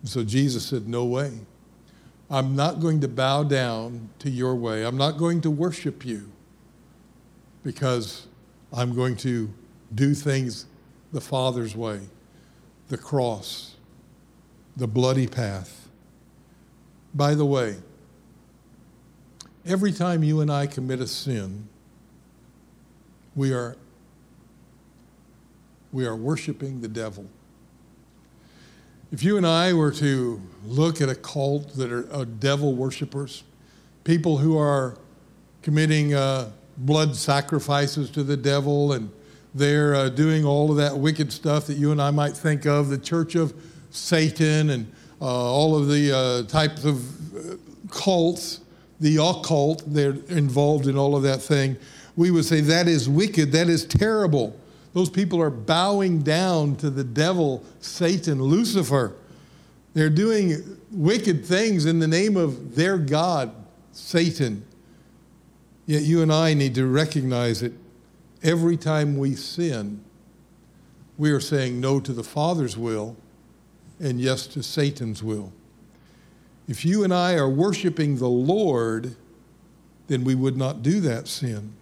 And 0.00 0.08
so 0.08 0.22
Jesus 0.22 0.66
said, 0.66 0.86
No 0.86 1.04
way. 1.04 1.32
I'm 2.30 2.56
not 2.56 2.80
going 2.80 3.00
to 3.00 3.08
bow 3.08 3.44
down 3.44 4.08
to 4.20 4.30
your 4.30 4.54
way. 4.54 4.84
I'm 4.84 4.96
not 4.96 5.18
going 5.18 5.40
to 5.42 5.50
worship 5.50 6.04
you 6.06 6.30
because 7.62 8.26
I'm 8.72 8.94
going 8.94 9.16
to 9.18 9.50
do 9.94 10.14
things 10.14 10.66
the 11.12 11.20
Father's 11.20 11.76
way 11.76 12.00
the 12.88 12.98
cross, 12.98 13.76
the 14.76 14.86
bloody 14.86 15.26
path. 15.26 15.88
By 17.14 17.34
the 17.34 17.46
way, 17.46 17.76
every 19.66 19.92
time 19.92 20.22
you 20.22 20.40
and 20.40 20.50
I 20.50 20.66
commit 20.66 21.00
a 21.00 21.06
sin, 21.06 21.68
we 23.34 23.52
are, 23.52 23.76
we 25.92 26.06
are 26.06 26.16
worshiping 26.16 26.80
the 26.80 26.88
devil. 26.88 27.26
If 29.12 29.22
you 29.22 29.36
and 29.36 29.46
I 29.46 29.72
were 29.72 29.92
to 29.92 30.40
look 30.66 31.00
at 31.00 31.08
a 31.08 31.14
cult 31.14 31.74
that 31.74 31.92
are 31.92 32.12
uh, 32.12 32.24
devil 32.24 32.74
worshippers, 32.74 33.44
people 34.02 34.38
who 34.38 34.58
are 34.58 34.98
committing 35.62 36.14
uh, 36.14 36.50
blood 36.78 37.14
sacrifices 37.14 38.10
to 38.10 38.22
the 38.22 38.36
devil 38.36 38.92
and 38.92 39.10
they're 39.54 39.94
uh, 39.94 40.08
doing 40.08 40.44
all 40.44 40.70
of 40.70 40.76
that 40.78 40.98
wicked 40.98 41.32
stuff 41.32 41.66
that 41.68 41.76
you 41.76 41.92
and 41.92 42.02
I 42.02 42.10
might 42.10 42.36
think 42.36 42.66
of, 42.66 42.88
the 42.88 42.98
church 42.98 43.36
of 43.36 43.54
Satan 43.90 44.70
and 44.70 44.92
uh, 45.20 45.26
all 45.26 45.76
of 45.76 45.88
the 45.88 46.12
uh, 46.12 46.42
types 46.48 46.84
of 46.84 47.36
uh, 47.36 47.56
cults, 47.88 48.60
the 49.00 49.16
occult, 49.16 49.82
they're 49.86 50.16
involved 50.28 50.86
in 50.86 50.96
all 50.96 51.16
of 51.16 51.22
that 51.22 51.42
thing. 51.42 51.76
We 52.16 52.30
would 52.30 52.44
say 52.44 52.60
that 52.60 52.86
is 52.86 53.08
wicked, 53.08 53.52
that 53.52 53.68
is 53.68 53.84
terrible. 53.84 54.58
Those 54.92 55.10
people 55.10 55.42
are 55.42 55.50
bowing 55.50 56.22
down 56.22 56.76
to 56.76 56.90
the 56.90 57.02
devil, 57.02 57.64
Satan, 57.80 58.40
Lucifer. 58.40 59.14
They're 59.94 60.10
doing 60.10 60.78
wicked 60.90 61.44
things 61.44 61.86
in 61.86 61.98
the 61.98 62.06
name 62.06 62.36
of 62.36 62.76
their 62.76 62.98
God, 62.98 63.52
Satan. 63.92 64.64
Yet 65.86 66.02
you 66.02 66.22
and 66.22 66.32
I 66.32 66.54
need 66.54 66.74
to 66.76 66.86
recognize 66.86 67.62
it 67.62 67.72
Every 68.44 68.76
time 68.76 69.16
we 69.16 69.34
sin, 69.34 70.04
we 71.16 71.30
are 71.30 71.40
saying 71.40 71.80
no 71.80 71.98
to 71.98 72.12
the 72.12 72.22
Father's 72.22 72.76
will 72.76 73.16
and 73.98 74.20
yes 74.20 74.46
to 74.48 74.62
Satan's 74.62 75.22
will. 75.22 75.50
If 76.66 76.84
you 76.84 77.04
and 77.04 77.12
I 77.12 77.34
are 77.34 77.48
worshiping 77.48 78.16
the 78.16 78.28
Lord, 78.28 79.16
then 80.06 80.24
we 80.24 80.34
would 80.34 80.56
not 80.56 80.82
do 80.82 81.00
that 81.00 81.28
sin. 81.28 81.72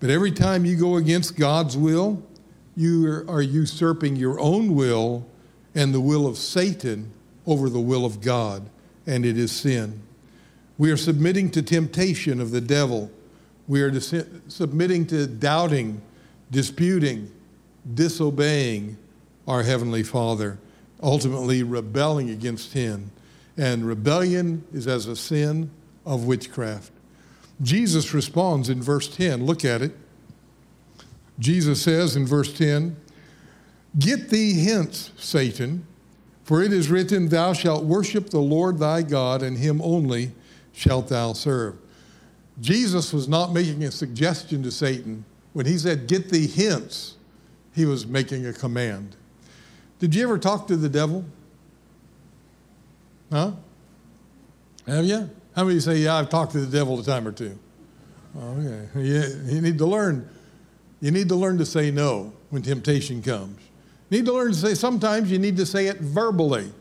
But 0.00 0.10
every 0.10 0.32
time 0.32 0.64
you 0.64 0.76
go 0.76 0.96
against 0.96 1.36
God's 1.36 1.76
will, 1.76 2.22
you 2.76 3.24
are 3.28 3.42
usurping 3.42 4.16
your 4.16 4.38
own 4.38 4.74
will 4.74 5.26
and 5.74 5.92
the 5.94 6.00
will 6.00 6.26
of 6.26 6.36
Satan 6.36 7.10
over 7.46 7.68
the 7.68 7.80
will 7.80 8.04
of 8.04 8.20
God, 8.20 8.68
and 9.06 9.24
it 9.24 9.38
is 9.38 9.52
sin. 9.52 10.02
We 10.78 10.90
are 10.90 10.96
submitting 10.96 11.50
to 11.52 11.62
temptation 11.62 12.40
of 12.40 12.50
the 12.50 12.60
devil 12.60 13.10
we 13.68 13.82
are 13.82 13.90
dis- 13.90 14.24
submitting 14.48 15.06
to 15.06 15.26
doubting, 15.26 16.00
disputing, 16.50 17.30
disobeying 17.94 18.96
our 19.46 19.62
Heavenly 19.62 20.02
Father, 20.02 20.58
ultimately 21.02 21.62
rebelling 21.62 22.30
against 22.30 22.72
Him. 22.72 23.10
And 23.56 23.86
rebellion 23.86 24.64
is 24.72 24.86
as 24.86 25.06
a 25.06 25.16
sin 25.16 25.70
of 26.04 26.26
witchcraft. 26.26 26.92
Jesus 27.62 28.12
responds 28.12 28.68
in 28.68 28.82
verse 28.82 29.08
10. 29.08 29.46
Look 29.46 29.64
at 29.64 29.82
it. 29.82 29.96
Jesus 31.38 31.82
says 31.82 32.16
in 32.16 32.26
verse 32.26 32.56
10 32.56 32.96
Get 33.98 34.28
thee 34.28 34.64
hence, 34.64 35.10
Satan, 35.16 35.86
for 36.44 36.62
it 36.62 36.72
is 36.72 36.90
written, 36.90 37.28
Thou 37.28 37.54
shalt 37.54 37.84
worship 37.84 38.28
the 38.28 38.40
Lord 38.40 38.78
thy 38.78 39.02
God, 39.02 39.42
and 39.42 39.56
him 39.56 39.80
only 39.80 40.32
shalt 40.72 41.08
thou 41.08 41.32
serve. 41.32 41.76
Jesus 42.60 43.12
was 43.12 43.26
not 43.28 43.52
making 43.52 43.84
a 43.84 43.90
suggestion 43.90 44.62
to 44.62 44.70
Satan. 44.70 45.24
When 45.54 45.66
he 45.66 45.78
said, 45.78 46.06
Get 46.06 46.28
thee 46.28 46.46
hence, 46.46 47.16
he 47.74 47.86
was 47.86 48.06
making 48.06 48.46
a 48.46 48.52
command. 48.52 49.16
Did 49.98 50.14
you 50.14 50.24
ever 50.24 50.38
talk 50.38 50.66
to 50.68 50.76
the 50.76 50.88
devil? 50.88 51.24
Huh? 53.30 53.52
Have 54.86 55.04
you? 55.04 55.30
How 55.54 55.64
many 55.64 55.80
say, 55.80 55.96
Yeah, 55.96 56.16
I've 56.16 56.30
talked 56.30 56.52
to 56.52 56.60
the 56.60 56.76
devil 56.76 56.98
a 57.00 57.02
time 57.02 57.26
or 57.26 57.32
two? 57.32 57.58
Okay. 58.36 58.88
You, 58.96 59.22
you 59.46 59.60
need 59.60 59.78
to 59.78 59.86
learn. 59.86 60.28
You 61.00 61.10
need 61.10 61.28
to 61.28 61.34
learn 61.34 61.58
to 61.58 61.66
say 61.66 61.90
no 61.90 62.32
when 62.50 62.62
temptation 62.62 63.22
comes. 63.22 63.60
You 64.10 64.18
need 64.18 64.26
to 64.26 64.32
learn 64.32 64.52
to 64.52 64.54
say, 64.56 64.74
sometimes 64.74 65.30
you 65.30 65.38
need 65.38 65.56
to 65.56 65.66
say 65.66 65.86
it 65.86 65.98
verbally. 65.98 66.72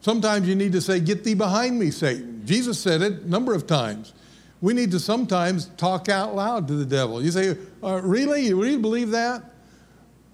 Sometimes 0.00 0.48
you 0.48 0.54
need 0.54 0.72
to 0.72 0.80
say, 0.80 1.00
Get 1.00 1.24
thee 1.24 1.34
behind 1.34 1.78
me, 1.78 1.90
Satan. 1.90 2.42
Jesus 2.44 2.78
said 2.78 3.02
it 3.02 3.12
a 3.22 3.28
number 3.28 3.54
of 3.54 3.66
times 3.66 4.14
we 4.60 4.74
need 4.74 4.90
to 4.90 5.00
sometimes 5.00 5.66
talk 5.76 6.08
out 6.08 6.34
loud 6.34 6.66
to 6.68 6.74
the 6.74 6.84
devil. 6.84 7.22
You 7.22 7.30
say, 7.30 7.56
uh, 7.82 8.00
Really? 8.02 8.46
You 8.46 8.60
really 8.60 8.78
believe 8.78 9.10
that? 9.10 9.42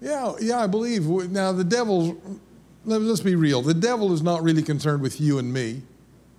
Yeah, 0.01 0.33
yeah, 0.39 0.59
I 0.59 0.67
believe. 0.67 1.07
Now, 1.31 1.51
the 1.51 1.63
devil, 1.63 2.19
let's 2.85 3.21
be 3.21 3.35
real, 3.35 3.61
the 3.61 3.73
devil 3.73 4.13
is 4.13 4.21
not 4.21 4.43
really 4.43 4.63
concerned 4.63 5.01
with 5.01 5.19
you 5.19 5.39
and 5.39 5.51
me, 5.51 5.81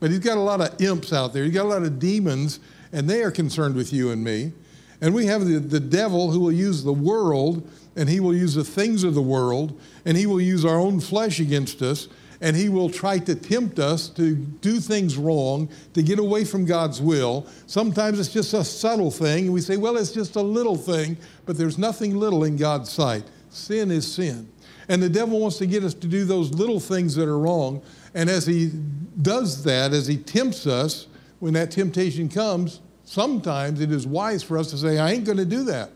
but 0.01 0.11
he's 0.11 0.21
got 0.21 0.39
a 0.39 0.41
lot 0.41 0.61
of 0.61 0.81
imps 0.81 1.13
out 1.13 1.33
there. 1.33 1.45
He's 1.45 1.55
got 1.55 1.67
a 1.67 1.69
lot 1.69 1.83
of 1.83 1.99
demons, 1.99 2.61
and 2.93 3.09
they 3.09 3.23
are 3.23 3.31
concerned 3.31 3.75
with 3.75 3.93
you 3.93 4.11
and 4.11 4.23
me. 4.23 4.53
And 5.01 5.15
we 5.15 5.27
have 5.27 5.45
the, 5.45 5.59
the 5.59 5.81
devil 5.81 6.31
who 6.31 6.41
will 6.41 6.53
use 6.53 6.83
the 6.85 6.93
world, 6.93 7.69
and 7.97 8.09
he 8.09 8.21
will 8.21 8.35
use 8.35 8.55
the 8.55 8.65
things 8.65 9.05
of 9.05 9.15
the 9.15 9.23
world, 9.23 9.79
and 10.05 10.17
he 10.17 10.27
will 10.27 10.41
use 10.41 10.65
our 10.65 10.79
own 10.79 11.01
flesh 11.01 11.41
against 11.41 11.83
us 11.83 12.09
and 12.41 12.57
he 12.57 12.69
will 12.69 12.91
try 12.91 13.19
to 13.19 13.35
tempt 13.35 13.79
us 13.79 14.09
to 14.11 14.35
do 14.35 14.81
things 14.81 15.17
wrong, 15.17 15.69
to 15.95 16.03
get 16.03 16.19
away 16.19 16.45
from 16.45 16.65
God's 16.65 17.01
will. 17.01 17.47
Sometimes 17.67 18.19
it's 18.19 18.33
just 18.33 18.53
a 18.55 18.65
subtle 18.65 19.11
thing, 19.11 19.47
and 19.47 19.55
we 19.55 19.61
say, 19.61 19.77
well, 19.77 19.97
it's 19.97 20.13
just 20.13 20.37
a 20.37 20.43
little 20.43 20.77
thing, 20.77 21.17
but 21.45 21.57
there's 21.57 21.79
nothing 21.79 22.17
little 22.17 22.45
in 22.45 22.57
God's 22.57 22.91
sight. 22.91 23.25
Sin 23.51 23.91
is 23.91 24.11
sin. 24.11 24.49
And 24.89 25.03
the 25.03 25.09
devil 25.09 25.41
wants 25.41 25.59
to 25.59 25.66
get 25.66 25.82
us 25.82 25.95
to 25.95 26.07
do 26.07 26.24
those 26.24 26.53
little 26.53 26.80
things 26.80 27.14
that 27.16 27.28
are 27.28 27.39
wrong. 27.39 27.82
And 28.14 28.30
as 28.30 28.47
he 28.47 28.70
does 29.20 29.64
that, 29.64 29.93
as 29.93 30.07
he 30.07 30.16
tempts 30.16 30.66
us, 30.66 31.09
when 31.41 31.55
that 31.55 31.70
temptation 31.70 32.28
comes, 32.28 32.80
sometimes 33.05 33.80
it 33.80 33.91
is 33.91 34.07
wise 34.07 34.43
for 34.43 34.59
us 34.59 34.70
to 34.70 34.78
say, 34.78 34.99
I 34.99 35.11
ain't 35.11 35.24
going 35.24 35.39
to 35.39 35.45
do 35.45 35.64
that. 35.64 35.91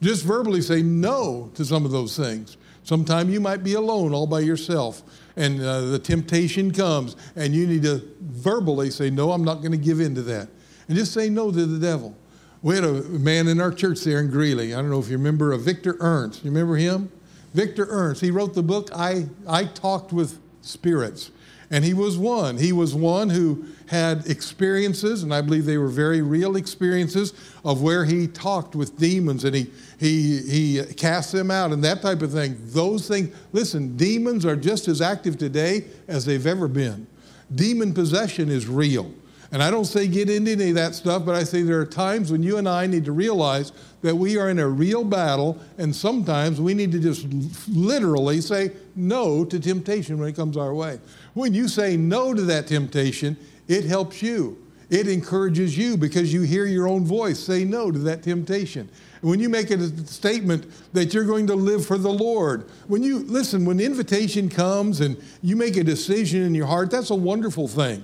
Just 0.00 0.24
verbally 0.24 0.62
say 0.62 0.82
no 0.82 1.50
to 1.54 1.64
some 1.64 1.84
of 1.84 1.90
those 1.90 2.16
things. 2.16 2.56
Sometimes 2.84 3.30
you 3.30 3.40
might 3.40 3.62
be 3.62 3.74
alone 3.74 4.14
all 4.14 4.26
by 4.26 4.40
yourself, 4.40 5.02
and 5.36 5.60
uh, 5.60 5.82
the 5.82 5.98
temptation 5.98 6.72
comes, 6.72 7.14
and 7.36 7.54
you 7.54 7.66
need 7.66 7.82
to 7.82 8.02
verbally 8.20 8.90
say, 8.90 9.10
No, 9.10 9.32
I'm 9.32 9.44
not 9.44 9.56
going 9.56 9.72
to 9.72 9.78
give 9.78 10.00
in 10.00 10.14
to 10.14 10.22
that. 10.22 10.48
And 10.88 10.96
just 10.96 11.12
say 11.12 11.28
no 11.28 11.52
to 11.52 11.66
the 11.66 11.78
devil. 11.78 12.16
We 12.62 12.74
had 12.74 12.84
a 12.84 13.02
man 13.02 13.48
in 13.48 13.60
our 13.60 13.70
church 13.70 14.00
there 14.00 14.18
in 14.18 14.30
Greeley. 14.30 14.74
I 14.74 14.78
don't 14.78 14.90
know 14.90 14.98
if 14.98 15.08
you 15.08 15.16
remember 15.16 15.52
a 15.52 15.58
Victor 15.58 15.96
Ernest. 16.00 16.44
You 16.44 16.50
remember 16.50 16.76
him? 16.76 17.10
Victor 17.54 17.86
Ernest. 17.88 18.20
He 18.20 18.30
wrote 18.30 18.54
the 18.54 18.62
book, 18.62 18.90
I, 18.94 19.26
I 19.48 19.64
Talked 19.64 20.12
with 20.12 20.38
Spirits. 20.62 21.30
And 21.72 21.84
he 21.84 21.94
was 21.94 22.18
one. 22.18 22.58
He 22.58 22.72
was 22.72 22.96
one 22.96 23.30
who 23.30 23.64
had 23.86 24.26
experiences, 24.26 25.22
and 25.22 25.32
I 25.32 25.40
believe 25.40 25.64
they 25.64 25.78
were 25.78 25.88
very 25.88 26.20
real 26.20 26.56
experiences, 26.56 27.32
of 27.64 27.80
where 27.80 28.04
he 28.04 28.26
talked 28.26 28.74
with 28.74 28.96
demons 28.98 29.44
and 29.44 29.54
he, 29.54 29.70
he, 29.98 30.38
he 30.38 30.84
cast 30.94 31.30
them 31.30 31.48
out 31.50 31.70
and 31.70 31.82
that 31.84 32.02
type 32.02 32.22
of 32.22 32.32
thing. 32.32 32.56
Those 32.60 33.06
things, 33.06 33.34
listen, 33.52 33.96
demons 33.96 34.44
are 34.44 34.56
just 34.56 34.88
as 34.88 35.00
active 35.00 35.38
today 35.38 35.84
as 36.08 36.24
they've 36.24 36.46
ever 36.46 36.66
been. 36.66 37.06
Demon 37.54 37.94
possession 37.94 38.48
is 38.48 38.66
real. 38.66 39.12
And 39.52 39.62
I 39.62 39.70
don't 39.70 39.84
say 39.84 40.06
get 40.06 40.30
into 40.30 40.52
any 40.52 40.68
of 40.68 40.76
that 40.76 40.94
stuff, 40.94 41.24
but 41.24 41.34
I 41.34 41.42
say 41.42 41.62
there 41.62 41.80
are 41.80 41.86
times 41.86 42.30
when 42.30 42.42
you 42.42 42.58
and 42.58 42.68
I 42.68 42.86
need 42.86 43.04
to 43.06 43.12
realize 43.12 43.72
that 44.02 44.14
we 44.14 44.38
are 44.38 44.48
in 44.48 44.60
a 44.60 44.68
real 44.68 45.02
battle, 45.02 45.58
and 45.76 45.94
sometimes 45.94 46.60
we 46.60 46.72
need 46.72 46.92
to 46.92 47.00
just 47.00 47.26
literally 47.68 48.40
say 48.40 48.70
no 48.94 49.44
to 49.44 49.58
temptation 49.58 50.18
when 50.18 50.28
it 50.28 50.36
comes 50.36 50.56
our 50.56 50.72
way. 50.72 51.00
When 51.34 51.52
you 51.52 51.66
say 51.66 51.96
no 51.96 52.32
to 52.32 52.42
that 52.42 52.68
temptation, 52.68 53.36
it 53.66 53.84
helps 53.84 54.22
you. 54.22 54.56
It 54.88 55.06
encourages 55.06 55.78
you 55.78 55.96
because 55.96 56.32
you 56.32 56.42
hear 56.42 56.66
your 56.66 56.88
own 56.88 57.04
voice 57.04 57.38
say 57.38 57.64
no 57.64 57.90
to 57.90 57.98
that 58.00 58.22
temptation. 58.22 58.88
When 59.20 59.38
you 59.38 59.48
make 59.48 59.70
a 59.70 59.88
statement 60.06 60.66
that 60.92 61.12
you're 61.12 61.24
going 61.24 61.46
to 61.48 61.54
live 61.54 61.86
for 61.86 61.98
the 61.98 62.10
Lord, 62.10 62.68
when 62.88 63.02
you 63.02 63.20
listen, 63.20 63.64
when 63.64 63.78
invitation 63.78 64.48
comes 64.48 65.00
and 65.00 65.16
you 65.42 65.56
make 65.56 65.76
a 65.76 65.84
decision 65.84 66.42
in 66.42 66.54
your 66.54 66.66
heart, 66.66 66.90
that's 66.90 67.10
a 67.10 67.14
wonderful 67.14 67.68
thing. 67.68 68.02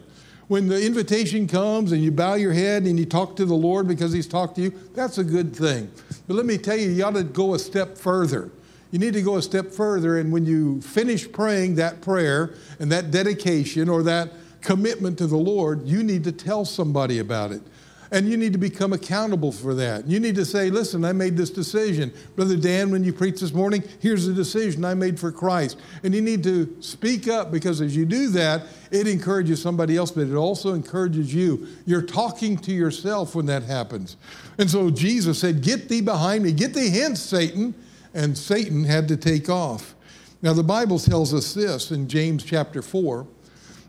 When 0.49 0.69
the 0.69 0.85
invitation 0.85 1.49
comes 1.49 1.91
and 1.91 2.03
you 2.03 2.13
bow 2.13 2.35
your 2.35 2.53
head 2.53 2.85
and 2.85 2.99
you 2.99 3.05
talk 3.05 3.35
to 3.37 3.45
the 3.45 3.55
Lord 3.55 3.89
because 3.89 4.13
He's 4.13 4.29
talked 4.29 4.57
to 4.57 4.63
you, 4.63 4.73
that's 4.95 5.19
a 5.19 5.25
good 5.25 5.55
thing. 5.55 5.91
But 6.29 6.35
let 6.35 6.47
me 6.47 6.57
tell 6.57 6.77
you, 6.77 6.91
you 6.91 7.05
ought 7.05 7.15
to 7.15 7.25
go 7.25 7.55
a 7.55 7.59
step 7.59 7.99
further. 7.99 8.51
You 8.93 9.01
need 9.01 9.15
to 9.15 9.23
go 9.23 9.37
a 9.37 9.43
step 9.43 9.73
further, 9.73 10.19
and 10.19 10.33
when 10.33 10.47
you 10.47 10.81
finish 10.81 11.31
praying 11.31 11.75
that 11.75 12.01
prayer 12.01 12.55
and 12.79 12.91
that 12.93 13.11
dedication 13.11 13.89
or 13.89 14.05
that 14.05 14.33
commitment 14.61 15.19
to 15.19 15.27
the 15.27 15.37
Lord, 15.37 15.87
you 15.87 16.03
need 16.05 16.23
to 16.25 16.33
tell 16.33 16.65
somebody 16.65 17.19
about 17.19 17.51
it. 17.51 17.63
And 18.11 18.29
you 18.29 18.37
need 18.37 18.53
to 18.53 18.59
become 18.59 18.93
accountable 18.93 19.51
for 19.51 19.75
that. 19.75 20.07
You 20.07 20.21
need 20.21 20.37
to 20.37 20.45
say, 20.45 20.71
listen, 20.71 21.05
I 21.05 21.13
made 21.13 21.37
this 21.37 21.51
decision. 21.51 22.13
Brother 22.37 22.57
Dan, 22.57 22.91
when 22.91 23.03
you 23.03 23.13
preach 23.13 23.41
this 23.41 23.53
morning, 23.53 23.83
here's 24.01 24.27
the 24.27 24.33
decision 24.33 24.85
I 24.85 24.95
made 24.95 25.19
for 25.19 25.33
Christ. 25.33 25.79
And 26.05 26.15
you 26.15 26.23
need 26.23 26.43
to 26.45 26.77
speak 26.81 27.27
up 27.27 27.51
because 27.51 27.81
as 27.81 27.97
you 27.97 28.05
do 28.05 28.29
that, 28.29 28.67
it 28.91 29.09
encourages 29.09 29.61
somebody 29.61 29.97
else, 29.97 30.13
but 30.13 30.29
it 30.29 30.35
also 30.35 30.75
encourages 30.75 31.35
you. 31.35 31.67
You're 31.85 32.03
talking 32.03 32.57
to 32.59 32.73
yourself 32.73 33.35
when 33.35 33.47
that 33.47 33.65
happens. 33.65 34.17
And 34.59 34.71
so 34.71 34.91
Jesus 34.91 35.41
said, 35.41 35.63
Get 35.63 35.89
thee 35.89 36.01
behind 36.01 36.45
me, 36.45 36.53
get 36.53 36.75
thee 36.75 36.91
hence, 36.91 37.21
Satan. 37.21 37.75
And 38.15 38.39
Satan 38.39 38.85
had 38.85 39.09
to 39.09 39.17
take 39.17 39.51
off. 39.51 39.95
Now, 40.43 40.53
the 40.53 40.63
Bible 40.63 40.99
tells 40.99 41.35
us 41.35 41.55
this 41.55 41.91
in 41.91 42.09
James 42.09 42.45
chapter 42.45 42.83
4 42.83 43.27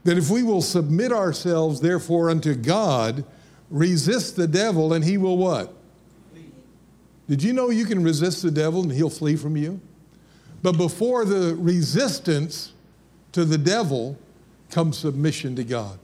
that 0.06 0.18
if 0.18 0.30
we 0.30 0.42
will 0.42 0.62
submit 0.62 1.12
ourselves, 1.12 1.82
therefore, 1.82 2.30
unto 2.30 2.56
God, 2.56 3.26
resist 3.70 4.36
the 4.36 4.48
devil, 4.48 4.94
and 4.94 5.04
he 5.04 5.18
will 5.18 5.38
what? 5.38 5.74
Flee. 6.32 6.46
Did 7.30 7.44
you 7.44 7.54
know 7.54 7.70
you 7.70 7.86
can 7.86 8.04
resist 8.04 8.42
the 8.42 8.52
devil 8.52 8.84
and 8.84 8.92
he'll 8.92 9.10
flee 9.10 9.36
from 9.36 9.58
you? 9.58 9.80
But 10.64 10.78
before 10.78 11.26
the 11.26 11.56
resistance 11.56 12.74
to 13.34 13.46
the 13.46 13.58
devil 13.58 14.18
comes 14.72 14.98
submission 14.98 15.56
to 15.56 15.64
God. 15.64 16.00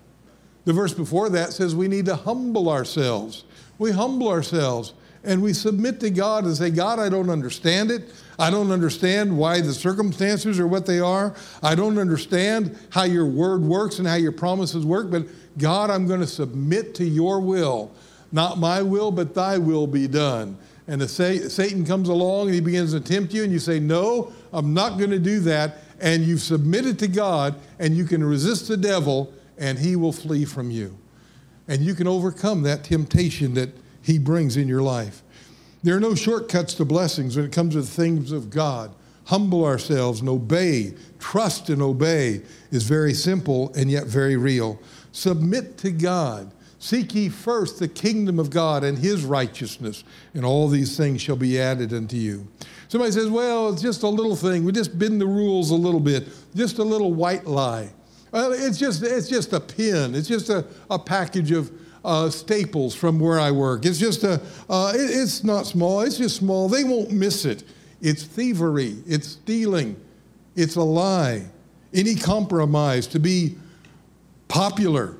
The 0.65 0.73
verse 0.73 0.93
before 0.93 1.29
that 1.29 1.51
says 1.51 1.75
we 1.75 1.87
need 1.87 2.05
to 2.05 2.15
humble 2.15 2.69
ourselves. 2.69 3.43
We 3.77 3.91
humble 3.91 4.29
ourselves 4.29 4.93
and 5.23 5.41
we 5.41 5.53
submit 5.53 5.99
to 6.01 6.09
God 6.09 6.43
and 6.43 6.55
say, 6.55 6.69
God, 6.69 6.99
I 6.99 7.09
don't 7.09 7.29
understand 7.29 7.91
it. 7.91 8.13
I 8.37 8.49
don't 8.49 8.71
understand 8.71 9.37
why 9.37 9.61
the 9.61 9.73
circumstances 9.73 10.59
are 10.59 10.67
what 10.67 10.85
they 10.85 10.99
are. 10.99 11.33
I 11.61 11.75
don't 11.75 11.97
understand 11.97 12.77
how 12.89 13.03
your 13.03 13.25
word 13.25 13.61
works 13.61 13.99
and 13.99 14.07
how 14.07 14.15
your 14.15 14.31
promises 14.31 14.85
work, 14.85 15.09
but 15.11 15.25
God, 15.57 15.89
I'm 15.89 16.07
going 16.07 16.19
to 16.19 16.27
submit 16.27 16.95
to 16.95 17.05
your 17.05 17.39
will. 17.39 17.91
Not 18.31 18.57
my 18.57 18.81
will, 18.81 19.11
but 19.11 19.33
thy 19.35 19.59
will 19.59 19.87
be 19.87 20.07
done. 20.07 20.57
And 20.87 20.99
the 20.99 21.07
Satan 21.07 21.85
comes 21.85 22.09
along 22.09 22.47
and 22.47 22.55
he 22.55 22.59
begins 22.59 22.91
to 22.91 22.99
tempt 22.99 23.33
you, 23.33 23.43
and 23.43 23.51
you 23.53 23.59
say, 23.59 23.79
No, 23.79 24.33
I'm 24.51 24.73
not 24.73 24.97
going 24.97 25.11
to 25.11 25.19
do 25.19 25.39
that. 25.41 25.77
And 26.01 26.23
you've 26.23 26.41
submitted 26.41 26.99
to 26.99 27.07
God, 27.07 27.55
and 27.79 27.95
you 27.95 28.03
can 28.03 28.21
resist 28.23 28.67
the 28.67 28.75
devil, 28.75 29.31
and 29.57 29.79
he 29.79 29.95
will 29.95 30.11
flee 30.11 30.43
from 30.43 30.69
you. 30.71 30.97
And 31.69 31.81
you 31.81 31.93
can 31.93 32.07
overcome 32.07 32.63
that 32.63 32.83
temptation 32.83 33.53
that 33.53 33.69
he 34.03 34.19
brings 34.19 34.57
in 34.57 34.67
your 34.67 34.81
life. 34.81 35.23
There 35.81 35.95
are 35.97 35.99
no 35.99 36.15
shortcuts 36.15 36.75
to 36.75 36.85
blessings 36.85 37.35
when 37.35 37.45
it 37.45 37.51
comes 37.51 37.73
to 37.73 37.81
the 37.81 37.87
things 37.87 38.31
of 38.31 38.49
God. 38.49 38.93
Humble 39.25 39.65
ourselves 39.65 40.19
and 40.19 40.29
obey, 40.29 40.93
trust 41.17 41.69
and 41.69 41.81
obey 41.81 42.41
is 42.71 42.83
very 42.83 43.13
simple 43.13 43.71
and 43.73 43.89
yet 43.89 44.05
very 44.05 44.35
real. 44.35 44.79
Submit 45.13 45.77
to 45.79 45.91
God. 45.91 46.51
Seek 46.79 47.15
ye 47.15 47.29
first 47.29 47.79
the 47.79 47.87
kingdom 47.87 48.39
of 48.39 48.49
God 48.49 48.83
and 48.83 48.97
his 48.97 49.23
righteousness, 49.23 50.03
and 50.33 50.43
all 50.43 50.67
these 50.67 50.97
things 50.97 51.21
shall 51.21 51.37
be 51.37 51.57
added 51.57 51.93
unto 51.93 52.17
you. 52.17 52.45
Somebody 52.89 53.13
says, 53.13 53.29
Well, 53.29 53.69
it's 53.71 53.81
just 53.81 54.03
a 54.03 54.07
little 54.09 54.35
thing. 54.35 54.65
We 54.65 54.73
just 54.73 54.99
bend 54.99 55.21
the 55.21 55.25
rules 55.25 55.71
a 55.71 55.75
little 55.75 56.01
bit, 56.01 56.27
just 56.53 56.79
a 56.79 56.83
little 56.83 57.13
white 57.13 57.45
lie. 57.45 57.89
Well, 58.33 58.51
it's 58.51 58.77
just, 58.77 59.01
it's 59.01 59.29
just 59.29 59.53
a 59.53 59.61
pin, 59.61 60.13
it's 60.13 60.27
just 60.27 60.49
a, 60.49 60.65
a 60.89 60.99
package 60.99 61.51
of 61.51 61.71
uh, 62.03 62.29
staples 62.29 62.93
from 62.95 63.19
where 63.19 63.39
I 63.39 63.51
work. 63.51 63.85
It's 63.85 63.99
just 63.99 64.23
a, 64.23 64.41
uh, 64.69 64.93
it, 64.95 64.99
it's 64.99 65.43
not 65.43 65.65
small, 65.65 66.01
it's 66.01 66.17
just 66.17 66.37
small. 66.37 66.67
They 66.67 66.83
won't 66.83 67.11
miss 67.11 67.45
it. 67.45 67.63
It's 68.01 68.23
thievery, 68.23 68.97
it's 69.07 69.27
stealing, 69.27 69.95
it's 70.55 70.75
a 70.75 70.81
lie. 70.81 71.45
Any 71.93 72.15
compromise 72.15 73.07
to 73.07 73.19
be 73.19 73.55
popular, 74.47 75.15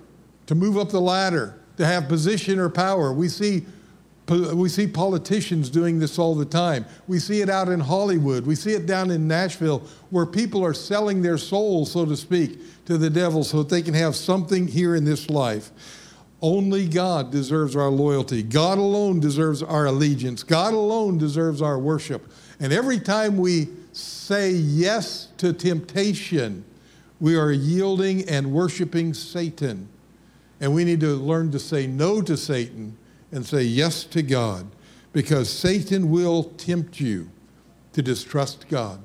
to 0.47 0.55
move 0.55 0.77
up 0.77 0.89
the 0.89 0.99
ladder, 0.99 1.59
to 1.77 1.85
have 1.85 2.07
position 2.07 2.59
or 2.59 2.69
power. 2.69 3.13
We 3.13 3.29
see 3.29 3.65
we 4.27 4.69
see 4.69 4.87
politicians 4.87 5.69
doing 5.69 5.99
this 5.99 6.17
all 6.17 6.33
the 6.33 6.45
time. 6.45 6.85
We 7.07 7.19
see 7.19 7.41
it 7.41 7.49
out 7.49 7.67
in 7.67 7.81
Hollywood. 7.81 8.45
We 8.45 8.55
see 8.55 8.71
it 8.71 8.85
down 8.85 9.11
in 9.11 9.27
Nashville 9.27 9.83
where 10.11 10.25
people 10.25 10.63
are 10.63 10.73
selling 10.73 11.21
their 11.21 11.37
souls, 11.37 11.91
so 11.91 12.05
to 12.05 12.15
speak, 12.15 12.85
to 12.85 12.97
the 12.97 13.09
devil 13.09 13.43
so 13.43 13.57
that 13.57 13.69
they 13.69 13.81
can 13.81 13.93
have 13.93 14.15
something 14.15 14.67
here 14.67 14.95
in 14.95 15.03
this 15.03 15.29
life. 15.29 15.71
Only 16.43 16.89
God 16.89 17.31
deserves 17.31 17.73
our 17.73 17.87
loyalty. 17.87 18.43
God 18.43 18.77
alone 18.77 19.21
deserves 19.21 19.63
our 19.63 19.85
allegiance. 19.85 20.43
God 20.43 20.73
alone 20.73 21.17
deserves 21.17 21.61
our 21.61 21.79
worship. 21.79 22.29
And 22.59 22.73
every 22.73 22.99
time 22.99 23.37
we 23.37 23.69
say 23.93 24.51
yes 24.51 25.29
to 25.37 25.53
temptation, 25.53 26.65
we 27.21 27.37
are 27.37 27.53
yielding 27.53 28.27
and 28.27 28.51
worshiping 28.51 29.13
Satan. 29.13 29.87
And 30.59 30.75
we 30.75 30.83
need 30.83 30.99
to 30.99 31.15
learn 31.15 31.49
to 31.51 31.59
say 31.59 31.87
no 31.87 32.21
to 32.21 32.35
Satan 32.35 32.97
and 33.31 33.45
say 33.45 33.63
yes 33.63 34.03
to 34.03 34.21
God 34.21 34.67
because 35.13 35.49
Satan 35.49 36.11
will 36.11 36.43
tempt 36.43 36.99
you 36.99 37.29
to 37.93 38.01
distrust 38.01 38.67
God 38.67 39.01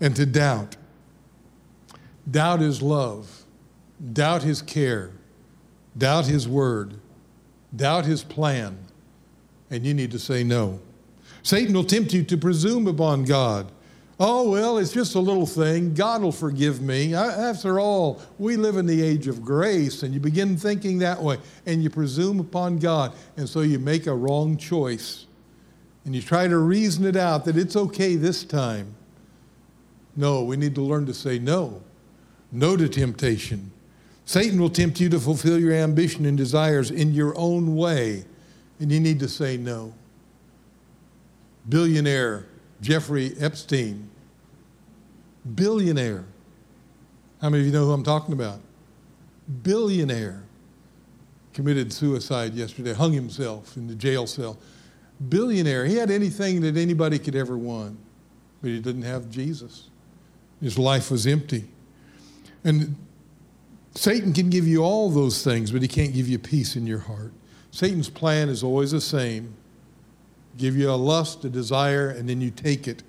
and 0.00 0.16
to 0.16 0.26
doubt. 0.26 0.74
Doubt 2.28 2.58
his 2.58 2.82
love, 2.82 3.44
doubt 4.12 4.42
his 4.42 4.60
care, 4.60 5.12
doubt 5.96 6.26
his 6.26 6.48
word, 6.48 6.94
doubt 7.74 8.04
his 8.04 8.22
plan, 8.22 8.78
and 9.70 9.84
you 9.84 9.94
need 9.94 10.10
to 10.10 10.18
say 10.18 10.44
no. 10.44 10.80
Satan 11.42 11.74
will 11.74 11.84
tempt 11.84 12.12
you 12.12 12.22
to 12.24 12.36
presume 12.36 12.86
upon 12.86 13.24
God. 13.24 13.70
Oh, 14.18 14.50
well, 14.50 14.78
it's 14.78 14.92
just 14.92 15.14
a 15.14 15.20
little 15.20 15.46
thing. 15.46 15.92
God 15.92 16.22
will 16.22 16.32
forgive 16.32 16.80
me. 16.80 17.14
After 17.14 17.78
all, 17.78 18.22
we 18.38 18.56
live 18.56 18.78
in 18.78 18.86
the 18.86 19.02
age 19.02 19.28
of 19.28 19.44
grace, 19.44 20.02
and 20.02 20.14
you 20.14 20.20
begin 20.20 20.56
thinking 20.56 20.98
that 21.00 21.22
way, 21.22 21.36
and 21.66 21.82
you 21.82 21.90
presume 21.90 22.40
upon 22.40 22.78
God, 22.78 23.12
and 23.36 23.46
so 23.46 23.60
you 23.60 23.78
make 23.78 24.06
a 24.06 24.14
wrong 24.14 24.56
choice. 24.56 25.26
And 26.06 26.14
you 26.14 26.22
try 26.22 26.48
to 26.48 26.56
reason 26.56 27.04
it 27.04 27.16
out 27.16 27.44
that 27.44 27.58
it's 27.58 27.76
okay 27.76 28.16
this 28.16 28.42
time. 28.42 28.94
No, 30.16 30.44
we 30.44 30.56
need 30.56 30.74
to 30.76 30.80
learn 30.80 31.04
to 31.06 31.14
say 31.14 31.38
no. 31.38 31.82
No 32.50 32.76
to 32.76 32.88
temptation. 32.88 33.70
Satan 34.26 34.60
will 34.60 34.70
tempt 34.70 35.00
you 35.00 35.08
to 35.08 35.18
fulfill 35.18 35.58
your 35.58 35.72
ambition 35.72 36.26
and 36.26 36.36
desires 36.36 36.90
in 36.90 37.14
your 37.14 37.36
own 37.38 37.76
way, 37.76 38.24
and 38.78 38.92
you 38.92 39.00
need 39.00 39.20
to 39.20 39.28
say 39.28 39.56
no. 39.56 39.94
Billionaire 41.68 42.46
Jeffrey 42.82 43.32
Epstein 43.40 44.10
billionaire. 45.54 46.24
How 47.40 47.50
many 47.50 47.60
of 47.60 47.66
you 47.66 47.72
know 47.72 47.86
who 47.86 47.92
I'm 47.92 48.02
talking 48.02 48.32
about? 48.32 48.60
Billionaire 49.62 50.42
committed 51.52 51.92
suicide 51.92 52.54
yesterday, 52.54 52.92
hung 52.92 53.12
himself 53.12 53.76
in 53.76 53.86
the 53.86 53.94
jail 53.94 54.26
cell. 54.26 54.58
Billionaire. 55.28 55.86
He 55.86 55.96
had 55.96 56.10
anything 56.10 56.60
that 56.62 56.76
anybody 56.76 57.18
could 57.18 57.34
ever 57.34 57.56
want, 57.56 57.98
but 58.60 58.68
he 58.68 58.80
didn't 58.80 59.02
have 59.02 59.30
Jesus. 59.30 59.88
His 60.60 60.78
life 60.78 61.10
was 61.10 61.26
empty. 61.26 61.64
And 62.64 62.96
Satan 63.96 64.32
can 64.32 64.50
give 64.50 64.66
you 64.66 64.82
all 64.82 65.10
those 65.10 65.42
things, 65.42 65.72
but 65.72 65.82
he 65.82 65.88
can't 65.88 66.12
give 66.12 66.28
you 66.28 66.38
peace 66.38 66.76
in 66.76 66.86
your 66.86 66.98
heart. 67.00 67.32
Satan's 67.70 68.10
plan 68.10 68.48
is 68.48 68.62
always 68.62 68.92
the 68.92 69.00
same 69.00 69.54
give 70.56 70.76
you 70.76 70.90
a 70.90 70.92
lust, 70.92 71.44
a 71.44 71.50
desire, 71.50 72.08
and 72.08 72.28
then 72.28 72.40
you 72.40 72.50
take 72.50 72.88
it. 72.88 73.02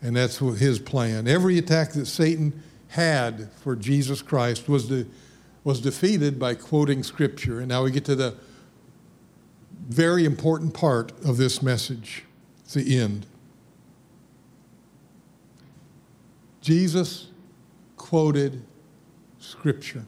And 0.00 0.16
that's 0.16 0.38
his 0.38 0.78
plan. 0.78 1.26
Every 1.26 1.58
attack 1.58 1.92
that 1.92 2.06
Satan 2.06 2.62
had 2.88 3.50
for 3.62 3.76
Jesus 3.76 4.22
Christ 4.22 4.68
was, 4.68 4.88
de- 4.88 5.06
was 5.64 5.80
defeated 5.80 6.38
by 6.38 6.54
quoting 6.54 7.02
Scripture. 7.02 7.58
And 7.58 7.68
now 7.68 7.82
we 7.84 7.90
get 7.90 8.04
to 8.06 8.14
the 8.14 8.36
very 9.88 10.24
important 10.24 10.72
part 10.72 11.12
of 11.24 11.36
this 11.36 11.62
message. 11.62 12.24
It's 12.64 12.74
the 12.74 12.98
end. 12.98 13.26
Jesus 16.60 17.28
quoted 17.96 18.62
Scripture 19.38 20.04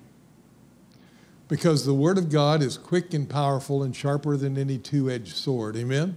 because 1.51 1.85
the 1.85 1.93
Word 1.93 2.17
of 2.17 2.31
God 2.31 2.63
is 2.63 2.79
quick 2.79 3.13
and 3.13 3.29
powerful 3.29 3.83
and 3.83 3.95
sharper 3.95 4.37
than 4.37 4.57
any 4.57 4.79
two 4.79 5.11
edged 5.11 5.37
sword. 5.37 5.77
Amen? 5.77 6.17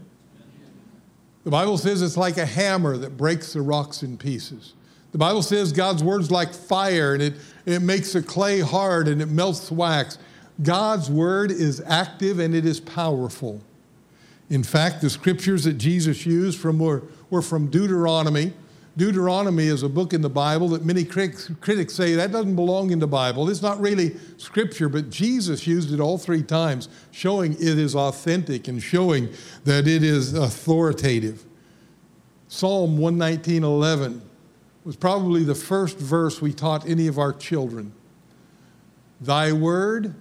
The 1.44 1.50
Bible 1.50 1.78
says 1.78 2.04
it's 2.04 2.16
like 2.16 2.38
a 2.38 2.46
hammer 2.46 2.96
that 2.98 3.18
breaks 3.18 3.52
the 3.52 3.62
rocks 3.62 4.04
in 4.04 4.16
pieces. 4.16 4.74
The 5.12 5.18
Bible 5.18 5.42
says 5.42 5.74
God's 5.74 6.04
Word's 6.04 6.30
like 6.30 6.54
fire 6.54 7.16
and 7.16 7.22
it, 7.22 7.34
it 7.66 7.82
makes 7.82 8.14
the 8.14 8.22
clay 8.22 8.60
hard 8.60 9.08
and 9.08 9.22
it 9.22 9.26
melts 9.26 9.72
wax. 9.72 10.20
God's 10.62 11.10
Word 11.10 11.52
is 11.52 11.82
active 11.82 12.38
and 12.38 12.54
it 12.54 12.66
is 12.66 12.80
powerful. 12.80 13.60
In 14.52 14.64
fact, 14.64 15.02
the 15.02 15.10
scriptures 15.10 15.64
that 15.64 15.80
Jesus 15.80 16.28
used 16.28 16.60
from 16.60 16.78
were, 16.78 17.04
were 17.32 17.42
from 17.42 17.72
Deuteronomy 17.72 18.54
Deuteronomy 18.96 19.66
is 19.68 19.82
a 19.82 19.90
book 19.90 20.14
in 20.14 20.22
the 20.22 20.30
Bible 20.30 20.70
that 20.70 20.86
many 20.86 21.04
critics, 21.04 21.50
say 21.94 22.14
that 22.14 22.32
doesn't 22.32 22.56
belong 22.56 22.92
in 22.92 23.00
the 23.00 23.08
Bible. 23.08 23.50
It's 23.50 23.62
not 23.62 23.80
really 23.80 24.16
scripture, 24.38 24.88
but 24.88 25.10
Jesus 25.10 25.66
used 25.66 25.92
it 25.92 26.00
all 26.00 26.20
three 26.20 26.44
times, 26.44 26.90
showing 27.10 27.54
it 27.54 27.80
is 27.80 27.96
authentic 27.96 28.68
and 28.68 28.82
showing 28.82 29.30
that 29.64 29.88
it 29.88 30.04
is 30.04 30.36
authoritative. 30.36 31.44
Psalm 32.48 33.00
119:11 33.00 34.22
was 34.84 34.96
probably 34.96 35.44
the 35.44 35.56
first 35.56 35.98
verse 35.98 36.40
we 36.40 36.54
taught 36.54 36.88
any 36.88 37.08
of 37.08 37.18
our 37.18 37.34
children. 37.34 37.94
Thy 39.20 39.52
word 39.52 40.14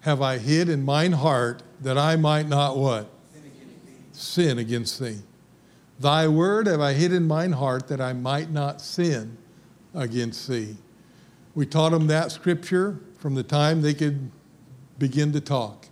have 0.00 0.20
I 0.20 0.38
hid 0.38 0.68
in 0.68 0.84
mine 0.84 1.12
heart 1.12 1.62
that 1.82 1.96
I 1.96 2.16
might 2.16 2.48
not 2.48 2.76
what? 2.76 3.08
Sin 4.10 4.58
against 4.58 4.98
thee. 4.98 5.18
Thy 5.98 6.28
word 6.28 6.66
have 6.66 6.80
I 6.80 6.92
hid 6.92 7.12
in 7.12 7.26
mine 7.26 7.52
heart 7.52 7.88
that 7.88 8.00
I 8.00 8.12
might 8.12 8.50
not 8.50 8.80
sin 8.80 9.38
against 9.94 10.46
thee. 10.48 10.76
We 11.54 11.64
taught 11.64 11.90
them 11.90 12.06
that 12.08 12.30
scripture 12.30 13.00
from 13.18 13.34
the 13.34 13.42
time 13.42 13.80
they 13.80 13.94
could 13.94 14.30
begin 14.98 15.32
to 15.32 15.40
talk. 15.40 15.86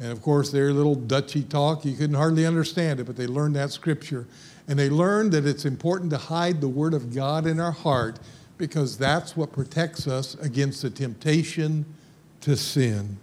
And 0.00 0.10
of 0.10 0.22
course, 0.22 0.50
their 0.50 0.72
little 0.72 0.94
Dutchy 0.94 1.42
talk, 1.42 1.84
you 1.84 1.94
couldn't 1.94 2.16
hardly 2.16 2.46
understand 2.46 3.00
it, 3.00 3.04
but 3.04 3.16
they 3.16 3.26
learned 3.26 3.56
that 3.56 3.70
scripture. 3.70 4.26
And 4.66 4.78
they 4.78 4.90
learned 4.90 5.32
that 5.32 5.46
it's 5.46 5.64
important 5.64 6.10
to 6.10 6.18
hide 6.18 6.60
the 6.60 6.68
word 6.68 6.94
of 6.94 7.14
God 7.14 7.46
in 7.46 7.58
our 7.58 7.72
heart 7.72 8.18
because 8.58 8.98
that's 8.98 9.36
what 9.36 9.52
protects 9.52 10.06
us 10.06 10.34
against 10.34 10.82
the 10.82 10.90
temptation 10.90 11.86
to 12.40 12.56
sin. 12.56 13.18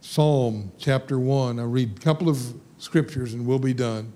Psalm 0.00 0.72
chapter 0.78 1.18
1. 1.18 1.58
I'll 1.58 1.66
read 1.66 1.98
a 1.98 2.00
couple 2.00 2.28
of 2.28 2.54
scriptures 2.78 3.34
and 3.34 3.46
we'll 3.46 3.58
be 3.58 3.74
done. 3.74 4.12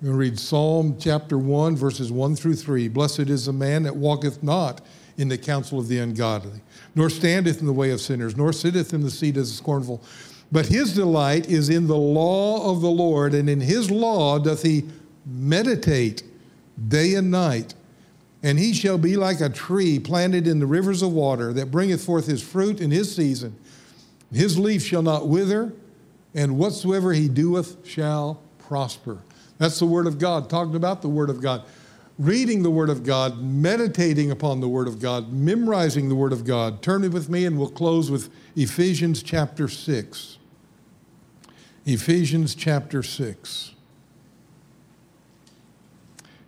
We're 0.00 0.06
going 0.06 0.16
to 0.16 0.30
read 0.30 0.40
Psalm 0.40 0.96
chapter 0.98 1.38
1, 1.38 1.76
verses 1.76 2.10
1 2.10 2.34
through 2.34 2.56
3. 2.56 2.88
Blessed 2.88 3.20
is 3.20 3.46
the 3.46 3.52
man 3.52 3.84
that 3.84 3.94
walketh 3.94 4.42
not 4.42 4.80
in 5.16 5.28
the 5.28 5.38
counsel 5.38 5.78
of 5.78 5.86
the 5.86 5.98
ungodly, 5.98 6.60
nor 6.96 7.08
standeth 7.08 7.60
in 7.60 7.66
the 7.66 7.72
way 7.72 7.92
of 7.92 8.00
sinners, 8.00 8.36
nor 8.36 8.52
sitteth 8.52 8.92
in 8.92 9.02
the 9.02 9.10
seat 9.10 9.36
of 9.36 9.44
the 9.46 9.52
scornful. 9.52 10.02
But 10.50 10.66
his 10.66 10.94
delight 10.94 11.48
is 11.48 11.70
in 11.70 11.86
the 11.86 11.96
law 11.96 12.72
of 12.72 12.80
the 12.80 12.90
Lord, 12.90 13.34
and 13.34 13.48
in 13.48 13.60
his 13.60 13.88
law 13.88 14.40
doth 14.40 14.62
he 14.62 14.84
meditate 15.24 16.24
day 16.88 17.14
and 17.14 17.30
night. 17.30 17.74
And 18.42 18.58
he 18.58 18.74
shall 18.74 18.98
be 18.98 19.16
like 19.16 19.40
a 19.40 19.48
tree 19.48 20.00
planted 20.00 20.48
in 20.48 20.58
the 20.58 20.66
rivers 20.66 21.02
of 21.02 21.12
water 21.12 21.52
that 21.52 21.70
bringeth 21.70 22.04
forth 22.04 22.26
his 22.26 22.42
fruit 22.42 22.80
in 22.80 22.90
his 22.90 23.14
season. 23.14 23.56
His 24.32 24.58
leaf 24.58 24.82
shall 24.82 25.02
not 25.02 25.28
wither, 25.28 25.72
and 26.34 26.58
whatsoever 26.58 27.12
he 27.12 27.28
doeth 27.28 27.86
shall 27.86 28.40
prosper. 28.58 29.20
That's 29.58 29.78
the 29.78 29.86
Word 29.86 30.06
of 30.06 30.18
God, 30.18 30.50
talking 30.50 30.74
about 30.74 31.02
the 31.02 31.08
Word 31.08 31.30
of 31.30 31.40
God. 31.40 31.64
Reading 32.18 32.62
the 32.62 32.70
Word 32.70 32.90
of 32.90 33.02
God, 33.02 33.42
meditating 33.42 34.30
upon 34.30 34.60
the 34.60 34.68
Word 34.68 34.86
of 34.86 35.00
God, 35.00 35.32
memorizing 35.32 36.08
the 36.08 36.14
Word 36.14 36.32
of 36.32 36.44
God. 36.44 36.80
Turn 36.80 37.02
it 37.02 37.12
with 37.12 37.28
me 37.28 37.44
and 37.44 37.58
we'll 37.58 37.68
close 37.68 38.10
with 38.10 38.30
Ephesians 38.54 39.22
chapter 39.22 39.68
6. 39.68 40.38
Ephesians 41.86 42.54
chapter 42.54 43.02
6. 43.02 43.72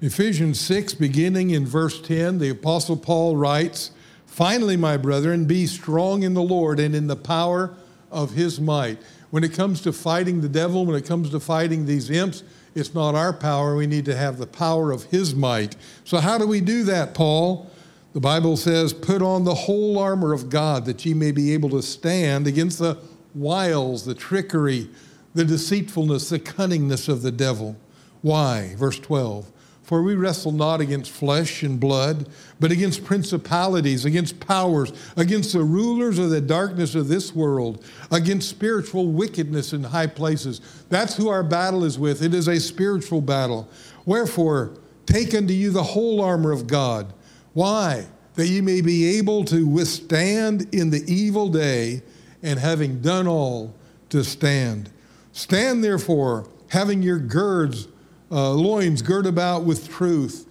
Ephesians 0.00 0.60
6, 0.60 0.94
beginning 0.94 1.50
in 1.50 1.66
verse 1.66 2.00
10, 2.00 2.38
the 2.38 2.50
Apostle 2.50 2.96
Paul 2.96 3.36
writes, 3.36 3.90
Finally, 4.26 4.76
my 4.76 4.96
brethren, 4.96 5.46
be 5.46 5.66
strong 5.66 6.22
in 6.22 6.34
the 6.34 6.42
Lord 6.42 6.78
and 6.78 6.94
in 6.94 7.06
the 7.06 7.16
power 7.16 7.74
of 8.10 8.32
his 8.32 8.60
might. 8.60 8.98
When 9.30 9.42
it 9.42 9.54
comes 9.54 9.80
to 9.80 9.92
fighting 9.92 10.42
the 10.42 10.48
devil, 10.48 10.84
when 10.84 10.96
it 10.96 11.06
comes 11.06 11.30
to 11.30 11.40
fighting 11.40 11.86
these 11.86 12.10
imps, 12.10 12.42
it's 12.76 12.94
not 12.94 13.14
our 13.14 13.32
power. 13.32 13.74
We 13.74 13.86
need 13.86 14.04
to 14.04 14.16
have 14.16 14.38
the 14.38 14.46
power 14.46 14.92
of 14.92 15.04
His 15.04 15.34
might. 15.34 15.74
So, 16.04 16.18
how 16.18 16.38
do 16.38 16.46
we 16.46 16.60
do 16.60 16.84
that, 16.84 17.14
Paul? 17.14 17.70
The 18.12 18.20
Bible 18.20 18.56
says, 18.56 18.92
Put 18.92 19.22
on 19.22 19.44
the 19.44 19.54
whole 19.54 19.98
armor 19.98 20.32
of 20.32 20.48
God 20.50 20.84
that 20.84 21.04
ye 21.04 21.14
may 21.14 21.32
be 21.32 21.52
able 21.52 21.70
to 21.70 21.82
stand 21.82 22.46
against 22.46 22.78
the 22.78 22.98
wiles, 23.34 24.04
the 24.04 24.14
trickery, 24.14 24.88
the 25.34 25.44
deceitfulness, 25.44 26.28
the 26.28 26.38
cunningness 26.38 27.08
of 27.08 27.22
the 27.22 27.32
devil. 27.32 27.76
Why? 28.22 28.74
Verse 28.76 28.98
12. 28.98 29.50
For 29.86 30.02
we 30.02 30.16
wrestle 30.16 30.50
not 30.50 30.80
against 30.80 31.12
flesh 31.12 31.62
and 31.62 31.78
blood, 31.78 32.28
but 32.58 32.72
against 32.72 33.04
principalities, 33.04 34.04
against 34.04 34.40
powers, 34.40 34.92
against 35.16 35.52
the 35.52 35.62
rulers 35.62 36.18
of 36.18 36.30
the 36.30 36.40
darkness 36.40 36.96
of 36.96 37.06
this 37.06 37.32
world, 37.32 37.84
against 38.10 38.50
spiritual 38.50 39.06
wickedness 39.12 39.72
in 39.72 39.84
high 39.84 40.08
places. 40.08 40.60
That's 40.88 41.16
who 41.16 41.28
our 41.28 41.44
battle 41.44 41.84
is 41.84 42.00
with. 42.00 42.20
It 42.20 42.34
is 42.34 42.48
a 42.48 42.58
spiritual 42.58 43.20
battle. 43.20 43.68
Wherefore, 44.06 44.72
take 45.06 45.32
unto 45.36 45.54
you 45.54 45.70
the 45.70 45.84
whole 45.84 46.20
armor 46.20 46.50
of 46.50 46.66
God. 46.66 47.12
Why? 47.52 48.06
That 48.34 48.48
ye 48.48 48.60
may 48.60 48.80
be 48.80 49.16
able 49.18 49.44
to 49.44 49.64
withstand 49.64 50.74
in 50.74 50.90
the 50.90 51.04
evil 51.06 51.48
day, 51.48 52.02
and 52.42 52.58
having 52.58 53.00
done 53.00 53.28
all, 53.28 53.72
to 54.08 54.24
stand. 54.24 54.90
Stand 55.30 55.84
therefore, 55.84 56.48
having 56.70 57.02
your 57.04 57.20
girds 57.20 57.86
uh, 58.30 58.50
loins 58.50 59.02
girt 59.02 59.26
about 59.26 59.64
with 59.64 59.88
truth, 59.88 60.46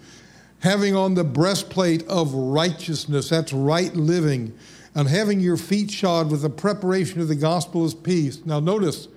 having 0.60 0.96
on 0.96 1.14
the 1.14 1.24
breastplate 1.24 2.06
of 2.08 2.34
righteousness, 2.34 3.30
that's 3.30 3.54
right 3.54 3.96
living, 3.96 4.58
and 4.94 5.08
having 5.10 5.40
your 5.40 5.58
feet 5.58 5.92
shod 5.92 6.32
with 6.32 6.42
the 6.42 6.50
preparation 6.50 7.20
of 7.20 7.28
the 7.28 7.36
gospel 7.36 7.86
of 7.86 8.02
peace. 8.02 8.46
Now, 8.46 8.60
notice, 8.60 9.08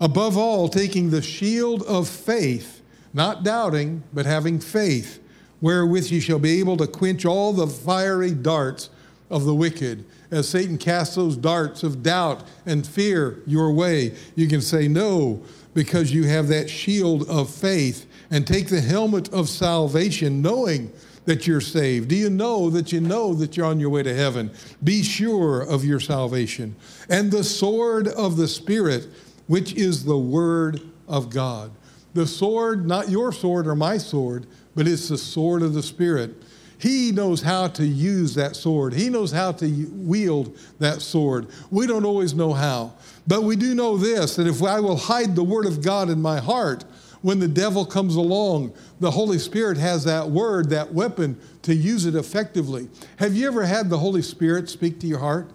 above 0.00 0.36
all, 0.36 0.68
taking 0.68 1.10
the 1.10 1.22
shield 1.22 1.82
of 1.82 2.08
faith, 2.08 2.82
not 3.12 3.42
doubting, 3.42 4.04
but 4.12 4.26
having 4.26 4.60
faith, 4.60 5.20
wherewith 5.60 6.10
you 6.10 6.20
shall 6.20 6.38
be 6.38 6.60
able 6.60 6.76
to 6.76 6.86
quench 6.86 7.24
all 7.24 7.52
the 7.52 7.66
fiery 7.66 8.30
darts 8.30 8.90
of 9.30 9.44
the 9.44 9.54
wicked. 9.54 10.04
As 10.30 10.48
Satan 10.48 10.78
casts 10.78 11.16
those 11.16 11.36
darts 11.36 11.82
of 11.82 12.02
doubt 12.02 12.44
and 12.66 12.86
fear 12.86 13.42
your 13.46 13.72
way, 13.72 14.14
you 14.34 14.46
can 14.46 14.60
say, 14.60 14.88
No, 14.88 15.42
because 15.78 16.12
you 16.12 16.24
have 16.24 16.48
that 16.48 16.68
shield 16.68 17.28
of 17.28 17.48
faith 17.48 18.04
and 18.32 18.44
take 18.44 18.66
the 18.66 18.80
helmet 18.80 19.32
of 19.32 19.48
salvation, 19.48 20.42
knowing 20.42 20.92
that 21.24 21.46
you're 21.46 21.60
saved? 21.60 22.08
Do 22.08 22.16
you 22.16 22.30
know 22.30 22.68
that 22.68 22.90
you 22.90 23.00
know 23.00 23.32
that 23.34 23.56
you're 23.56 23.64
on 23.64 23.78
your 23.78 23.90
way 23.90 24.02
to 24.02 24.12
heaven? 24.12 24.50
Be 24.82 25.04
sure 25.04 25.60
of 25.60 25.84
your 25.84 26.00
salvation. 26.00 26.74
And 27.08 27.30
the 27.30 27.44
sword 27.44 28.08
of 28.08 28.36
the 28.36 28.48
Spirit, 28.48 29.06
which 29.46 29.72
is 29.74 30.04
the 30.04 30.18
Word 30.18 30.80
of 31.06 31.30
God. 31.30 31.70
The 32.12 32.26
sword, 32.26 32.84
not 32.84 33.08
your 33.08 33.30
sword 33.30 33.68
or 33.68 33.76
my 33.76 33.98
sword, 33.98 34.48
but 34.74 34.88
it's 34.88 35.08
the 35.08 35.16
sword 35.16 35.62
of 35.62 35.74
the 35.74 35.82
Spirit. 35.84 36.42
He 36.78 37.10
knows 37.12 37.42
how 37.42 37.68
to 37.68 37.84
use 37.84 38.34
that 38.36 38.54
sword. 38.54 38.94
He 38.94 39.10
knows 39.10 39.32
how 39.32 39.52
to 39.52 39.86
wield 39.92 40.56
that 40.78 41.02
sword. 41.02 41.48
We 41.70 41.86
don't 41.86 42.04
always 42.04 42.34
know 42.34 42.52
how. 42.52 42.92
But 43.26 43.42
we 43.42 43.56
do 43.56 43.74
know 43.74 43.96
this 43.96 44.36
that 44.36 44.46
if 44.46 44.62
I 44.62 44.78
will 44.80 44.96
hide 44.96 45.34
the 45.34 45.42
word 45.42 45.66
of 45.66 45.82
God 45.82 46.08
in 46.08 46.22
my 46.22 46.38
heart, 46.38 46.84
When 47.22 47.40
the 47.40 47.48
devil 47.48 47.84
comes 47.84 48.14
along, 48.14 48.72
the 49.00 49.10
Holy 49.10 49.38
Spirit 49.38 49.76
has 49.78 50.04
that 50.04 50.30
word, 50.30 50.70
that 50.70 50.92
weapon 50.94 51.38
to 51.62 51.74
use 51.74 52.06
it 52.06 52.14
effectively. 52.14 52.88
Have 53.16 53.34
you 53.34 53.46
ever 53.48 53.64
had 53.64 53.90
the 53.90 53.98
Holy 53.98 54.22
Spirit 54.22 54.68
speak 54.68 55.00
to 55.00 55.06
your 55.06 55.18
heart? 55.18 55.50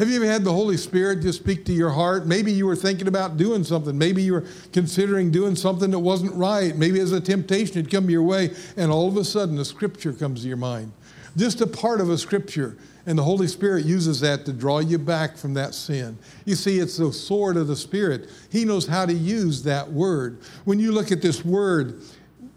Have 0.00 0.08
you 0.08 0.16
ever 0.16 0.32
had 0.32 0.44
the 0.44 0.52
Holy 0.52 0.78
Spirit 0.78 1.20
just 1.20 1.40
speak 1.40 1.66
to 1.66 1.74
your 1.74 1.90
heart? 1.90 2.26
Maybe 2.26 2.50
you 2.50 2.64
were 2.64 2.74
thinking 2.74 3.06
about 3.06 3.36
doing 3.36 3.62
something. 3.62 3.98
Maybe 3.98 4.22
you 4.22 4.32
were 4.32 4.46
considering 4.72 5.30
doing 5.30 5.54
something 5.54 5.90
that 5.90 5.98
wasn't 5.98 6.32
right. 6.32 6.74
Maybe 6.74 7.00
as 7.00 7.12
a 7.12 7.20
temptation 7.20 7.76
had 7.76 7.90
come 7.90 8.08
your 8.08 8.22
way, 8.22 8.54
and 8.78 8.90
all 8.90 9.08
of 9.08 9.18
a 9.18 9.24
sudden 9.26 9.58
a 9.58 9.64
scripture 9.66 10.14
comes 10.14 10.40
to 10.40 10.48
your 10.48 10.56
mind. 10.56 10.92
Just 11.36 11.60
a 11.60 11.66
part 11.66 12.00
of 12.00 12.08
a 12.08 12.16
scripture. 12.16 12.78
And 13.04 13.18
the 13.18 13.22
Holy 13.22 13.46
Spirit 13.46 13.84
uses 13.84 14.20
that 14.20 14.46
to 14.46 14.54
draw 14.54 14.78
you 14.78 14.98
back 14.98 15.36
from 15.36 15.52
that 15.54 15.74
sin. 15.74 16.16
You 16.46 16.54
see, 16.54 16.78
it's 16.78 16.96
the 16.96 17.12
sword 17.12 17.58
of 17.58 17.66
the 17.66 17.76
Spirit. 17.76 18.30
He 18.50 18.64
knows 18.64 18.86
how 18.86 19.04
to 19.04 19.12
use 19.12 19.62
that 19.64 19.92
word. 19.92 20.38
When 20.64 20.80
you 20.80 20.92
look 20.92 21.12
at 21.12 21.20
this 21.20 21.44
word, 21.44 22.00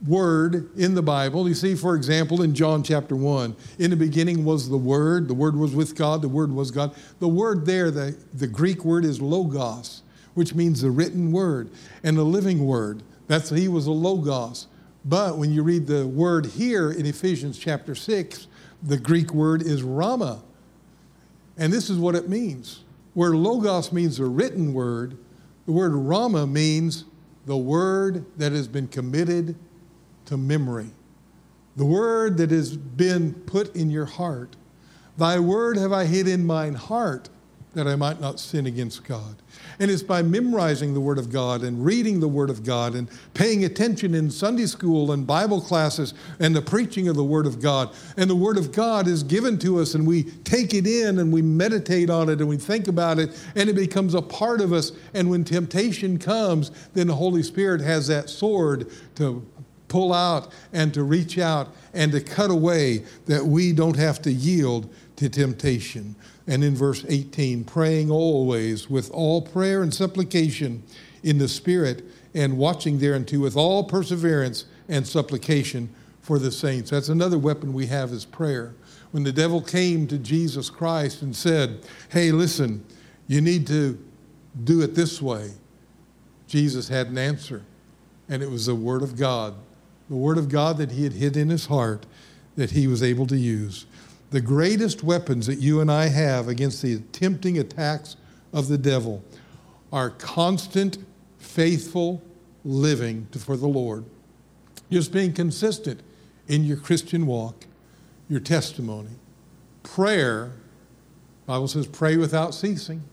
word 0.08 0.70
in 0.78 0.96
the 0.96 1.02
Bible. 1.02 1.48
You 1.48 1.56
see, 1.56 1.76
for 1.76 1.96
example, 1.96 2.42
in 2.42 2.54
John 2.54 2.84
chapter 2.84 3.16
1, 3.16 3.56
in 3.80 3.90
the 3.90 3.96
beginning 3.96 4.44
was 4.44 4.70
the 4.70 4.78
Word, 4.78 5.28
the 5.28 5.34
Word 5.34 5.56
was 5.56 5.74
with 5.74 5.96
God, 5.96 6.22
the 6.22 6.30
Word 6.30 6.52
was 6.52 6.72
God. 6.72 6.96
The 7.20 7.28
word 7.28 7.66
there, 7.66 7.90
the, 7.90 8.18
the 8.34 8.48
Greek 8.48 8.84
word 8.84 9.06
is 9.06 9.22
logos, 9.22 10.02
which 10.34 10.54
means 10.54 10.82
the 10.82 10.92
written 10.92 11.32
word 11.32 11.70
and 12.04 12.18
the 12.18 12.24
living 12.24 12.66
word. 12.66 13.04
That's 13.28 13.50
he 13.50 13.68
was 13.68 13.88
a 13.88 13.92
logos. 13.92 14.68
But 15.06 15.38
when 15.38 15.52
you 15.52 15.64
read 15.64 15.88
the 15.88 16.08
word 16.08 16.48
here 16.48 16.92
in 16.92 17.06
Ephesians 17.06 17.58
chapter 17.58 17.96
6, 17.96 18.48
the 18.82 18.98
Greek 18.98 19.34
word 19.34 19.62
is 19.62 19.82
rhema. 19.82 20.42
And 21.58 21.72
this 21.72 21.90
is 21.90 21.98
what 21.98 22.16
it 22.16 22.30
means. 22.30 22.84
Where 23.14 23.36
logos 23.36 23.92
means 23.92 24.18
the 24.18 24.26
written 24.26 24.74
word, 24.74 25.18
the 25.66 25.72
word 25.72 25.92
rhema 25.94 26.50
means 26.50 27.06
the 27.46 27.58
word 27.58 28.26
that 28.38 28.52
has 28.52 28.68
been 28.68 28.88
committed 28.88 29.56
to 30.26 30.38
memory. 30.38 30.92
The 31.76 31.86
word 31.86 32.38
that 32.38 32.52
has 32.52 32.78
been 32.78 33.34
put 33.34 33.76
in 33.76 33.90
your 33.90 34.06
heart. 34.06 34.56
Thy 35.18 35.40
word 35.40 35.78
have 35.78 35.92
I 35.92 36.06
hid 36.06 36.28
in 36.28 36.46
mine 36.46 36.76
heart 36.76 37.30
that 37.74 37.88
I 37.88 37.96
might 37.96 38.22
not 38.22 38.40
sin 38.40 38.68
against 38.68 39.04
God. 39.04 39.36
And 39.80 39.90
it's 39.90 40.04
by 40.04 40.22
memorizing 40.22 40.94
the 40.94 41.00
Word 41.00 41.18
of 41.18 41.32
God 41.32 41.64
and 41.64 41.84
reading 41.84 42.20
the 42.20 42.28
Word 42.28 42.50
of 42.50 42.64
God 42.64 42.94
and 42.94 43.10
paying 43.34 43.66
attention 43.66 44.14
in 44.14 44.30
Sunday 44.30 44.68
school 44.68 45.12
and 45.12 45.26
Bible 45.26 45.60
classes 45.60 46.14
and 46.40 46.56
the 46.56 46.62
preaching 46.62 47.08
of 47.08 47.16
the 47.16 47.24
Word 47.24 47.48
of 47.48 47.60
God. 47.60 47.94
And 48.16 48.30
the 48.30 48.36
Word 48.36 48.58
of 48.58 48.72
God 48.72 49.08
is 49.08 49.24
given 49.24 49.58
to 49.60 49.80
us 49.80 49.96
and 49.96 50.06
we 50.06 50.24
take 50.24 50.74
it 50.74 50.86
in 50.86 51.18
and 51.18 51.34
we 51.34 51.42
meditate 51.42 52.10
on 52.12 52.30
it 52.30 52.40
and 52.40 52.48
we 52.48 52.58
think 52.58 52.88
about 52.88 53.18
it 53.18 53.32
and 53.56 53.70
it 53.70 53.76
becomes 53.76 54.14
a 54.14 54.22
part 54.22 54.62
of 54.62 54.72
us. 54.72 54.92
And 55.16 55.30
when 55.30 55.44
temptation 55.44 56.20
comes, 56.20 56.72
then 56.94 57.08
the 57.08 57.16
Holy 57.16 57.42
Spirit 57.42 57.82
has 57.82 58.08
that 58.08 58.30
sword 58.30 58.92
to 59.16 59.46
pull 59.94 60.12
out 60.12 60.52
and 60.74 60.92
to 60.92 61.04
reach 61.04 61.38
out 61.38 61.68
and 61.94 62.12
to 62.12 62.20
cut 62.20 62.50
away 62.50 63.06
that 63.28 63.46
we 63.46 63.72
don't 63.72 63.96
have 63.96 64.20
to 64.20 64.32
yield 64.32 64.92
to 65.16 65.30
temptation. 65.30 66.16
And 66.48 66.64
in 66.64 66.76
verse 66.76 67.06
18, 67.08 67.64
praying 67.64 68.10
always 68.10 68.90
with 68.90 69.12
all 69.12 69.40
prayer 69.40 69.84
and 69.84 69.94
supplication 69.94 70.82
in 71.22 71.38
the 71.38 71.48
Spirit, 71.48 72.04
and 72.34 72.58
watching 72.58 72.98
thereunto 72.98 73.38
with 73.38 73.56
all 73.56 73.84
perseverance 73.84 74.66
and 74.90 75.06
supplication 75.06 75.94
for 76.22 76.40
the 76.40 76.52
saints. 76.52 76.90
That's 76.90 77.10
another 77.10 77.38
weapon 77.38 77.72
we 77.72 77.86
have 77.86 78.12
is 78.12 78.26
prayer. 78.26 78.74
When 79.12 79.22
the 79.22 79.32
devil 79.32 79.62
came 79.62 80.08
to 80.08 80.18
Jesus 80.18 80.72
Christ 80.72 81.22
and 81.22 81.36
said, 81.36 81.86
Hey, 82.10 82.32
listen, 82.32 82.84
you 83.28 83.42
need 83.42 83.68
to 83.68 84.04
do 84.64 84.82
it 84.82 84.96
this 84.96 85.22
way, 85.22 85.52
Jesus 86.48 86.88
had 86.88 87.08
an 87.08 87.20
answer, 87.20 87.62
and 88.28 88.42
it 88.42 88.50
was 88.50 88.66
the 88.66 88.74
Word 88.74 89.04
of 89.04 89.16
God 89.16 89.54
the 90.10 90.16
Word 90.16 90.38
of 90.38 90.50
God 90.50 90.78
that 90.78 90.92
he 90.92 91.04
had 91.04 91.14
hid 91.14 91.38
in 91.38 91.50
his 91.50 91.68
heart 91.68 92.06
that 92.56 92.72
he 92.72 92.88
was 92.88 93.02
able 93.02 93.28
to 93.28 93.38
use. 93.38 93.86
The 94.32 94.42
greatest 94.42 95.04
weapons 95.04 95.48
that 95.48 95.60
you 95.60 95.80
and 95.80 95.92
I 95.92 96.08
have 96.08 96.48
against 96.48 96.82
the 96.82 97.00
tempting 97.12 97.58
attacks 97.58 98.16
of 98.52 98.68
the 98.68 98.78
devil 98.78 99.24
are 99.92 100.10
constant, 100.10 100.98
faithful 101.38 102.22
living 102.66 103.28
for 103.32 103.56
the 103.58 103.68
Lord. 103.68 104.06
Just 104.92 105.12
being 105.12 105.34
consistent 105.34 106.02
in 106.48 106.64
your 106.64 106.78
Christian 106.78 107.26
walk, 107.26 107.66
your 108.30 108.40
testimony. 108.40 109.10
Prayer, 109.84 110.54
Bible 111.46 111.68
says, 111.68 111.88
pray 111.88 112.18
without 112.18 112.54
ceasing. 112.54 113.04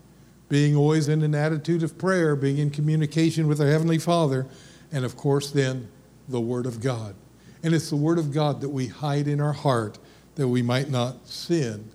Being 0.49 0.75
always 0.75 1.07
in 1.07 1.21
an 1.21 1.33
attitude 1.33 1.81
of 1.81 1.97
prayer, 1.97 2.35
being 2.35 2.57
in 2.57 2.71
communication 2.71 3.47
with 3.47 3.61
our 3.61 3.67
Heavenly 3.67 3.99
Father, 3.99 4.47
and 4.91 5.05
of 5.05 5.15
course, 5.15 5.51
then 5.51 5.87
the 6.31 6.41
Word 6.41 6.65
of 6.65 6.81
God. 6.81 7.15
And 7.63 7.73
it's 7.73 7.89
the 7.89 7.95
Word 7.95 8.17
of 8.17 8.33
God 8.33 8.61
that 8.61 8.69
we 8.69 8.87
hide 8.87 9.27
in 9.27 9.39
our 9.39 9.53
heart 9.53 9.99
that 10.35 10.47
we 10.47 10.61
might 10.61 10.89
not 10.89 11.27
sin 11.27 11.91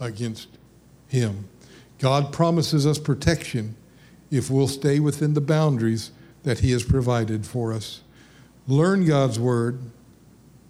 against 0.00 0.48
Him. 1.08 1.48
God 1.98 2.32
promises 2.32 2.86
us 2.86 2.98
protection 2.98 3.76
if 4.30 4.50
we'll 4.50 4.68
stay 4.68 5.00
within 5.00 5.34
the 5.34 5.40
boundaries 5.40 6.10
that 6.42 6.60
He 6.60 6.72
has 6.72 6.82
provided 6.82 7.46
for 7.46 7.72
us. 7.72 8.02
Learn 8.66 9.06
God's 9.06 9.38
Word, 9.38 9.80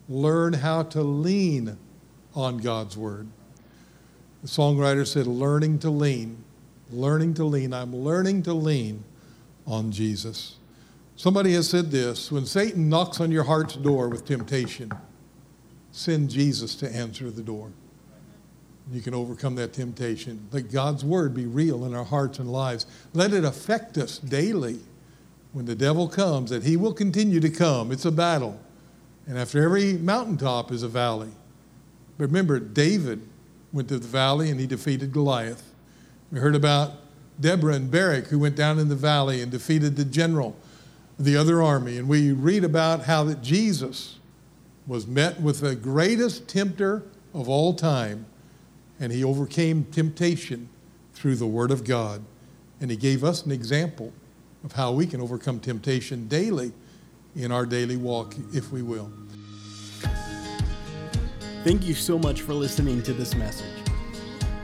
learn 0.09 0.53
how 0.53 0.83
to 0.85 1.03
lean 1.03 1.79
on 2.35 2.59
God's 2.59 2.97
Word. 2.97 3.27
The 4.43 4.49
songwriter 4.49 5.07
said, 5.07 5.27
learning 5.27 5.81
to 5.81 5.91
lean, 5.91 6.45
learning 6.91 7.35
to 7.35 7.45
lean. 7.45 7.73
I'm 7.73 7.97
learning 7.97 8.43
to 8.45 8.53
lean 8.53 9.03
on 9.67 9.91
Jesus. 9.91 10.55
Somebody 11.17 11.55
has 11.55 11.69
said 11.69 11.91
this 11.91 12.31
when 12.31 12.45
Satan 12.45 12.91
knocks 12.91 13.21
on 13.21 13.31
your 13.31 13.45
heart's 13.45 13.77
door 13.77 14.11
with 14.11 14.27
temptation, 14.27 14.93
send 15.91 16.29
Jesus 16.29 16.75
to 16.77 16.95
answer 16.95 17.31
the 17.31 17.43
door. 17.43 17.73
You 18.93 19.01
can 19.01 19.14
overcome 19.14 19.55
that 19.57 19.73
temptation. 19.73 20.47
Let 20.53 20.71
God's 20.71 21.05
word 21.05 21.35
be 21.35 21.47
real 21.47 21.87
in 21.87 21.95
our 21.95 22.05
hearts 22.05 22.39
and 22.39 22.53
lives. 22.53 22.87
Let 23.14 23.33
it 23.33 23.45
affect 23.45 23.97
us 23.97 24.19
daily 24.19 24.79
when 25.53 25.64
the 25.64 25.75
devil 25.75 26.07
comes, 26.07 26.51
that 26.51 26.62
he 26.62 26.77
will 26.77 26.93
continue 26.93 27.41
to 27.41 27.49
come. 27.49 27.91
It's 27.91 28.05
a 28.05 28.12
battle. 28.12 28.61
And 29.27 29.39
after 29.39 29.62
every 29.62 29.95
mountaintop 29.95 30.71
is 30.71 30.83
a 30.83 30.89
valley. 30.89 31.31
But 32.19 32.27
remember, 32.27 32.61
David 32.61 33.27
went 33.73 33.89
to 33.89 33.99
the 33.99 34.07
valley 34.07 34.51
and 34.51 34.61
he 34.61 34.67
defeated 34.67 35.12
Goliath. 35.12 35.73
We 36.31 36.41
heard 36.41 36.55
about 36.55 36.93
Deborah 37.41 37.75
and 37.75 37.91
Barak, 37.91 38.27
who 38.27 38.39
went 38.39 38.55
down 38.55 38.79
in 38.79 38.89
the 38.89 38.95
valley 38.95 39.41
and 39.41 39.51
defeated 39.51 39.97
the 39.97 40.05
general 40.05 40.55
the 41.19 41.37
other 41.37 41.62
army. 41.62 41.99
And 41.99 42.09
we 42.09 42.33
read 42.33 42.64
about 42.64 43.05
how 43.05 43.25
that 43.25 43.43
Jesus 43.43 44.19
was 44.87 45.07
met 45.07 45.41
with 45.41 45.61
the 45.61 45.75
greatest 45.75 46.49
tempter 46.49 47.03
of 47.35 47.49
all 47.49 47.75
time, 47.75 48.27
and 49.01 49.12
he 49.12 49.25
overcame 49.25 49.85
temptation 49.85 50.69
through 51.12 51.37
the 51.37 51.47
Word 51.47 51.71
of 51.71 51.85
God. 51.85 52.23
And 52.81 52.91
he 52.91 52.97
gave 52.97 53.25
us 53.25 53.45
an 53.45 53.53
example 53.53 54.12
of 54.64 54.73
how 54.73 54.93
we 54.93 55.07
can 55.07 55.21
overcome 55.21 55.61
temptation 55.61 56.29
daily 56.29 56.73
in 57.35 57.53
our 57.53 57.67
daily 57.67 57.97
walk, 57.97 58.35
if 58.53 58.71
we 58.71 58.83
will. 58.83 59.11
Thank 61.64 61.85
you 61.85 61.95
so 61.95 62.19
much 62.19 62.43
for 62.43 62.55
listening 62.55 63.03
to 63.03 63.12
this 63.12 63.35
message. 63.35 63.67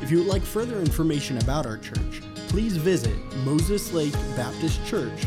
If 0.01 0.11
you 0.11 0.19
would 0.19 0.29
like 0.29 0.43
further 0.43 0.79
information 0.79 1.39
about 1.39 1.67
our 1.67 1.79
church, 1.79 2.23
please 2.49 2.77
visit 2.77 3.17
Moses 3.45 3.93
Lake 3.93 4.13
Baptist 4.37 4.85
Church 4.87 5.27